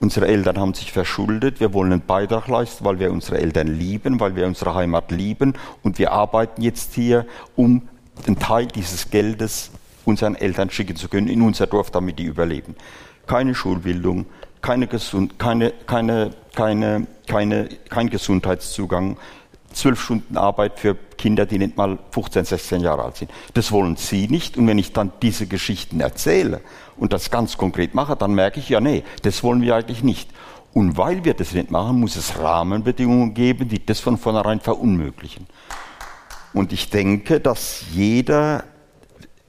[0.00, 1.60] Unsere Eltern haben sich verschuldet.
[1.60, 5.54] Wir wollen einen Beitrag leisten, weil wir unsere Eltern lieben, weil wir unsere Heimat lieben.
[5.82, 7.82] Und wir arbeiten jetzt hier, um
[8.26, 9.70] einen Teil dieses Geldes
[10.04, 12.76] unseren Eltern schicken zu können in unser Dorf, damit die überleben.
[13.26, 14.26] Keine Schulbildung,
[14.62, 19.16] keine Gesund, keine, keine, keine, keine, kein Gesundheitszugang,
[19.76, 23.30] zwölf Stunden Arbeit für Kinder, die nicht mal 15, 16 Jahre alt sind.
[23.54, 24.56] Das wollen Sie nicht.
[24.56, 26.60] Und wenn ich dann diese Geschichten erzähle
[26.96, 30.30] und das ganz konkret mache, dann merke ich, ja, nee, das wollen wir eigentlich nicht.
[30.72, 35.46] Und weil wir das nicht machen, muss es Rahmenbedingungen geben, die das von vornherein verunmöglichen.
[36.52, 38.64] Und ich denke, dass jeder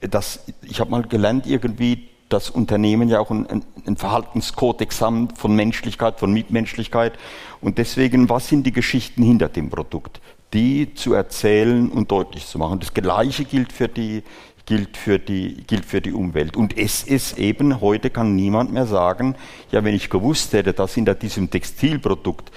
[0.00, 5.54] das, ich habe mal gelernt irgendwie, dass Unternehmen ja auch einen, einen Verhaltenskodex haben von
[5.56, 7.18] Menschlichkeit, von Mitmenschlichkeit.
[7.60, 10.20] Und deswegen, was sind die Geschichten hinter dem Produkt?
[10.52, 12.80] Die zu erzählen und deutlich zu machen.
[12.80, 14.22] Das Gleiche gilt für die,
[14.64, 16.56] gilt für die, gilt für die Umwelt.
[16.56, 19.34] Und es ist eben, heute kann niemand mehr sagen,
[19.70, 22.50] ja, wenn ich gewusst hätte, dass hinter diesem Textilprodukt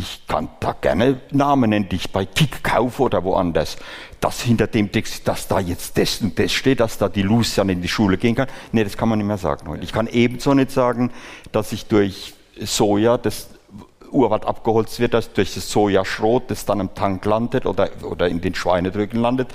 [0.00, 3.76] ich kann da gerne Namen nennen, die ich bei Kick kaufe oder woanders.
[4.18, 7.68] Dass hinter dem Text, dass da jetzt das und das steht, dass da die Lucian
[7.68, 8.48] in die Schule gehen kann.
[8.72, 9.84] Nee, das kann man nicht mehr sagen heute.
[9.84, 11.10] Ich kann ebenso nicht sagen,
[11.52, 13.49] dass ich durch Soja, das
[14.10, 18.40] Urwald abgeholzt wird, dass durch das Sojaschrot, das dann im Tank landet oder, oder in
[18.40, 19.48] den Schweinedrücken landet.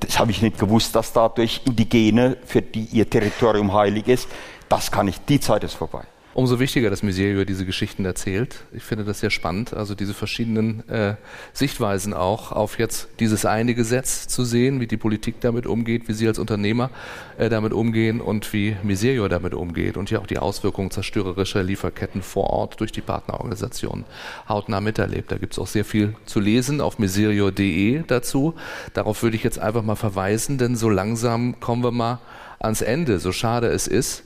[0.00, 4.28] Das habe ich nicht gewusst, dass dadurch Indigene, für die ihr Territorium heilig ist,
[4.68, 6.04] das kann ich, die Zeit ist vorbei.
[6.34, 8.56] Umso wichtiger, dass Miserio diese Geschichten erzählt.
[8.72, 11.14] Ich finde das sehr spannend, also diese verschiedenen äh,
[11.52, 16.12] Sichtweisen auch auf jetzt dieses eine Gesetz zu sehen, wie die Politik damit umgeht, wie
[16.12, 16.90] Sie als Unternehmer
[17.38, 22.20] äh, damit umgehen und wie Miserio damit umgeht und ja auch die Auswirkungen zerstörerischer Lieferketten
[22.20, 24.04] vor Ort durch die Partnerorganisationen
[24.48, 25.30] hautnah miterlebt.
[25.30, 28.54] Da gibt es auch sehr viel zu lesen auf miserio.de dazu.
[28.92, 32.18] Darauf würde ich jetzt einfach mal verweisen, denn so langsam kommen wir mal
[32.58, 34.24] ans Ende, so schade es ist.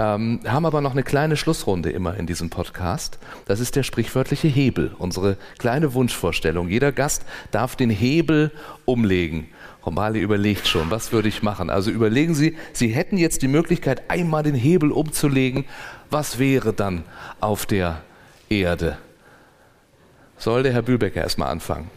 [0.00, 3.18] Ähm, haben aber noch eine kleine Schlussrunde immer in diesem Podcast.
[3.44, 6.70] Das ist der sprichwörtliche Hebel, unsere kleine Wunschvorstellung.
[6.70, 8.50] Jeder Gast darf den Hebel
[8.86, 9.48] umlegen.
[9.84, 11.68] Romali überlegt schon, was würde ich machen?
[11.68, 15.66] Also überlegen Sie, Sie hätten jetzt die Möglichkeit, einmal den Hebel umzulegen.
[16.08, 17.04] Was wäre dann
[17.40, 18.00] auf der
[18.48, 18.96] Erde?
[20.38, 21.90] Soll der Herr Bühlbecker erstmal anfangen?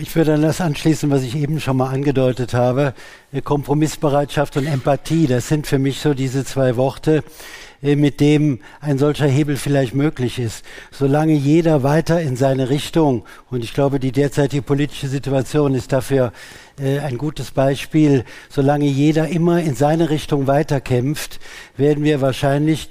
[0.00, 2.94] Ich würde an das anschließen, was ich eben schon mal angedeutet habe.
[3.44, 7.22] Kompromissbereitschaft und Empathie, das sind für mich so diese zwei Worte,
[7.80, 10.64] äh, mit dem ein solcher Hebel vielleicht möglich ist.
[10.90, 16.32] Solange jeder weiter in seine Richtung, und ich glaube, die derzeitige politische Situation ist dafür
[16.76, 21.38] äh, ein gutes Beispiel, solange jeder immer in seine Richtung weiterkämpft,
[21.76, 22.88] werden wir wahrscheinlich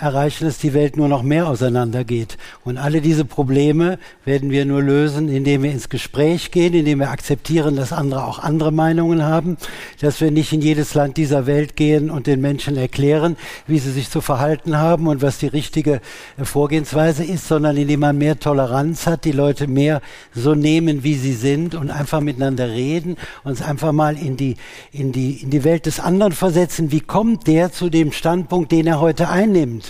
[0.00, 2.38] erreichen, dass die Welt nur noch mehr auseinandergeht.
[2.64, 7.10] Und alle diese Probleme werden wir nur lösen, indem wir ins Gespräch gehen, indem wir
[7.10, 9.56] akzeptieren, dass andere auch andere Meinungen haben,
[10.00, 13.36] dass wir nicht in jedes Land dieser Welt gehen und den Menschen erklären,
[13.66, 16.00] wie sie sich zu verhalten haben und was die richtige
[16.42, 20.00] Vorgehensweise ist, sondern indem man mehr Toleranz hat, die Leute mehr
[20.34, 24.56] so nehmen, wie sie sind und einfach miteinander reden, uns einfach mal in die,
[24.92, 26.92] in die, in die Welt des anderen versetzen.
[26.92, 29.89] Wie kommt der zu dem Standpunkt, den er heute einnimmt?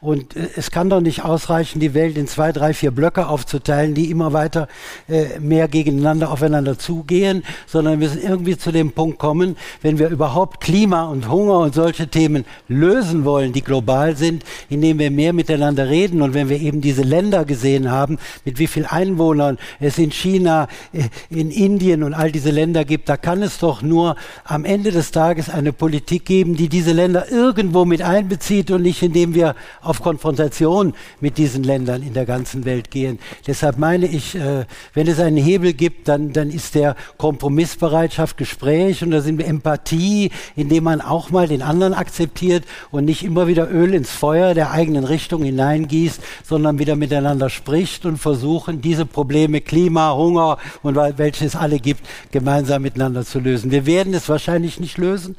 [0.00, 3.94] Und äh, es kann doch nicht ausreichen, die Welt in zwei, drei, vier Blöcke aufzuteilen,
[3.94, 4.68] die immer weiter
[5.08, 10.08] äh, mehr gegeneinander aufeinander zugehen, sondern wir müssen irgendwie zu dem Punkt kommen, wenn wir
[10.08, 15.32] überhaupt Klima und Hunger und solche Themen lösen wollen, die global sind, indem wir mehr
[15.32, 16.22] miteinander reden.
[16.22, 20.68] Und wenn wir eben diese Länder gesehen haben, mit wie viel Einwohnern es in China,
[20.92, 24.14] äh, in Indien und all diese Länder gibt, da kann es doch nur
[24.44, 29.02] am Ende des Tages eine Politik geben, die diese Länder irgendwo mit einbezieht und nicht
[29.02, 29.56] indem wir
[29.88, 33.18] auf Konfrontation mit diesen Ländern in der ganzen Welt gehen.
[33.46, 39.02] Deshalb meine ich, äh, wenn es einen Hebel gibt, dann, dann ist der Kompromissbereitschaft, Gespräch
[39.02, 43.46] und da sind wir Empathie, indem man auch mal den anderen akzeptiert und nicht immer
[43.46, 49.06] wieder Öl ins Feuer der eigenen Richtung hineingießt, sondern wieder miteinander spricht und versuchen, diese
[49.06, 53.70] Probleme Klima, Hunger und welche es alle gibt, gemeinsam miteinander zu lösen.
[53.70, 55.36] Wir werden es wahrscheinlich nicht lösen,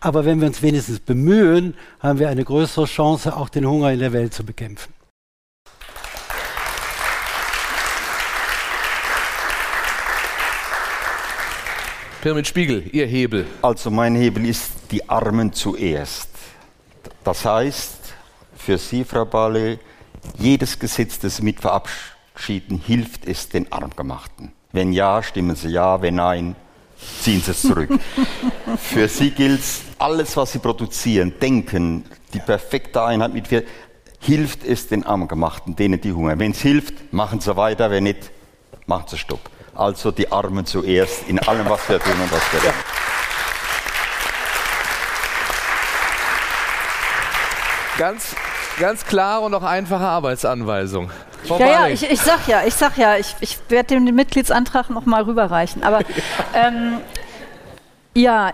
[0.00, 4.00] aber wenn wir uns wenigstens bemühen, haben wir eine größere Chance, auch den Hunger in
[4.00, 4.92] der Welt zu bekämpfen.
[12.22, 13.46] Pyramid Spiegel, Ihr Hebel.
[13.62, 16.28] Also mein Hebel ist die Armen zuerst.
[17.24, 18.14] Das heißt,
[18.56, 19.80] für Sie, Frau Balle,
[20.38, 24.52] jedes Gesetz, das Sie mit verabschieden, hilft es den Armgemachten.
[24.70, 26.54] Wenn ja, stimmen Sie ja, wenn nein,
[27.20, 27.90] ziehen Sie es zurück.
[28.78, 29.62] für Sie gilt
[30.02, 32.04] alles, was Sie produzieren, denken,
[32.34, 33.62] die perfekte Einheit mit wir,
[34.18, 36.38] hilft es den Armgemachten, denen die Hunger.
[36.38, 38.30] Wenn es hilft, machen sie weiter, wenn nicht,
[38.86, 39.40] machen sie Stopp.
[39.74, 42.72] Also die Armen zuerst in allem, was wir tun und was wir tun.
[47.98, 48.36] Ganz,
[48.78, 51.10] ganz klare und auch einfache Arbeitsanweisung.
[51.46, 54.90] Frau ja, ja, ich, ich sag ja, ich sag ja, ich, ich werde den Mitgliedsantrag
[54.90, 55.82] noch mal rüberreichen.
[55.82, 56.00] Aber
[56.54, 56.98] ähm,
[58.14, 58.52] ja,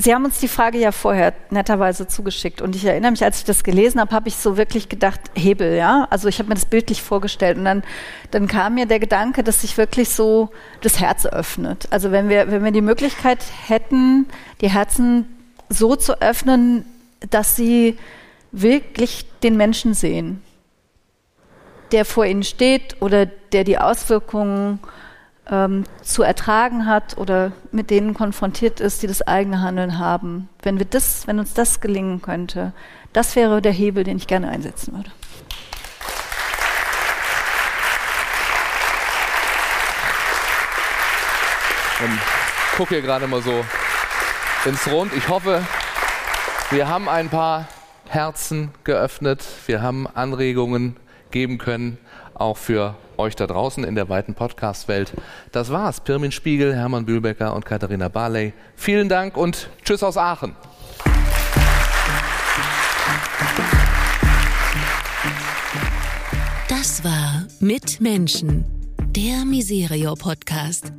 [0.00, 3.44] Sie haben uns die Frage ja vorher netterweise zugeschickt und ich erinnere mich, als ich
[3.44, 6.06] das gelesen habe, habe ich so wirklich gedacht, Hebel, ja.
[6.10, 7.82] Also ich habe mir das bildlich vorgestellt und dann,
[8.30, 10.50] dann kam mir der Gedanke, dass sich wirklich so
[10.82, 11.88] das Herz öffnet.
[11.90, 14.26] Also wenn wir, wenn wir die Möglichkeit hätten,
[14.60, 15.26] die Herzen
[15.68, 16.84] so zu öffnen,
[17.30, 17.98] dass sie
[18.52, 20.42] wirklich den Menschen sehen,
[21.90, 24.78] der vor ihnen steht oder der die Auswirkungen
[25.50, 30.48] ähm, zu ertragen hat oder mit denen konfrontiert ist, die das eigene Handeln haben.
[30.62, 32.72] Wenn wir das, wenn uns das gelingen könnte,
[33.12, 35.10] das wäre der Hebel, den ich gerne einsetzen würde.
[42.00, 43.64] Ich gucke hier gerade mal so
[44.64, 45.12] ins Rund.
[45.14, 45.66] Ich hoffe,
[46.70, 47.66] wir haben ein paar
[48.06, 49.44] Herzen geöffnet.
[49.66, 50.96] Wir haben Anregungen
[51.30, 51.98] geben können,
[52.38, 55.12] auch für euch da draußen in der weiten Podcast-Welt.
[55.52, 56.00] Das war's.
[56.00, 58.52] Pirmin Spiegel, Hermann Bühlbecker und Katharina Barley.
[58.76, 60.54] Vielen Dank und Tschüss aus Aachen.
[66.68, 68.64] Das war Mit Menschen,
[69.10, 70.92] der Miserio Podcast.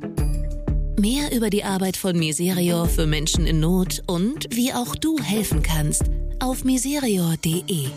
[0.98, 5.62] Mehr über die Arbeit von Miserio für Menschen in Not und wie auch du helfen
[5.62, 6.04] kannst
[6.40, 7.88] auf miserior.de.